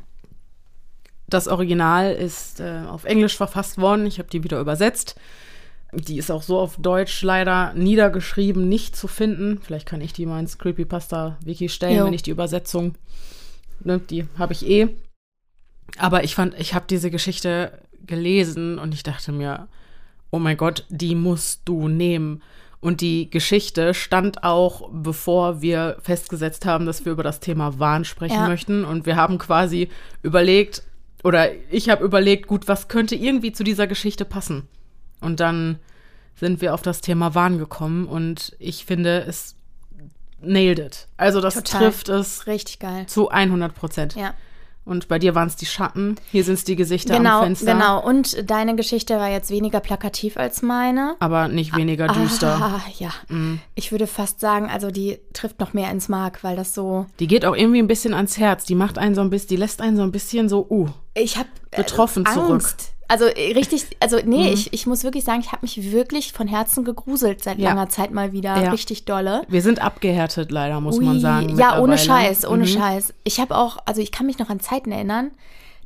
das 1.28 1.46
Original 1.46 2.12
ist 2.12 2.58
äh, 2.60 2.82
auf 2.88 3.04
Englisch 3.04 3.36
verfasst 3.36 3.78
worden. 3.78 4.06
Ich 4.06 4.18
habe 4.18 4.28
die 4.28 4.42
wieder 4.42 4.58
übersetzt. 4.60 5.14
Die 5.92 6.18
ist 6.18 6.30
auch 6.30 6.42
so 6.42 6.58
auf 6.58 6.76
Deutsch 6.78 7.22
leider 7.22 7.72
niedergeschrieben, 7.74 8.68
nicht 8.68 8.94
zu 8.96 9.08
finden. 9.08 9.60
Vielleicht 9.62 9.86
kann 9.86 10.00
ich 10.00 10.12
die 10.12 10.26
mal 10.26 10.40
ins 10.40 10.58
Creepypasta-Wiki 10.58 11.68
stellen, 11.68 11.96
Jo. 11.98 12.04
wenn 12.06 12.12
ich 12.12 12.22
die 12.22 12.30
Übersetzung, 12.30 12.94
ne, 13.80 13.98
die 13.98 14.26
habe 14.38 14.52
ich 14.52 14.66
eh. 14.68 14.88
Aber 15.96 16.24
ich 16.24 16.34
fand, 16.34 16.54
ich 16.58 16.74
habe 16.74 16.84
diese 16.88 17.10
Geschichte 17.10 17.78
gelesen 18.06 18.78
und 18.78 18.92
ich 18.94 19.02
dachte 19.02 19.32
mir, 19.32 19.68
oh 20.30 20.38
mein 20.38 20.56
Gott, 20.56 20.84
die 20.88 21.14
musst 21.14 21.62
du 21.64 21.88
nehmen. 21.88 22.42
Und 22.80 23.00
die 23.00 23.28
Geschichte 23.28 23.92
stand 23.92 24.44
auch, 24.44 24.88
bevor 24.92 25.60
wir 25.62 25.96
festgesetzt 26.00 26.64
haben, 26.64 26.86
dass 26.86 27.04
wir 27.04 27.12
über 27.12 27.24
das 27.24 27.40
Thema 27.40 27.78
Wahn 27.80 28.04
sprechen 28.04 28.36
Ja. 28.36 28.48
möchten. 28.48 28.84
Und 28.84 29.04
wir 29.06 29.16
haben 29.16 29.38
quasi 29.38 29.88
überlegt, 30.22 30.82
oder 31.24 31.50
ich 31.70 31.88
habe 31.88 32.04
überlegt, 32.04 32.46
gut, 32.46 32.68
was 32.68 32.86
könnte 32.86 33.16
irgendwie 33.16 33.52
zu 33.52 33.64
dieser 33.64 33.88
Geschichte 33.88 34.24
passen? 34.24 34.68
Und 35.20 35.40
dann 35.40 35.80
sind 36.36 36.60
wir 36.60 36.72
auf 36.72 36.82
das 36.82 37.00
Thema 37.00 37.34
Wahn 37.34 37.58
gekommen 37.58 38.06
und 38.06 38.54
ich 38.60 38.84
finde, 38.84 39.24
es 39.26 39.56
nailed 40.40 40.78
it. 40.78 41.08
Also 41.16 41.40
das 41.40 41.54
Total. 41.54 41.80
trifft 41.82 42.08
es 42.08 42.46
Richtig 42.46 42.78
geil. 42.78 43.06
zu 43.06 43.28
100 43.30 43.74
Prozent. 43.74 44.14
Ja. 44.14 44.34
Und 44.88 45.08
bei 45.08 45.18
dir 45.18 45.34
waren 45.34 45.48
es 45.48 45.56
die 45.56 45.66
Schatten, 45.66 46.16
hier 46.32 46.42
sind 46.44 46.54
es 46.54 46.64
die 46.64 46.74
Gesichter 46.76 47.16
Genau, 47.18 47.38
am 47.38 47.44
Fenster. 47.44 47.72
genau. 47.74 48.04
Und 48.04 48.50
deine 48.50 48.74
Geschichte 48.74 49.16
war 49.18 49.28
jetzt 49.30 49.50
weniger 49.50 49.80
plakativ 49.80 50.36
als 50.36 50.62
meine. 50.62 51.16
Aber 51.20 51.48
nicht 51.48 51.76
weniger 51.76 52.08
düster. 52.08 52.56
Mhm. 52.56 52.62
Ah, 52.62 52.80
ja. 52.98 53.10
Ich 53.74 53.92
würde 53.92 54.06
fast 54.06 54.40
sagen, 54.40 54.68
also 54.70 54.90
die 54.90 55.18
trifft 55.32 55.60
noch 55.60 55.74
mehr 55.74 55.90
ins 55.90 56.08
Mark, 56.08 56.42
weil 56.42 56.56
das 56.56 56.74
so. 56.74 57.06
Die 57.20 57.26
geht 57.26 57.44
auch 57.44 57.54
irgendwie 57.54 57.78
ein 57.80 57.86
bisschen 57.86 58.14
ans 58.14 58.38
Herz. 58.38 58.64
Die 58.64 58.74
macht 58.74 58.98
einen 58.98 59.14
so 59.14 59.20
ein 59.20 59.30
bisschen, 59.30 59.48
die 59.48 59.56
lässt 59.56 59.80
einen 59.80 59.96
so 59.96 60.02
ein 60.02 60.12
bisschen 60.12 60.48
so, 60.48 60.66
uh. 60.68 60.88
Ich 61.14 61.36
habe 61.36 61.48
Betroffen 61.70 62.24
Angst. 62.26 62.38
zurück. 62.80 62.97
Also 63.08 63.24
äh, 63.24 63.52
richtig, 63.54 63.86
also 64.00 64.18
nee, 64.24 64.48
Mhm. 64.48 64.52
ich, 64.52 64.72
ich 64.72 64.86
muss 64.86 65.02
wirklich 65.02 65.24
sagen, 65.24 65.40
ich 65.40 65.50
habe 65.52 65.62
mich 65.62 65.92
wirklich 65.92 66.32
von 66.32 66.46
Herzen 66.46 66.84
gegruselt 66.84 67.42
seit 67.42 67.58
Ja. 67.58 67.70
langer 67.70 67.88
Zeit 67.88 68.10
mal 68.12 68.32
wieder. 68.32 68.54
Ja. 68.62 68.70
Richtig 68.70 69.06
dolle. 69.06 69.42
Wir 69.48 69.62
sind 69.62 69.80
abgehärtet, 69.82 70.50
leider, 70.50 70.80
muss 70.80 71.00
man 71.00 71.16
Ui, 71.16 71.20
sagen. 71.20 71.56
Ja, 71.58 71.80
ohne. 71.80 71.96
Scheiß, 71.98 72.46
ohne 72.46 72.64
Mhm. 72.64 72.66
Scheiß. 72.68 73.14
Ich 73.24 73.40
habe 73.40 73.56
auch, 73.56 73.78
also 73.86 74.00
ich 74.02 74.12
kann 74.12 74.26
mich 74.26 74.38
noch 74.38 74.50
an 74.50 74.60
Zeiten 74.60 74.92
erinnern, 74.92 75.30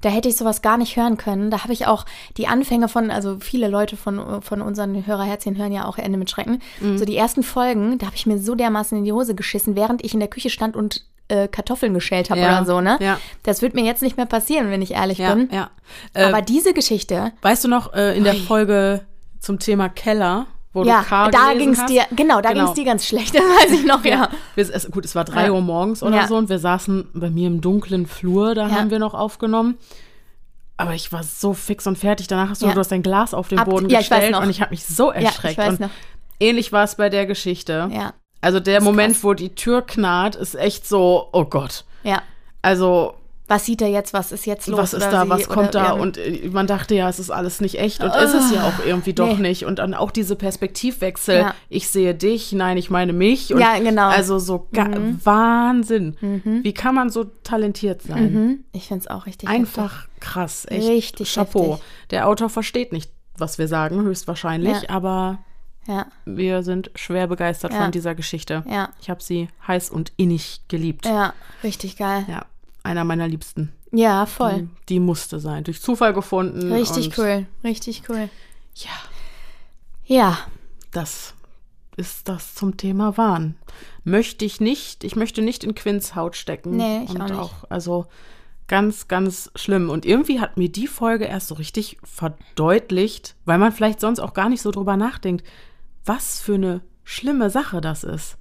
da 0.01 0.09
hätte 0.09 0.29
ich 0.29 0.35
sowas 0.37 0.62
gar 0.62 0.79
nicht 0.79 0.97
hören 0.97 1.16
können. 1.16 1.53
Da 1.53 1.62
habe 1.62 1.73
ich 1.73 1.87
auch 1.87 2.05
die 2.37 2.49
Anfänge 2.49 2.89
von, 2.89 3.12
also 3.12 3.37
viele 3.39 3.68
Leute 3.68 3.97
von, 3.97 4.43
von 4.43 4.61
unseren 4.61 5.07
Hörerherzchen 5.07 5.57
hören 5.57 5.70
ja 5.70 5.85
auch 5.87 5.97
Ende 5.97 6.18
mit 6.18 6.29
Schrecken. 6.29 6.61
Mhm. 6.81 6.99
So 6.99 7.05
die 7.05 7.16
ersten 7.16 7.45
Folgen, 7.45 7.99
da 7.99 8.07
habe 8.07 8.16
ich 8.16 8.27
mir 8.27 8.39
so 8.41 8.57
dermaßen 8.57 8.99
in 8.99 9.05
die 9.05 9.12
Hose 9.12 9.37
geschissen, 9.37 9.77
während 9.77 10.05
ich 10.05 10.12
in 10.12 10.18
der 10.18 10.29
Küche 10.29 10.51
stand 10.51 10.75
und 10.75 11.05
äh, 11.29 11.49
Kartoffeln 11.49 11.95
geschält 11.95 12.31
habe 12.31 12.41
Ja, 12.41 12.59
oder 12.59 12.66
so, 12.66 12.81
ne? 12.81 12.99
ja. 13.01 13.18
Das 13.43 13.62
wird 13.62 13.75
mir 13.75 13.85
jetzt 13.85 14.03
nicht 14.03 14.16
mehr 14.16 14.27
passieren, 14.27 14.70
wenn 14.70 14.83
ich 14.83 14.93
ehrlich 14.93 15.18
Ja, 15.18 15.35
bin. 15.35 15.49
ja. 15.53 15.70
Äh, 16.14 16.25
Aber 16.25 16.43
diese 16.43 16.73
Geschichte, 16.75 17.33
weißt 17.43 17.64
du 17.64 17.68
noch, 17.68 17.95
äh, 17.95 18.16
in 18.16 18.25
der. 18.25 18.35
Folge 18.35 19.01
zum 19.41 19.59
Thema 19.59 19.89
Keller, 19.89 20.47
wo 20.73 20.85
ja, 20.85 21.01
du 21.03 21.07
K 21.09 21.31
da 21.31 21.53
ging's 21.55 21.81
hast? 21.81 21.89
dir, 21.91 22.05
genau, 22.16 22.41
da 22.41 22.51
Genau. 22.53 22.64
ging's 22.66 22.75
dir 22.77 22.85
ganz 22.85 23.07
schlecht, 23.07 23.35
das 23.35 23.43
weiß 23.43 23.73
ich 23.73 23.85
noch, 23.85 24.05
ja. 24.05 24.29
Wir, 24.55 24.68
es, 24.75 24.91
gut, 24.91 25.05
es 25.05 25.14
war 25.14 25.25
drei 25.25 25.47
Ja. 25.47 25.53
Uhr 25.53 25.61
morgens 25.61 26.03
oder 26.03 26.16
Ja. 26.16 26.27
so 26.29 26.37
und 26.37 26.49
wir 26.49 26.59
saßen 26.59 27.09
bei 27.14 27.31
mir 27.31 27.47
im 27.49 27.61
dunklen 27.61 28.07
Flur, 28.07 28.55
da 28.55 28.68
Ja. 28.68 28.75
haben 28.77 28.91
wir 28.91 28.99
noch 28.99 29.14
aufgenommen. 29.14 29.79
Aber 30.77 30.95
ich 30.95 31.12
war 31.12 31.23
so 31.23 31.53
fix 31.55 31.87
und 31.87 31.97
fertig. 31.99 32.27
Danach 32.27 32.49
hast 32.51 32.62
du, 32.62 32.66
Ja. 32.66 32.73
du 32.73 32.81
hast 32.81 32.91
dein 32.91 33.03
Glas 33.03 33.35
auf 33.35 33.49
den 33.49 33.59
Ab- 33.59 33.68
Boden 33.68 33.89
ja, 33.89 34.01
ich 34.01 34.11
weiß 34.11 34.18
gestellt 34.18 34.33
noch. 34.33 34.43
und 34.43 34.51
ich 34.51 34.61
habe 34.61 34.70
mich 34.70 34.85
so 34.85 35.12
ich 35.12 35.25
erschreckt. 35.25 35.59
weiß 35.59 35.68
und 35.75 35.81
noch. 35.81 35.91
ähnlich 36.41 36.73
war 36.73 36.83
es 36.85 36.97
bei 36.97 37.09
der 37.09 37.27
Geschichte. 37.27 37.89
Ja, 37.93 38.14
Also 38.43 38.61
der 38.61 38.82
Moment, 38.82 39.14
krass. 39.14 39.24
wo 39.24 39.32
die 39.32 39.55
Tür 39.55 39.80
knarrt, 39.82 40.34
ist 40.36 40.55
echt 40.57 40.86
so, 40.86 41.28
oh 41.32 41.45
Gott. 41.47 41.84
ja. 42.03 42.20
Also 42.64 43.14
Was 43.49 43.66
sieht 43.66 43.82
er 43.82 43.88
jetzt? 43.88 44.12
Was 44.14 44.30
ist 44.32 44.47
jetzt 44.47 44.66
los? 44.68 44.78
was 44.78 44.95
ist 44.95 45.05
da, 45.11 45.24
sie- 45.24 45.28
was 45.28 45.49
kommt 45.49 45.70
oder, 45.70 45.80
da? 45.80 45.84
ja. 45.86 45.93
Und 45.93 46.16
äh, 46.16 46.49
man 46.53 46.66
dachte 46.68 46.95
ja, 46.95 47.09
es 47.09 47.18
ist 47.18 47.30
alles 47.30 47.61
nicht 47.61 47.78
echt 47.78 48.03
und 48.03 48.14
ist 48.14 48.34
es 48.34 48.53
ja 48.53 48.66
auch 48.68 48.86
irgendwie 48.86 49.12
doch 49.14 49.36
nee. 49.36 49.49
nicht. 49.49 49.64
Und 49.66 49.78
dann 49.80 49.95
auch 49.95 50.11
diese 50.12 50.36
Perspektivwechsel, 50.36 51.38
Ja. 51.40 51.55
ich 51.68 51.88
sehe 51.88 52.14
dich, 52.14 52.53
nein, 52.53 52.76
ich 52.78 52.88
meine 52.88 53.12
mich. 53.12 53.53
Und 53.53 53.61
Ja, 53.61 53.78
genau. 53.78 54.09
Also 54.09 54.38
so 54.38 54.68
ga- 54.72 54.88
Wahnsinn. 55.24 56.16
Wie 56.62 56.72
kann 56.72 56.95
man 56.95 57.11
so 57.11 57.24
talentiert 57.24 58.03
sein? 58.03 58.32
Mhm. 58.32 58.64
Ich 58.72 58.88
finde 58.88 59.01
es 59.03 59.07
auch 59.09 59.26
richtig 59.26 59.49
Einfach 59.49 60.07
krass, 60.20 60.64
echt. 60.68 60.88
Richtig 60.88 61.34
Chapeau. 61.34 61.72
heftig. 61.72 61.84
Der 62.11 62.28
Autor 62.28 62.49
versteht 62.49 62.93
nicht, 62.93 63.11
was 63.36 63.59
wir 63.59 63.66
sagen, 63.68 64.03
höchstwahrscheinlich, 64.03 64.82
Ja. 64.82 64.88
aber 64.90 65.30
heftig. 65.30 65.47
Ja, 65.87 66.07
wir 66.24 66.62
sind 66.62 66.91
schwer 66.95 67.26
begeistert 67.26 67.72
Ja. 67.72 67.83
von 67.83 67.91
dieser 67.93 68.14
Geschichte. 68.14 68.62
ja, 68.68 68.91
Ich 69.01 69.11
habe 69.11 69.22
sie 69.22 69.49
heiß 69.66 69.91
und 69.91 70.12
innig 70.16 70.61
geliebt. 70.68 71.07
ja, 71.07 71.35
richtig 71.64 71.97
geil. 71.97 72.24
Ja, 72.28 72.47
einer 72.85 73.05
meiner 73.05 73.26
Liebsten. 73.28 73.72
Ja, 73.91 74.24
voll. 74.26 74.68
Die, 74.89 74.95
die 74.95 75.01
musste 75.01 75.39
sein. 75.41 75.64
Durch 75.64 75.83
Zufall 75.83 76.14
gefunden. 76.14 76.72
Richtig 76.72 77.18
cool, 77.18 77.47
richtig 77.64 78.03
cool. 78.09 78.28
Ja, 78.76 78.91
Ja, 80.05 80.39
das 80.93 81.35
ist 81.97 82.26
das 82.28 82.55
zum 82.55 82.76
Thema 82.78 83.16
Wahn. 83.18 83.55
Möchte 84.05 84.45
ich 84.47 84.61
nicht, 84.61 85.05
ich 85.05 85.14
möchte 85.16 85.43
nicht 85.43 85.62
in 85.62 85.74
Quinns 85.74 86.14
Haut 86.14 86.37
stecken. 86.37 86.76
Nee, 86.76 87.03
ich 87.05 87.11
und 87.11 87.20
auch 87.22 87.53
nicht. 87.53 87.70
also 87.70 88.07
ganz, 88.66 89.09
ganz 89.09 89.51
schlimm. 89.57 89.91
Und 89.91 90.07
irgendwie 90.07 90.41
hat 90.41 90.57
mir 90.57 90.70
die 90.70 90.87
Folge 90.87 91.26
erst 91.26 91.49
so 91.49 91.55
richtig 91.57 91.99
verdeutlicht, 92.03 93.35
weil 93.45 93.59
man 93.59 93.72
vielleicht 93.72 94.01
sonst 94.01 94.20
auch 94.20 94.33
gar 94.35 94.49
nicht 94.49 94.62
so 94.62 94.70
drüber 94.70 94.97
nachdenkt, 94.97 95.45
was 96.05 96.40
für 96.40 96.55
eine 96.55 96.80
schlimme 97.05 97.50
Sache 97.50 97.80
das 97.80 98.05
ist. 98.05 98.36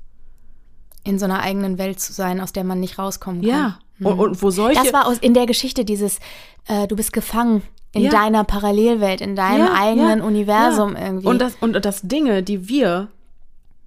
in 1.03 1.17
so 1.17 1.25
einer 1.25 1.41
eigenen 1.41 1.79
Welt 1.79 1.99
zu 1.99 2.13
sein, 2.13 2.39
aus 2.39 2.53
der 2.53 2.63
man 2.63 2.79
nicht 2.79 2.99
rauskommen 2.99 3.41
kann. 3.41 3.49
Ja. 3.49 3.79
Und, 3.99 4.19
und 4.19 4.41
wo 4.43 4.51
solche. 4.51 4.83
Das 4.83 4.93
war 4.93 5.07
aus, 5.07 5.17
in 5.17 5.33
der 5.33 5.47
Geschichte 5.47 5.83
dieses, 5.83 6.19
äh, 6.67 6.87
du 6.87 6.95
bist 6.95 7.11
gefangen 7.11 7.63
in 7.91 8.03
Ja. 8.03 8.11
deiner 8.11 8.43
Parallelwelt, 8.43 9.19
in 9.19 9.35
deinem 9.35 9.65
Ja, 9.65 9.73
eigenen 9.73 10.19
ja, 10.19 10.23
Universum 10.23 10.95
irgendwie. 10.95 11.25
Und 11.27 11.39
das, 11.39 11.55
und 11.59 11.73
das 11.83 12.01
Dinge, 12.03 12.43
die 12.43 12.69
wir 12.69 13.07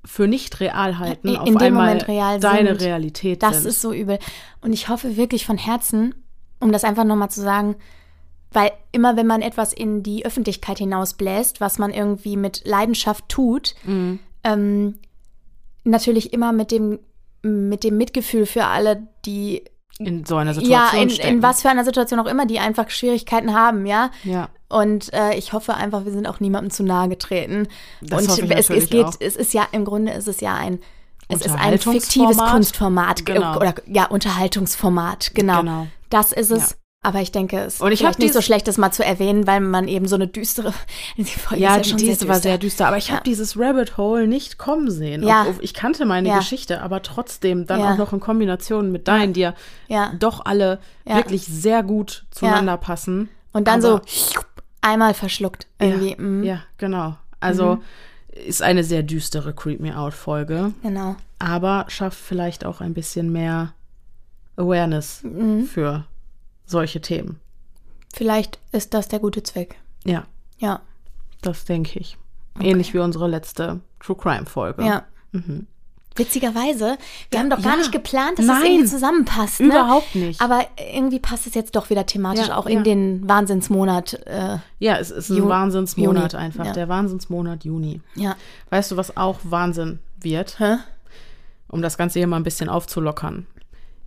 für 0.05 0.27
nicht 0.27 0.59
real 0.61 0.99
halten, 0.99 1.29
In- 1.29 1.37
auf 1.37 1.47
in 1.47 1.55
dem 1.55 1.63
einmal 1.63 1.87
Moment 1.87 2.09
real 2.09 2.41
deine 2.41 2.71
sind. 2.71 2.83
Realität 2.83 3.43
Das 3.45 3.59
sind. 3.59 3.69
ist 3.69 3.81
so 3.81 3.93
übel. 3.93 4.19
Und 4.61 4.73
ich 4.73 4.89
hoffe 4.89 5.17
wirklich 5.17 5.47
von 5.47 5.57
Herzen, 5.57 6.15
um 6.61 6.73
das 6.73 6.83
einfach 6.85 7.05
nochmal 7.05 7.31
zu 7.31 7.41
sagen, 7.43 7.77
weil 8.55 8.73
immer 8.93 9.17
wenn 9.17 9.27
man 9.27 9.43
etwas 9.43 9.73
in 9.75 10.03
die 10.03 10.25
Öffentlichkeit 10.25 10.79
hinausbläst, 10.79 11.61
was 11.61 11.79
man 11.79 11.93
irgendwie 11.93 12.37
mit 12.39 12.63
Leidenschaft 12.65 13.29
tut, 13.29 13.75
Mhm. 13.85 14.19
ähm, 14.45 14.95
natürlich 15.85 16.33
immer 16.33 16.53
mit 16.53 16.71
dem, 16.71 16.99
mit 17.43 17.85
dem 17.85 17.97
Mitgefühl 17.99 18.47
für 18.47 18.65
alle, 18.67 19.07
die 19.27 19.65
in 19.99 20.25
so 20.25 20.37
einer 20.37 20.53
ja, 20.53 20.61
Situation 20.61 21.03
in, 21.03 21.11
stecken. 21.11 21.29
in 21.37 21.43
was 21.43 21.63
für 21.63 21.69
einer 21.69 21.85
Situation 21.85 22.19
auch 22.19 22.27
immer, 22.27 22.47
die 22.47 22.59
einfach 22.59 22.91
Schwierigkeiten 22.91 23.55
haben, 23.55 23.87
ja. 23.87 24.11
Ja. 24.25 24.49
Und 24.69 25.13
äh, 25.13 25.35
ich 25.37 25.53
hoffe 25.53 25.75
einfach, 25.75 26.05
wir 26.05 26.11
sind 26.11 26.27
auch 26.27 26.41
niemandem 26.41 26.71
zu 26.71 26.83
nahe 26.83 27.09
getreten. 27.09 27.69
Das 28.01 28.23
und 28.23 28.29
hoffe 28.31 28.45
ich 28.47 28.51
es, 28.51 28.71
es 28.71 28.91
geht, 28.91 29.05
auch. 29.05 29.15
es 29.21 29.37
ist 29.37 29.55
ja 29.55 29.67
im 29.71 29.85
Grunde 29.85 30.13
ist 30.13 30.27
es 30.27 30.41
ja 30.41 30.55
ein 30.55 30.81
es 31.29 31.41
ist 31.47 31.55
ein 31.55 31.79
fiktives 31.79 32.37
Kunstformat 32.37 33.25
ge- 33.25 33.37
Genau. 33.37 33.57
oder 33.57 33.75
ja 33.87 34.07
Unterhaltungsformat, 34.07 35.31
genau. 35.35 35.61
Genau. 35.61 35.87
Das 36.11 36.33
ist 36.33 36.51
es. 36.51 36.71
Ja. 36.71 36.77
Aber 37.05 37.21
ich 37.21 37.31
denke, 37.33 37.61
es 37.61 37.81
Und 37.83 37.93
ich 37.93 37.99
vielleicht 38.01 38.19
nicht 38.19 38.33
so 38.33 38.41
schlecht, 38.41 38.67
das 38.67 38.79
mal 38.79 38.91
zu 38.91 39.05
erwähnen, 39.05 39.47
weil 39.47 39.61
man 39.61 39.87
eben 39.89 40.09
so 40.09 40.15
eine 40.17 40.27
düstere. 40.27 40.73
Die 41.19 41.25
Folge 41.25 41.63
Ja, 41.63 41.77
ist 41.77 41.85
die 41.85 41.91
schon 41.91 41.99
diese 41.99 42.27
war 42.29 42.41
sehr 42.41 42.57
düster. 42.59 42.89
Aber 42.89 42.97
ich 42.97 43.09
Ja. 43.09 43.15
habe 43.17 43.25
dieses 43.25 43.59
Rabbit 43.59 43.99
Hole 43.99 44.27
nicht 44.27 44.57
kommen 44.59 44.91
sehen. 44.91 45.23
Ja. 45.23 45.47
Ich 45.61 45.75
kannte 45.75 46.07
meine 46.07 46.29
Ja. 46.29 46.39
Geschichte, 46.39 46.81
aber 46.81 47.03
trotzdem 47.03 47.67
dann 47.67 47.81
Ja. 47.81 47.93
auch 47.93 47.99
noch 47.99 48.13
in 48.15 48.21
Kombination 48.21 48.91
mit 48.91 49.07
deinen, 49.07 49.35
die 49.35 49.41
ja, 49.43 49.55
Ja. 49.89 50.13
doch 50.19 50.45
alle 50.47 50.81
Ja. 51.05 51.17
wirklich 51.17 51.45
sehr 51.47 51.83
gut 51.83 52.25
zueinander 52.31 52.79
passen. 52.79 53.29
Und 53.53 53.69
dann 53.69 53.85
Aber- 53.85 54.01
so 54.07 54.41
einmal 54.81 55.13
verschluckt 55.15 55.67
irgendwie. 55.79 56.11
Ja, 56.13 56.17
mm, 56.23 56.43
ja, 56.43 56.61
genau. 56.79 57.17
Also 57.39 57.79
ist 58.47 58.63
eine 58.63 58.83
sehr 58.83 59.03
düstere 59.03 59.53
Creep 59.53 59.79
Me 59.79 59.97
Out 59.97 60.15
Folge, 60.15 60.73
Genau. 60.83 61.17
aber 61.39 61.85
schafft 61.89 62.19
vielleicht 62.19 62.65
auch 62.65 62.81
ein 62.81 62.95
bisschen 62.95 63.31
mehr 63.31 63.75
Awareness 64.57 65.23
Mhm. 65.23 65.67
für 65.67 66.05
solche 66.67 67.01
Themen. 67.01 67.39
Vielleicht 68.13 68.59
ist 68.73 68.95
das 68.95 69.09
der 69.09 69.19
gute 69.19 69.43
Zweck. 69.43 69.77
Ja, 70.05 70.25
Ja. 70.59 70.81
das 71.43 71.65
denke 71.65 71.99
ich. 71.99 72.17
Ähnlich 72.61 72.95
wie 72.95 72.99
unsere 73.01 73.27
letzte 73.29 73.81
True 74.01 74.17
Crime 74.17 74.47
Folge. 74.47 74.85
Ja. 74.85 75.05
Witzigerweise, 76.17 76.97
wir 77.33 77.41
haben 77.41 77.51
doch 77.51 77.61
gar 77.61 77.73
ja. 77.73 77.79
nicht 77.79 77.91
geplant, 77.91 78.39
dass 78.39 78.47
das 78.47 78.61
Nein. 78.61 78.67
irgendwie 78.71 78.87
zusammenpasst. 78.89 79.59
Ne? 79.61 79.67
Überhaupt 79.67 80.15
nicht. 80.15 80.41
Aber 80.41 80.61
irgendwie 80.93 81.19
passt 81.19 81.49
es 81.49 81.55
jetzt 81.55 81.75
doch 81.75 81.91
wieder 81.91 82.07
thematisch 82.07 82.47
Ja, 82.47 82.57
auch 82.57 82.67
in 82.67 82.79
ja. 82.79 82.83
den 82.85 83.29
Wahnsinnsmonat. 83.29 84.15
Äh, 84.27 84.59
Ja, 84.79 84.97
es 84.99 85.11
ist 85.11 85.31
ein 85.31 85.39
Ju- 85.39 85.49
Wahnsinnsmonat 85.49 86.33
Juni, 86.35 86.45
einfach. 86.45 86.67
ja. 86.67 86.73
Der 86.73 86.89
Wahnsinnsmonat 86.89 87.65
Juni. 87.65 88.01
ja. 88.15 88.37
Weißt 88.71 88.93
du, 88.93 88.97
was 88.97 89.17
auch 89.17 89.41
Wahnsinn 89.43 89.99
wird? 90.21 90.61
Hä? 90.61 90.77
Um 91.67 91.83
das 91.83 91.99
Ganze 91.99 92.21
hier 92.21 92.29
mal 92.29 92.37
ein 92.37 92.45
bisschen 92.45 92.69
aufzulockern. 92.69 93.49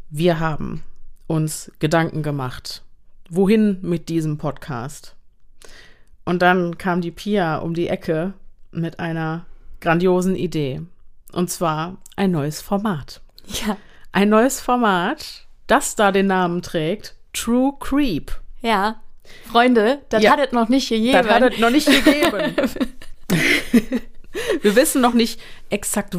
Wir 0.10 0.39
haben 0.39 0.84
uns 1.28 1.71
Gedanken 1.80 2.23
gemacht. 2.23 2.84
Wohin 3.30 3.80
mit 3.82 4.09
diesem 4.09 4.38
Podcast? 4.38 5.15
Und 6.25 6.41
dann 6.41 6.78
kam 6.78 7.01
die 7.01 7.11
Pia 7.11 7.57
um 7.57 7.73
die 7.73 7.88
Ecke 7.88 8.34
mit 8.71 8.99
einer 8.99 9.45
grandiosen 9.82 10.36
Idee. 10.36 10.82
Und 11.34 11.49
zwar 11.49 11.97
ein 12.15 12.32
neues 12.32 12.61
Format. 12.61 13.21
Ja. 13.65 13.78
Ein 14.11 14.30
neues 14.30 14.59
Format, 14.61 15.45
das 15.67 15.95
da 15.95 16.11
den 16.11 16.28
Namen 16.28 16.61
trägt, 16.61 17.15
True 17.34 17.73
Creep. 17.80 18.32
Ja. 18.61 19.01
Freunde, 19.51 19.99
das 20.09 20.23
Ja. 20.23 20.32
hat 20.32 20.39
es 20.39 20.51
noch 20.53 20.69
nicht 20.69 20.89
gegeben. 20.89 21.13
Das 21.13 21.28
hat 21.28 21.43
es 21.53 21.59
noch 21.59 21.69
nicht 21.69 21.88
gegeben. 21.88 22.55
wir 24.61 24.75
wissen 24.75 25.01
noch 25.01 25.13
nicht 25.13 25.39
exakt 25.69 26.17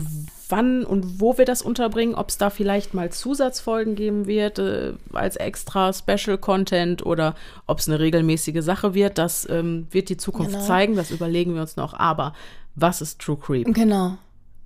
wann 0.49 0.85
und 0.85 1.21
wo 1.21 1.37
wir 1.39 1.45
das 1.45 1.63
unterbringen, 1.63 2.15
ob 2.15 2.29
es 2.31 2.39
da 2.39 2.51
vielleicht 2.51 2.95
mal 2.95 3.11
Zusatzfolgen 3.11 3.95
geben 3.95 4.27
wird 4.27 4.59
äh, 4.59 4.93
als 5.13 5.37
extra 5.37 5.93
Special 5.93 6.39
Content 6.39 7.05
oder 7.05 7.35
ob 7.67 7.79
es 7.79 7.89
eine 7.89 7.99
regelmäßige 8.01 8.63
Sache 8.63 8.95
wird. 8.95 9.19
Das 9.19 9.49
ähm, 9.51 9.87
wird 9.91 10.09
die 10.09 10.17
Zukunft 10.17 10.53
Genau. 10.53 10.65
zeigen, 10.65 10.97
das 10.97 11.11
überlegen 11.11 11.55
wir 11.55 11.61
uns 11.63 11.77
noch. 11.77 11.95
Aber 11.95 12.33
was 12.75 13.01
ist 13.01 13.21
True 13.21 13.37
Creep? 13.37 13.75
Genau. 13.75 14.17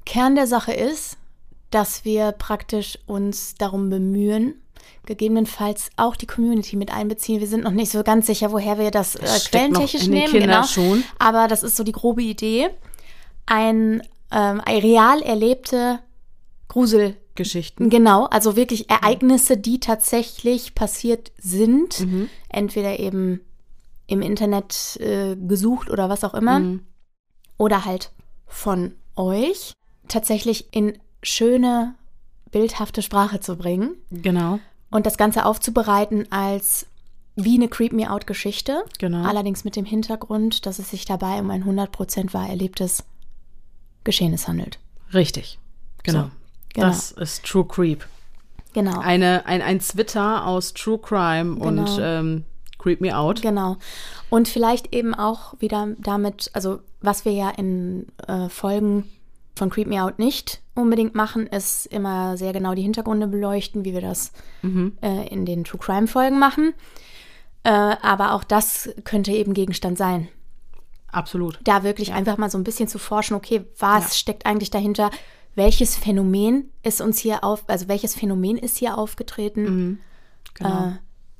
Kern 0.05 0.35
der 0.35 0.47
Sache 0.47 0.73
ist, 0.73 1.17
dass 1.71 2.05
wir 2.05 2.33
praktisch 2.33 2.99
uns 3.07 3.55
darum 3.55 3.89
bemühen, 3.89 4.55
gegebenenfalls 5.07 5.91
auch 5.97 6.17
die 6.17 6.27
Community 6.27 6.77
mit 6.77 6.93
einbeziehen. 6.93 7.41
Wir 7.41 7.47
sind 7.47 7.65
noch 7.65 7.71
nicht 7.73 7.91
so 7.91 8.03
ganz 8.03 8.27
sicher, 8.27 8.53
woher 8.53 8.79
wir 8.79 8.91
das, 8.91 9.15
äh, 9.17 9.21
Das 9.23 9.51
quellentechnisch 9.51 10.07
nehmen. 10.07 10.33
Genau. 10.33 10.65
schon. 10.65 11.03
Aber 11.19 11.49
das 11.49 11.63
ist 11.63 11.77
so 11.77 11.85
die 11.85 11.93
grobe 11.93 12.23
Idee. 12.23 12.69
Ein, 13.47 14.03
ähm, 14.33 14.61
real 14.61 15.23
erlebte 15.23 15.99
Grusel. 16.69 17.17
Geschichten. 17.35 17.89
Genau, 17.89 18.27
also 18.27 18.57
wirklich 18.57 18.91
Ereignisse, 18.91 19.57
die 19.57 19.81
tatsächlich 19.81 20.75
passiert 20.75 21.33
sind. 21.39 22.01
Mhm. 22.01 22.29
Entweder 22.51 23.01
eben 23.01 23.41
im 24.07 24.21
Internet 24.21 24.99
äh, 25.01 25.35
gesucht 25.37 25.89
oder 25.89 26.11
was 26.11 26.25
auch 26.25 26.35
immer 26.35 26.59
Mhm. 26.61 26.81
oder 27.57 27.87
halt 27.87 28.11
von 28.47 28.93
euch 29.17 29.73
tatsächlich 30.09 30.75
in 30.75 30.99
schöne, 31.23 31.95
bildhafte 32.51 33.01
Sprache 33.01 33.41
zu 33.41 33.57
bringen 33.57 33.97
Genau, 34.11 34.59
und 34.91 35.07
das 35.07 35.17
Ganze 35.17 35.47
aufzubereiten 35.47 36.31
als 36.31 36.85
wie 37.35 37.55
eine 37.55 37.69
Creep 37.69 37.95
Me 37.95 38.11
Out 38.11 38.27
Geschichte. 38.27 38.85
genau. 38.99 39.25
Allerdings 39.27 39.65
mit 39.65 39.75
dem 39.77 39.87
Hintergrund, 39.87 40.67
dass 40.67 40.79
es 40.79 40.91
sich 40.91 41.07
dabei 41.07 41.41
um 41.41 41.49
ein 41.51 41.65
100% 41.65 42.35
wahr 42.35 42.51
erlebtes 42.51 43.05
Geschehnis 44.05 44.49
handelt. 44.49 44.79
Richtig. 45.15 45.59
Genau. 46.03 46.23
So, 46.25 46.31
genau. 46.75 46.87
Das 46.89 47.13
ist 47.13 47.45
True 47.45 47.65
Creep. 47.67 48.07
Genau. 48.73 49.01
Eine, 49.01 49.45
ein, 49.47 49.61
ein 49.63 49.79
Twitter 49.81 50.47
aus 50.47 50.73
True 50.75 50.99
Crime 50.99 51.57
und 51.57 51.77
Genau. 51.85 51.99
ähm, 52.01 52.45
Creep 52.79 53.01
Me 53.01 53.17
Out. 53.17 53.43
Genau. 53.43 53.77
Und 54.31 54.49
vielleicht 54.49 54.95
eben 54.95 55.15
auch 55.15 55.55
wieder 55.61 55.89
damit, 55.99 56.51
also 56.55 56.81
was 57.01 57.25
wir 57.25 57.33
ja 57.33 57.51
in 57.51 58.07
äh, 58.27 58.49
Folgen 58.49 59.09
von 59.55 59.69
Creep 59.71 59.87
Me 59.87 60.03
Out 60.03 60.19
nicht 60.19 60.63
unbedingt 60.75 61.15
machen, 61.15 61.47
ist 61.47 61.85
immer 61.87 62.37
sehr 62.39 62.53
genau 62.55 62.75
die 62.75 62.83
Hintergründe 62.83 63.27
beleuchten, 63.27 63.85
wie 63.85 63.93
wir 63.93 64.01
das 64.01 64.33
Mhm. 64.63 64.97
äh, 65.03 65.29
in 65.29 65.45
den 65.45 65.65
True 65.65 65.79
Crime 65.79 66.07
Folgen 66.09 66.39
machen. 66.39 66.73
Äh, 67.65 67.71
aber 67.71 68.33
auch 68.33 68.43
das 68.43 68.89
könnte 69.05 69.31
eben 69.33 69.53
Gegenstand 69.55 69.99
sein. 69.99 70.29
Absolut. 71.13 71.59
Da 71.65 71.83
wirklich 71.85 72.13
einfach 72.13 72.39
mal 72.39 72.51
so 72.51 72.59
ein 72.59 72.65
bisschen 72.65 72.89
zu 72.89 72.99
forschen, 72.99 73.35
okay, 73.35 73.65
was 73.79 74.05
Ja. 74.05 74.11
steckt 74.15 74.47
eigentlich 74.47 74.71
dahinter? 74.71 75.11
Welches 75.55 75.97
Phänomen 75.97 76.71
ist 76.83 77.01
uns 77.01 77.19
hier 77.19 77.45
auf, 77.45 77.65
also 77.69 77.87
welches 77.89 78.15
Phänomen 78.15 78.57
ist 78.57 78.79
hier 78.79 78.97
aufgetreten? 78.97 80.01
Genau. 80.55 80.89
Äh, 80.89 80.93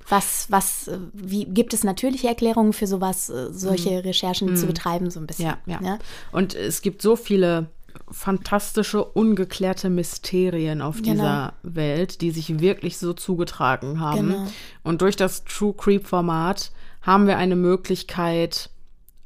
was, 0.09 0.47
was, 0.51 0.89
äh, 0.89 0.99
wie 1.15 1.47
gibt 1.47 1.73
es 1.73 1.85
natürliche 1.85 2.29
Erklärungen 2.29 2.73
für 2.75 2.87
sowas, 2.87 3.31
äh, 3.31 3.53
solche 3.53 4.05
Recherchen 4.05 4.55
zu 4.57 4.67
betreiben, 4.67 5.11
so 5.11 5.21
ein 5.21 5.27
bisschen? 5.27 5.55
Mhm. 5.65 5.73
ja, 5.73 5.81
ja, 5.81 5.81
ne? 5.81 5.99
Und 6.33 6.55
es 6.55 6.83
gibt 6.83 7.01
so 7.03 7.17
viele 7.17 7.69
fantastische, 8.11 9.05
ungeklärte 9.05 9.89
Mysterien 9.91 10.83
auf 10.83 10.97
Genau. 11.03 11.13
dieser 11.15 11.53
Welt, 11.63 12.21
die 12.21 12.31
sich 12.31 12.61
wirklich 12.61 12.99
so 12.99 13.13
zugetragen 13.15 14.01
haben. 14.01 14.29
Genau. 14.29 14.47
Und 14.83 15.03
durch 15.03 15.17
das 15.17 15.45
True 15.45 15.73
Creep 15.75 16.07
Format 16.07 16.73
haben 17.01 17.27
wir 17.27 17.37
eine 17.39 17.57
Möglichkeit, 17.57 18.71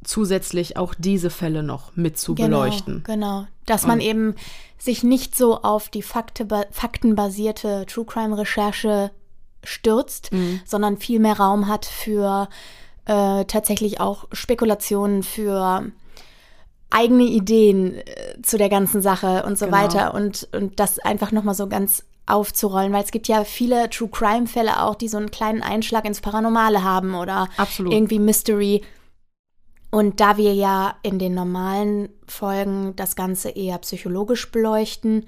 zusätzlich 0.06 0.76
auch 0.76 0.94
diese 0.94 1.30
Fälle 1.30 1.62
noch 1.62 1.94
mit 1.96 2.18
zu 2.18 2.34
beleuchten. 2.34 3.02
Genau, 3.04 3.38
genau. 3.40 3.46
Dass 3.66 3.86
man 3.86 4.00
eben 4.00 4.34
sich 4.78 5.02
nicht 5.02 5.36
so 5.36 5.62
auf 5.62 5.88
die 5.88 6.02
Fakte, 6.02 6.46
faktenbasierte 6.70 7.84
True 7.86 8.04
Crime 8.04 8.38
Recherche 8.38 9.10
stürzt, 9.64 10.32
Mhm. 10.32 10.60
sondern 10.64 10.96
viel 10.98 11.18
mehr 11.18 11.38
Raum 11.38 11.66
hat 11.68 11.84
für 11.84 12.48
äh, 13.06 13.44
tatsächlich 13.44 14.00
auch 14.00 14.26
Spekulationen, 14.32 15.22
für 15.22 15.84
eigene 16.90 17.24
Ideen 17.24 17.94
äh, 17.98 18.40
zu 18.42 18.58
der 18.58 18.68
ganzen 18.68 19.00
Sache 19.02 19.44
und 19.44 19.58
so 19.58 19.66
Genau. 19.66 19.76
weiter 19.78 20.14
und, 20.14 20.48
und 20.52 20.78
das 20.80 20.98
einfach 21.00 21.32
nochmal 21.32 21.54
so 21.54 21.68
ganz 21.68 22.04
aufzurollen, 22.26 22.92
weil 22.92 23.04
es 23.04 23.12
gibt 23.12 23.28
ja 23.28 23.44
viele 23.44 23.88
True 23.90 24.08
Crime 24.08 24.46
Fälle 24.46 24.82
auch, 24.82 24.94
die 24.96 25.08
so 25.08 25.16
einen 25.16 25.30
kleinen 25.30 25.62
Einschlag 25.62 26.04
ins 26.04 26.20
Paranormale 26.20 26.82
haben 26.82 27.14
oder 27.14 27.48
Absolut. 27.56 27.92
irgendwie 27.92 28.18
Mystery. 28.18 28.82
Und 29.90 30.20
da 30.20 30.36
wir 30.36 30.52
ja 30.54 30.96
in 31.02 31.18
den 31.18 31.34
normalen 31.34 32.08
Folgen 32.26 32.94
das 32.96 33.16
Ganze 33.16 33.50
eher 33.50 33.78
psychologisch 33.78 34.50
beleuchten, 34.50 35.26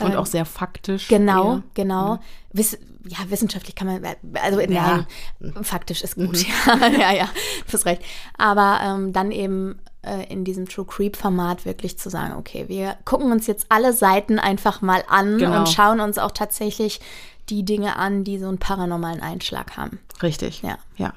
Und 0.00 0.12
ähm, 0.12 0.16
auch 0.16 0.26
sehr 0.26 0.44
faktisch. 0.44 1.08
Genau, 1.08 1.54
eher. 1.56 1.62
genau. 1.74 2.18
Wiss, 2.52 2.76
ja, 3.06 3.18
wissenschaftlich 3.28 3.74
kann 3.76 3.86
man, 3.86 4.04
also 4.42 4.60
Ja. 4.60 5.04
nein, 5.40 5.64
faktisch 5.64 6.02
ist 6.02 6.16
gut. 6.16 6.44
Ja, 6.66 6.88
ja, 6.88 7.12
ja, 7.12 7.28
du 7.66 7.72
hast 7.72 7.86
recht. 7.86 8.02
Aber 8.36 8.80
ähm, 8.82 9.12
dann 9.12 9.30
eben 9.30 9.78
äh, 10.02 10.24
in 10.32 10.44
diesem 10.44 10.68
True 10.68 10.84
Creep-Format 10.86 11.64
wirklich 11.64 11.98
zu 11.98 12.10
sagen, 12.10 12.34
okay, 12.36 12.64
wir 12.68 12.96
gucken 13.04 13.30
uns 13.32 13.46
jetzt 13.46 13.66
alle 13.68 13.92
Seiten 13.92 14.38
einfach 14.38 14.82
mal 14.82 15.04
an 15.08 15.38
Genau. 15.38 15.60
und 15.60 15.68
schauen 15.68 16.00
uns 16.00 16.18
auch 16.18 16.32
tatsächlich 16.32 17.00
die 17.48 17.64
Dinge 17.64 17.96
an, 17.96 18.24
die 18.24 18.38
so 18.38 18.48
einen 18.48 18.58
paranormalen 18.58 19.20
Einschlag 19.20 19.76
haben. 19.76 19.98
Richtig. 20.22 20.62
Ja. 20.62 20.78
Ja. 20.96 21.12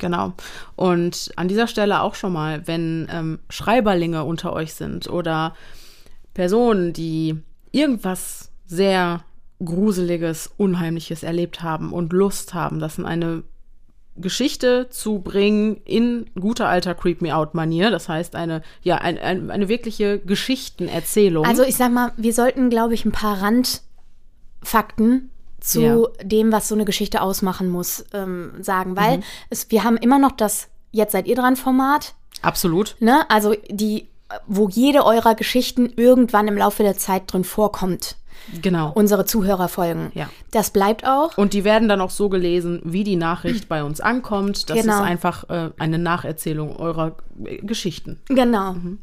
Genau. 0.00 0.32
Und 0.76 1.30
an 1.36 1.46
dieser 1.46 1.68
Stelle 1.68 2.00
auch 2.02 2.14
schon 2.14 2.32
mal, 2.32 2.66
wenn 2.66 3.06
ähm, 3.12 3.38
Schreiberlinge 3.50 4.24
unter 4.24 4.52
euch 4.52 4.74
sind 4.74 5.08
oder 5.08 5.54
Personen, 6.34 6.92
die 6.92 7.36
irgendwas 7.70 8.50
sehr 8.66 9.22
Gruseliges, 9.62 10.50
Unheimliches 10.56 11.22
erlebt 11.22 11.62
haben 11.62 11.92
und 11.92 12.12
Lust 12.14 12.54
haben, 12.54 12.80
das 12.80 12.96
in 12.96 13.04
eine 13.04 13.42
Geschichte 14.16 14.88
zu 14.90 15.18
bringen 15.18 15.76
in 15.84 16.26
guter 16.38 16.66
alter 16.66 16.94
Creep 16.94 17.20
Me 17.20 17.36
Out 17.36 17.54
Manier. 17.54 17.90
Das 17.90 18.08
heißt, 18.08 18.34
eine, 18.36 18.62
ja, 18.82 18.96
ein, 18.96 19.18
ein, 19.18 19.50
eine 19.50 19.68
wirkliche 19.68 20.18
Geschichtenerzählung. 20.18 21.44
Also 21.44 21.62
ich 21.62 21.76
sag 21.76 21.92
mal, 21.92 22.12
wir 22.16 22.32
sollten, 22.32 22.70
glaube 22.70 22.94
ich, 22.94 23.04
ein 23.04 23.12
paar 23.12 23.42
Randfakten 23.42 25.30
zu 25.60 25.80
Ja. 25.80 25.96
dem, 26.22 26.52
was 26.52 26.68
so 26.68 26.74
eine 26.74 26.84
Geschichte 26.84 27.20
ausmachen 27.22 27.68
muss, 27.68 28.04
ähm, 28.12 28.52
sagen, 28.60 28.96
weil 28.96 29.18
Mhm. 29.18 29.22
es, 29.50 29.70
wir 29.70 29.84
haben 29.84 29.96
immer 29.96 30.18
noch 30.18 30.32
das 30.32 30.68
Jetzt 30.92 31.12
seid 31.12 31.28
ihr 31.28 31.36
dran 31.36 31.54
Format, 31.54 32.14
Absolut. 32.42 32.96
ne? 32.98 33.24
Also 33.30 33.54
die, 33.70 34.08
wo 34.48 34.68
jede 34.68 35.04
eurer 35.04 35.36
Geschichten 35.36 35.88
irgendwann 35.94 36.48
im 36.48 36.56
Laufe 36.58 36.82
der 36.82 36.96
Zeit 36.98 37.32
drin 37.32 37.44
vorkommt. 37.44 38.16
Genau. 38.60 38.90
Unsere 38.94 39.24
Zuhörerfolgen. 39.24 40.10
Ja. 40.14 40.28
Das 40.50 40.70
bleibt 40.70 41.06
auch. 41.06 41.38
Und 41.38 41.52
die 41.52 41.62
werden 41.62 41.88
dann 41.88 42.00
auch 42.00 42.10
so 42.10 42.28
gelesen, 42.28 42.80
wie 42.84 43.04
die 43.04 43.14
Nachricht 43.14 43.68
bei 43.68 43.84
uns 43.84 44.00
ankommt. 44.00 44.68
Das 44.68 44.78
Genau. 44.80 44.94
ist 44.94 45.00
einfach 45.00 45.48
äh, 45.48 45.70
eine 45.78 45.98
Nacherzählung 45.98 46.74
eurer 46.76 47.14
äh, 47.44 47.58
Geschichten. 47.58 48.18
Genau. 48.26 48.72
Mhm. 48.72 48.98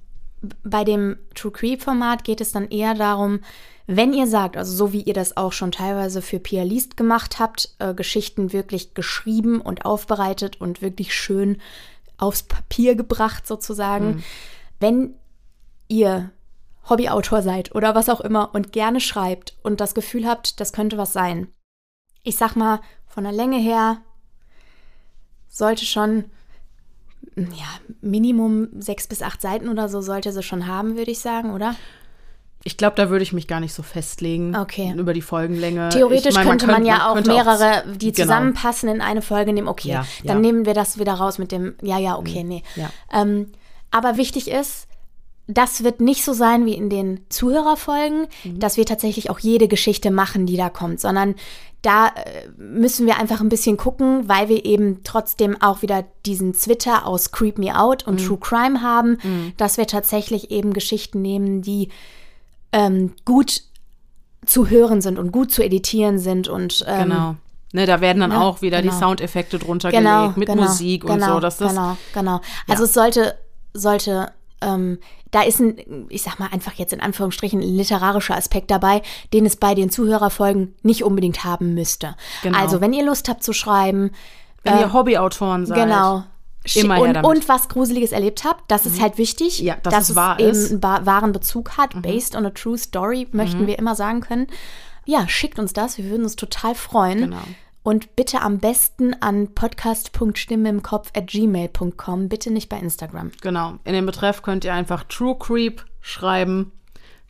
Bei 0.65 0.83
dem 0.83 1.17
True 1.35 1.51
Creep 1.53 1.81
Format 1.83 2.23
geht 2.25 2.41
es 2.41 2.51
dann 2.51 2.67
eher 2.69 2.93
darum, 2.95 3.39
wenn 3.87 4.13
ihr 4.13 4.27
sagt, 4.27 4.57
also 4.57 4.75
so 4.75 4.91
wie 4.91 5.01
ihr 5.01 5.13
das 5.13 5.37
auch 5.37 5.53
schon 5.53 5.71
teilweise 5.71 6.21
für 6.21 6.39
Pia 6.39 6.63
Liest 6.63 6.97
gemacht 6.97 7.39
habt, 7.39 7.73
äh, 7.79 7.93
Geschichten 7.93 8.51
wirklich 8.51 8.93
geschrieben 8.93 9.61
und 9.61 9.85
aufbereitet 9.85 10.59
und 10.59 10.81
wirklich 10.81 11.15
schön 11.15 11.61
aufs 12.17 12.43
Papier 12.43 12.95
gebracht 12.95 13.47
sozusagen. 13.47 14.07
Mhm. 14.07 14.23
Wenn 14.79 15.13
ihr 15.87 16.31
Hobbyautor 16.89 17.41
seid 17.41 17.73
oder 17.75 17.95
was 17.95 18.09
auch 18.09 18.19
immer 18.19 18.53
und 18.53 18.73
gerne 18.73 18.99
schreibt 18.99 19.55
und 19.63 19.79
das 19.79 19.95
Gefühl 19.95 20.27
habt, 20.27 20.59
das 20.59 20.73
könnte 20.73 20.97
was 20.97 21.13
sein. 21.13 21.47
Ich 22.23 22.35
sag 22.35 22.55
mal, 22.55 22.81
von 23.05 23.23
der 23.23 23.33
Länge 23.33 23.57
her 23.57 24.01
sollte 25.47 25.85
schon 25.85 26.25
ja, 27.35 27.67
Minimum 28.01 28.69
sechs 28.81 29.07
bis 29.07 29.21
acht 29.21 29.41
Seiten 29.41 29.69
oder 29.69 29.89
so 29.89 30.01
sollte 30.01 30.31
sie 30.31 30.43
schon 30.43 30.67
haben, 30.67 30.97
würde 30.97 31.11
ich 31.11 31.19
sagen, 31.19 31.53
oder? 31.53 31.75
Ich 32.67 32.75
glaube, 32.75 32.97
da 32.97 33.09
würde 33.09 33.23
ich 33.23 33.31
mich 33.31 33.47
gar 33.47 33.61
nicht 33.61 33.73
so 33.73 33.81
festlegen. 33.81 34.53
Okay. 34.55 34.93
Über 34.97 35.13
die 35.13 35.21
Folgenlänge. 35.21 35.87
Theoretisch 35.87 36.31
ich 36.31 36.35
mein, 36.35 36.47
könnte 36.49 36.67
man, 36.67 36.85
ja 36.85 37.09
auch 37.09 37.13
könnte 37.15 37.31
mehrere, 37.31 37.85
die 37.95 38.11
genau. 38.11 38.25
zusammenpassen, 38.25 38.89
in 38.89 38.99
eine 39.01 39.21
Folge 39.21 39.53
nehmen. 39.53 39.69
Okay, 39.69 39.87
Ja, 39.89 40.05
dann 40.25 40.37
ja. 40.37 40.41
nehmen 40.41 40.65
wir 40.65 40.73
das 40.73 40.99
wieder 40.99 41.13
raus 41.13 41.37
mit 41.37 41.53
dem, 41.53 41.75
ja, 41.81 41.97
ja, 41.97 42.17
okay, 42.17 42.43
nee. 42.43 42.63
Ja. 42.75 42.89
Ähm, 43.13 43.53
aber 43.89 44.17
wichtig 44.17 44.51
ist, 44.51 44.87
das 45.47 45.85
wird 45.85 46.01
nicht 46.01 46.25
so 46.25 46.33
sein 46.33 46.65
wie 46.65 46.73
in 46.73 46.89
den 46.89 47.21
Zuhörerfolgen, 47.29 48.27
Mhm. 48.43 48.59
dass 48.59 48.75
wir 48.75 48.85
tatsächlich 48.85 49.29
auch 49.29 49.39
jede 49.39 49.69
Geschichte 49.69 50.11
machen, 50.11 50.45
die 50.45 50.57
da 50.57 50.69
kommt, 50.69 50.99
sondern 50.99 51.35
da 51.83 52.07
äh, 52.07 52.49
müssen 52.57 53.05
wir 53.05 53.17
einfach 53.17 53.39
ein 53.39 53.47
bisschen 53.47 53.77
gucken, 53.77 54.27
weil 54.27 54.49
wir 54.49 54.65
eben 54.65 55.05
trotzdem 55.05 55.55
auch 55.61 55.81
wieder 55.83 56.03
diesen 56.25 56.51
Twitter 56.51 57.05
aus 57.05 57.31
Creep 57.31 57.57
Me 57.59 57.79
Out 57.79 58.05
und 58.05 58.19
Mhm. 58.21 58.25
True 58.27 58.39
Crime 58.41 58.81
haben, 58.81 59.53
dass 59.55 59.77
wir 59.77 59.87
tatsächlich 59.87 60.51
eben 60.51 60.73
Geschichten 60.73 61.21
nehmen, 61.21 61.61
die 61.61 61.87
ähm, 62.71 63.13
gut 63.25 63.61
zu 64.45 64.69
hören 64.69 65.01
sind 65.01 65.19
und 65.19 65.31
gut 65.31 65.51
zu 65.51 65.63
editieren 65.63 66.19
sind 66.19 66.47
und 66.47 66.85
ähm, 66.87 67.09
Genau. 67.09 67.35
Ne, 67.73 67.85
da 67.85 67.99
werden 67.99 68.19
dann 68.21 68.31
Ja, 68.31 68.41
auch 68.41 68.61
wieder 68.61 68.81
die 68.81 68.87
genau. 68.87 68.99
Soundeffekte 68.99 69.59
drunter 69.59 69.91
genau, 69.91 70.21
gelegt 70.21 70.37
mit 70.37 70.47
genau, 70.47 70.63
Musik 70.63 71.03
und 71.03 71.15
genau, 71.15 71.33
so. 71.35 71.39
Dass 71.41 71.57
das, 71.57 71.71
genau, 71.73 71.97
genau. 72.13 72.41
Also 72.67 72.85
es 72.85 72.93
sollte, 72.93 73.35
sollte, 73.73 74.31
ähm, 74.61 74.99
da 75.31 75.41
ist 75.41 75.59
ein, 75.59 76.07
ich 76.07 76.21
sag 76.23 76.39
mal 76.39 76.47
einfach 76.53 76.73
jetzt 76.73 76.93
in 76.93 77.01
Anführungsstrichen, 77.01 77.59
ein 77.59 77.75
literarischer 77.75 78.37
Aspekt 78.37 78.71
dabei, 78.71 79.01
den 79.33 79.45
es 79.45 79.57
bei 79.57 79.75
den 79.75 79.89
Zuhörerfolgen 79.89 80.75
nicht 80.81 81.03
unbedingt 81.03 81.43
haben 81.43 81.73
müsste. 81.73 82.15
Genau. 82.41 82.57
Also 82.57 82.79
wenn 82.79 82.93
ihr 82.93 83.03
Lust 83.05 83.27
habt 83.27 83.43
zu 83.43 83.51
schreiben, 83.51 84.11
wenn 84.63 84.77
äh, 84.77 84.81
ihr 84.81 84.93
Hobbyautoren 84.93 85.65
seid. 85.65 85.77
genau. 85.77 86.23
Immer 86.75 86.99
und. 86.99 87.17
Mhm. 87.17 87.25
und 87.25 87.49
was 87.49 87.69
Gruseliges 87.69 88.11
erlebt 88.11 88.43
habt, 88.43 88.69
das 88.69 88.85
ist 88.85 89.01
halt 89.01 89.17
wichtig, 89.17 89.59
Ja, 89.59 89.75
dass 89.83 90.09
es 90.09 90.15
wahr 90.15 90.39
eben 90.39 90.49
ist. 90.49 90.71
Mhm. 90.71 90.83
einen 90.83 91.05
wahren 91.05 91.31
Bezug 91.31 91.77
hat, 91.77 92.01
based 92.01 92.35
on 92.35 92.45
a 92.45 92.49
true 92.49 92.77
story, 92.77 93.27
möchten 93.31 93.67
wir 93.67 93.79
immer 93.79 93.95
sagen 93.95 94.21
können. 94.21 94.47
Ja, 95.05 95.27
schickt 95.27 95.57
uns 95.57 95.71
das, 95.73 95.97
wir 95.97 96.05
würden 96.09 96.23
uns 96.23 96.35
total 96.35 96.75
freuen. 96.75 97.19
Genau. 97.19 97.41
Und 97.83 98.17
bitte 98.17 98.41
am 98.41 98.57
besten 98.59 99.15
an 99.21 99.53
podcast.stimme 99.53 100.67
im 100.67 100.83
Kopf 100.83 101.11
at 101.15 101.27
gmail.com, 101.27 102.27
bitte 102.27 102.51
nicht 102.51 102.67
bei 102.67 102.77
Instagram. 102.77 103.31
Genau. 103.41 103.75
In 103.85 103.93
den 103.93 104.05
Betreff 104.05 104.41
könnt 104.41 104.65
ihr 104.65 104.73
einfach 104.73 105.03
True 105.05 105.37
Creep 105.39 105.85
schreiben. 106.01 106.73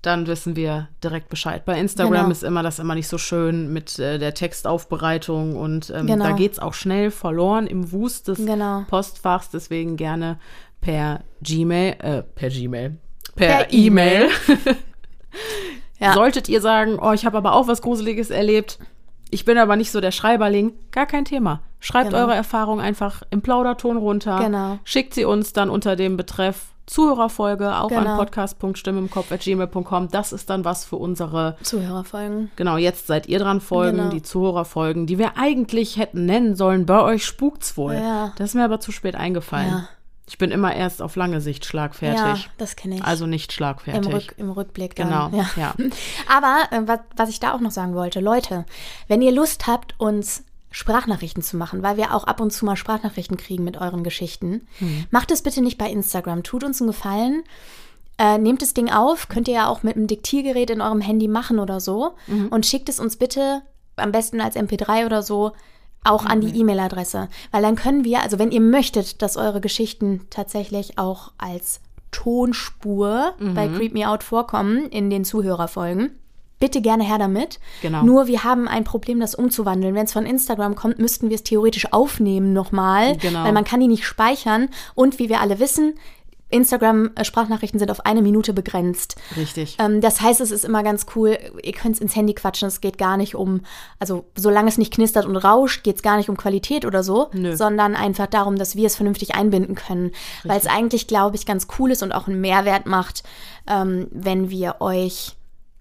Dann 0.03 0.27
wissen 0.27 0.55
wir 0.55 0.87
direkt 1.03 1.27
Bescheid. 1.29 1.65
Bei 1.65 1.79
Instagram 1.79 2.13
Genau. 2.13 2.29
ist 2.31 2.43
immer 2.43 2.63
das 2.63 2.79
immer 2.79 2.93
nicht 2.95 3.07
so 3.07 3.17
schön 3.17 3.73
mit 3.73 3.97
äh, 3.99 4.19
der 4.19 4.33
Textaufbereitung 4.33 5.55
und 5.55 5.89
ähm, 5.89 6.05
Genau. 6.07 6.25
da 6.25 6.31
geht 6.33 6.53
es 6.53 6.59
auch 6.59 6.73
schnell 6.75 7.11
verloren 7.11 7.67
im 7.67 7.91
Wust 7.91 8.27
des 8.27 8.37
Genau. 8.37 8.85
Postfachs. 8.87 9.49
Deswegen 9.49 9.97
gerne 9.97 10.37
per 10.81 11.21
Gmail, 11.41 11.95
äh, 11.99 12.21
per 12.23 12.49
Gmail, 12.49 12.97
per, 13.35 13.47
Per 13.65 13.73
E-Mail. 13.73 14.29
Ja. 15.99 16.13
Solltet 16.13 16.47
ihr 16.47 16.61
sagen, 16.61 16.99
oh, 17.01 17.11
ich 17.13 17.25
habe 17.25 17.37
aber 17.37 17.53
auch 17.53 17.67
was 17.67 17.81
Gruseliges 17.81 18.29
erlebt, 18.29 18.77
ich 19.31 19.45
bin 19.45 19.57
aber 19.57 19.75
nicht 19.75 19.91
so 19.91 19.99
der 19.99 20.11
Schreiberling, 20.11 20.73
gar 20.91 21.05
kein 21.07 21.25
Thema. 21.25 21.61
Schreibt 21.79 22.11
Genau. 22.11 22.21
eure 22.21 22.35
Erfahrung 22.35 22.79
einfach 22.79 23.23
im 23.31 23.41
Plauderton 23.41 23.97
runter. 23.97 24.39
Genau. 24.43 24.79
Schickt 24.83 25.13
sie 25.15 25.25
uns 25.25 25.53
dann 25.53 25.69
unter 25.69 25.95
dem 25.95 26.15
Betreff 26.15 26.67
Zuhörerfolge 26.87 27.75
auch 27.77 27.91
an 27.91 28.03
Genau. 28.05 28.17
podcast.stimmimkopf.gmail.com. 28.17 30.09
Das 30.09 30.33
ist 30.33 30.49
dann 30.49 30.65
was 30.65 30.85
für 30.85 30.95
unsere, 30.95 31.57
Zuhörerfolgen. 31.61 32.51
genau, 32.55 32.77
jetzt 32.77 33.07
seid 33.07 33.27
ihr 33.27 33.39
dran 33.39 33.61
Folgen, 33.61 33.97
Genau. 33.97 34.09
die 34.09 34.21
Zuhörerfolgen, 34.23 35.05
die 35.05 35.17
wir 35.19 35.37
eigentlich 35.37 35.97
hätten 35.97 36.25
nennen 36.25 36.55
sollen. 36.55 36.85
Bei 36.85 37.01
euch 37.01 37.25
spukt's 37.25 37.77
wohl. 37.77 37.93
Ja. 37.95 38.31
Das 38.37 38.49
ist 38.49 38.55
mir 38.55 38.63
aber 38.65 38.79
zu 38.79 38.91
spät 38.91 39.15
eingefallen. 39.15 39.69
Ja. 39.69 39.89
Ich 40.29 40.37
bin 40.37 40.51
immer 40.51 40.75
erst 40.75 41.01
auf 41.01 41.15
lange 41.15 41.39
Sicht 41.39 41.63
schlagfertig. 41.65 42.19
Ja, 42.19 42.35
das 42.57 42.75
kenne 42.75 42.95
ich. 42.95 43.03
Also 43.03 43.25
nicht 43.27 43.49
Im, 43.51 43.55
schlagfertig. 43.55 44.13
Rück, 44.13 44.33
Im 44.37 44.51
Rückblick 44.51 44.93
dann. 44.95 45.07
Genau, 45.07 45.29
Ja. 45.37 45.45
ja. 45.55 45.73
Aber 46.35 46.63
äh, 46.71 46.81
was, 46.85 46.99
was 47.15 47.29
ich 47.29 47.39
da 47.39 47.53
auch 47.53 47.61
noch 47.61 47.71
sagen 47.71 47.95
wollte, 47.95 48.19
Leute, 48.19 48.65
wenn 49.07 49.21
ihr 49.21 49.31
Lust 49.31 49.67
habt, 49.67 49.95
uns 49.99 50.43
Sprachnachrichten 50.71 51.41
zu 51.43 51.57
machen, 51.57 51.81
weil 51.83 51.97
wir 51.97 52.13
auch 52.13 52.25
ab 52.25 52.39
und 52.41 52.51
zu 52.51 52.65
mal 52.65 52.75
Sprachnachrichten 52.75 53.37
kriegen 53.37 53.63
mit 53.63 53.77
euren 53.77 54.03
Geschichten, 54.03 54.67
Hm. 54.79 55.05
macht 55.11 55.31
es 55.31 55.41
bitte 55.41 55.61
nicht 55.61 55.77
bei 55.77 55.89
Instagram. 55.89 56.43
Tut 56.43 56.63
uns 56.63 56.81
einen 56.81 56.89
Gefallen. 56.91 57.43
Äh, 58.19 58.37
nehmt 58.39 58.61
das 58.61 58.73
Ding 58.73 58.89
auf, 58.91 59.29
könnt 59.29 59.47
ihr 59.47 59.53
ja 59.53 59.67
auch 59.67 59.83
mit 59.83 59.95
einem 59.95 60.07
Diktiergerät 60.07 60.69
in 60.71 60.81
eurem 60.81 61.01
Handy 61.01 61.27
machen 61.27 61.59
oder 61.59 61.79
so 61.79 62.15
Mhm. 62.27 62.47
und 62.47 62.65
schickt 62.65 62.89
es 62.89 62.99
uns 62.99 63.15
bitte 63.17 63.61
am 63.95 64.11
besten 64.11 64.41
als 64.41 64.55
MP3 64.55 65.05
oder 65.05 65.21
so 65.21 65.51
auch 66.03 66.25
an 66.25 66.39
Mhm. 66.39 66.41
die 66.53 66.59
E-Mail-Adresse, 66.59 67.27
weil 67.51 67.61
dann 67.61 67.75
können 67.75 68.03
wir, 68.03 68.21
also 68.23 68.39
wenn 68.39 68.51
ihr 68.51 68.61
möchtet, 68.61 69.21
dass 69.21 69.37
eure 69.37 69.61
Geschichten 69.61 70.21
tatsächlich 70.29 70.97
auch 70.97 71.31
als 71.37 71.79
Tonspur 72.11 73.33
Mhm. 73.39 73.53
bei 73.53 73.67
Creep 73.67 73.93
Me 73.93 74.07
Out 74.09 74.23
vorkommen 74.23 74.85
in 74.89 75.09
den 75.09 75.25
Zuhörerfolgen, 75.25 76.11
bitte 76.59 76.81
gerne 76.81 77.03
her 77.03 77.17
damit. 77.17 77.59
Genau. 77.81 78.03
Nur 78.03 78.27
wir 78.27 78.43
haben 78.43 78.67
ein 78.67 78.83
Problem, 78.83 79.19
das 79.19 79.35
umzuwandeln. 79.35 79.95
Wenn 79.95 80.05
es 80.05 80.13
von 80.13 80.25
Instagram 80.25 80.75
kommt, 80.75 80.99
müssten 80.99 81.29
wir 81.29 81.35
es 81.35 81.43
theoretisch 81.43 81.91
aufnehmen 81.93 82.53
nochmal, 82.53 83.17
Genau. 83.17 83.43
weil 83.43 83.53
man 83.53 83.63
kann 83.63 83.79
die 83.79 83.87
nicht 83.87 84.05
speichern. 84.05 84.69
Und 84.95 85.19
wie 85.19 85.29
wir 85.29 85.41
alle 85.41 85.59
wissen, 85.59 85.95
Instagram-Sprachnachrichten 86.49 87.79
sind 87.79 87.91
auf 87.91 88.05
eine 88.05 88.21
Minute 88.21 88.53
begrenzt. 88.53 89.15
Richtig. 89.35 89.75
Ähm, 89.79 90.01
das 90.01 90.21
heißt, 90.21 90.39
es 90.41 90.51
ist 90.51 90.63
immer 90.63 90.81
ganz 90.83 91.05
cool, 91.15 91.37
ihr 91.61 91.73
könnt 91.73 91.95
es 91.95 92.01
ins 92.01 92.15
Handy 92.15 92.33
quatschen, 92.33 92.67
es 92.67 92.79
geht 92.81 92.97
gar 92.97 93.17
nicht 93.17 93.35
um, 93.35 93.61
also 93.99 94.25
solange 94.35 94.69
es 94.69 94.77
nicht 94.77 94.93
knistert 94.93 95.25
und 95.25 95.35
rauscht, 95.35 95.83
geht 95.83 95.97
es 95.97 96.01
gar 96.03 96.17
nicht 96.17 96.29
um 96.29 96.37
Qualität 96.37 96.85
oder 96.85 97.03
so, 97.03 97.27
Nö. 97.33 97.55
sondern 97.55 97.95
einfach 97.95 98.27
darum, 98.27 98.55
dass 98.55 98.75
wir 98.75 98.87
es 98.87 98.95
vernünftig 98.95 99.35
einbinden 99.35 99.75
können. 99.75 100.11
Weil 100.43 100.57
es 100.57 100.67
eigentlich, 100.67 101.07
glaube 101.07 101.35
ich, 101.35 101.45
ganz 101.45 101.67
cool 101.79 101.91
ist 101.91 102.01
und 102.01 102.13
auch 102.13 102.27
einen 102.27 102.39
Mehrwert 102.39 102.85
macht, 102.85 103.23
ähm, 103.69 104.07
wenn 104.11 104.49
wir 104.49 104.77
euch 104.79 105.35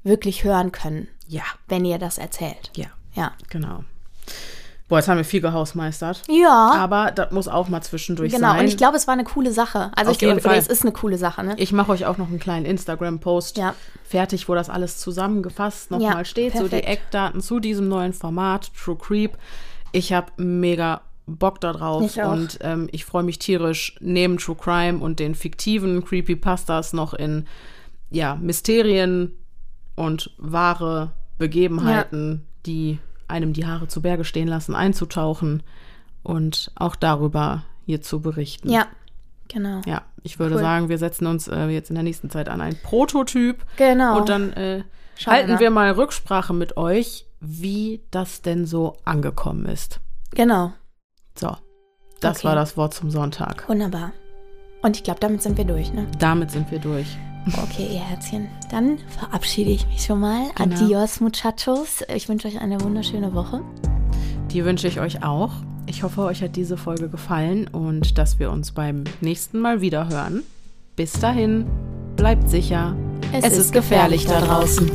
wirklich 0.06 0.44
hören 0.44 0.72
können, 0.72 1.08
ja, 1.26 1.42
wenn 1.68 1.84
ihr 1.84 1.98
das 1.98 2.18
erzählt. 2.18 2.70
ja, 2.76 2.86
Ja. 3.14 3.32
genau. 3.50 3.84
Boah, 4.88 4.98
jetzt 4.98 5.08
haben 5.08 5.16
wir 5.16 5.24
viel 5.24 5.40
gehausmeistert. 5.40 6.22
Ja, 6.28 6.70
Aber 6.76 7.10
das 7.10 7.32
muss 7.32 7.48
auch 7.48 7.66
mal 7.68 7.82
zwischendurch 7.82 8.30
genau. 8.32 8.50
sein. 8.52 8.60
Und 8.60 8.66
ich 8.66 8.76
glaube, 8.76 8.96
es 8.96 9.08
war 9.08 9.14
eine 9.14 9.24
coole 9.24 9.50
Sache. 9.50 9.90
Also 9.96 10.10
Auf 10.10 10.14
ich 10.14 10.18
glaube, 10.20 10.34
jeden 10.36 10.42
Fall. 10.48 10.56
es 10.58 10.68
ist 10.68 10.82
eine 10.82 10.92
coole 10.92 11.18
Sache, 11.18 11.42
ne? 11.42 11.54
Ich 11.58 11.72
mache 11.72 11.90
euch 11.90 12.06
auch 12.06 12.18
noch 12.18 12.28
einen 12.28 12.38
kleinen 12.38 12.64
Instagram-Post 12.66 13.56
Ja. 13.58 13.74
fertig, 14.04 14.48
wo 14.48 14.54
das 14.54 14.70
alles 14.70 14.98
zusammengefasst 14.98 15.90
nochmal 15.90 16.18
Ja, 16.18 16.24
steht. 16.24 16.52
So 16.52 16.62
die 16.64 16.68
perfekt. 16.68 16.88
Eckdaten 16.88 17.40
zu 17.40 17.58
diesem 17.58 17.88
neuen 17.88 18.12
Format, 18.12 18.70
True 18.76 18.96
Creep. 18.96 19.36
Ich 19.90 20.12
habe 20.12 20.30
mega 20.36 21.00
Bock 21.26 21.60
da 21.60 21.72
drauf 21.72 22.04
Ich 22.04 22.22
auch. 22.22 22.30
und 22.30 22.58
ähm, 22.60 22.88
ich 22.92 23.04
freue 23.04 23.24
mich 23.24 23.40
tierisch, 23.40 23.96
neben 23.98 24.38
True 24.38 24.54
Crime 24.54 25.00
und 25.00 25.18
den 25.18 25.34
fiktiven 25.34 26.04
Creepypastas 26.04 26.92
noch 26.92 27.12
in 27.12 27.46
ja, 28.10 28.36
Mysterien 28.36 29.36
und 29.96 30.30
wahre 30.38 31.12
Begebenheiten, 31.38 32.46
die 32.64 32.98
einem 33.28 33.52
die 33.52 33.66
Haare 33.66 33.88
zu 33.88 34.00
Berge 34.02 34.24
stehen 34.24 34.46
lassen, 34.48 34.74
einzutauchen 34.74 35.62
und 36.22 36.70
auch 36.76 36.94
darüber 36.96 37.64
hier 37.84 38.00
zu 38.00 38.20
berichten. 38.20 38.70
Ja, 38.70 38.86
genau. 39.48 39.80
Ja, 39.86 40.02
ich 40.22 40.38
würde 40.38 40.54
Cool. 40.54 40.60
sagen, 40.60 40.88
wir 40.88 40.98
setzen 40.98 41.26
uns 41.26 41.48
äh, 41.48 41.66
jetzt 41.66 41.88
in 41.90 41.94
der 41.94 42.04
nächsten 42.04 42.30
Zeit 42.30 42.48
an 42.48 42.60
ein 42.60 42.76
Prototyp. 42.82 43.64
Genau. 43.76 44.18
Und 44.18 44.28
dann 44.28 44.52
äh, 44.52 44.84
wir 45.18 45.32
halten 45.32 45.52
mal. 45.52 45.60
wir 45.60 45.70
mal 45.70 45.90
Rücksprache 45.92 46.52
mit 46.54 46.76
euch, 46.76 47.26
wie 47.40 48.02
das 48.10 48.42
denn 48.42 48.64
so 48.66 48.96
angekommen 49.04 49.66
ist. 49.66 50.00
Genau. 50.34 50.72
So, 51.38 51.56
das 52.20 52.38
Okay. 52.38 52.48
war 52.48 52.54
das 52.54 52.76
Wort 52.76 52.94
zum 52.94 53.10
Sonntag. 53.10 53.68
Wunderbar. 53.68 54.12
Und 54.82 54.96
ich 54.96 55.04
glaube, 55.04 55.20
damit 55.20 55.42
sind 55.42 55.56
wir 55.58 55.64
durch, 55.64 55.92
ne? 55.92 56.06
Damit 56.18 56.50
sind 56.50 56.70
wir 56.70 56.78
durch. 56.78 57.16
Okay, 57.46 57.88
ihr 57.92 58.00
Herzchen. 58.00 58.48
Dann 58.70 58.98
verabschiede 59.08 59.70
ich 59.70 59.86
mich 59.86 60.04
schon 60.04 60.20
mal. 60.20 60.50
Genau. 60.56 60.74
Adios, 60.74 61.20
Muchachos. 61.20 62.02
Ich 62.14 62.28
wünsche 62.28 62.48
euch 62.48 62.60
eine 62.60 62.80
wunderschöne 62.80 63.34
Woche. 63.34 63.62
Die 64.50 64.64
wünsche 64.64 64.88
ich 64.88 65.00
euch 65.00 65.22
auch. 65.22 65.52
Ich 65.86 66.02
hoffe, 66.02 66.22
euch 66.22 66.42
hat 66.42 66.56
diese 66.56 66.76
Folge 66.76 67.08
gefallen 67.08 67.68
und 67.68 68.18
dass 68.18 68.40
wir 68.40 68.50
uns 68.50 68.72
beim 68.72 69.04
nächsten 69.20 69.60
Mal 69.60 69.80
wieder 69.80 70.08
hören. 70.08 70.42
Bis 70.96 71.12
dahin, 71.12 71.66
bleibt 72.16 72.50
sicher. 72.50 72.96
Es 73.32 73.56
ist 73.56 73.72
gefährlich 73.72 74.26
da 74.26 74.40
draußen. 74.40 74.90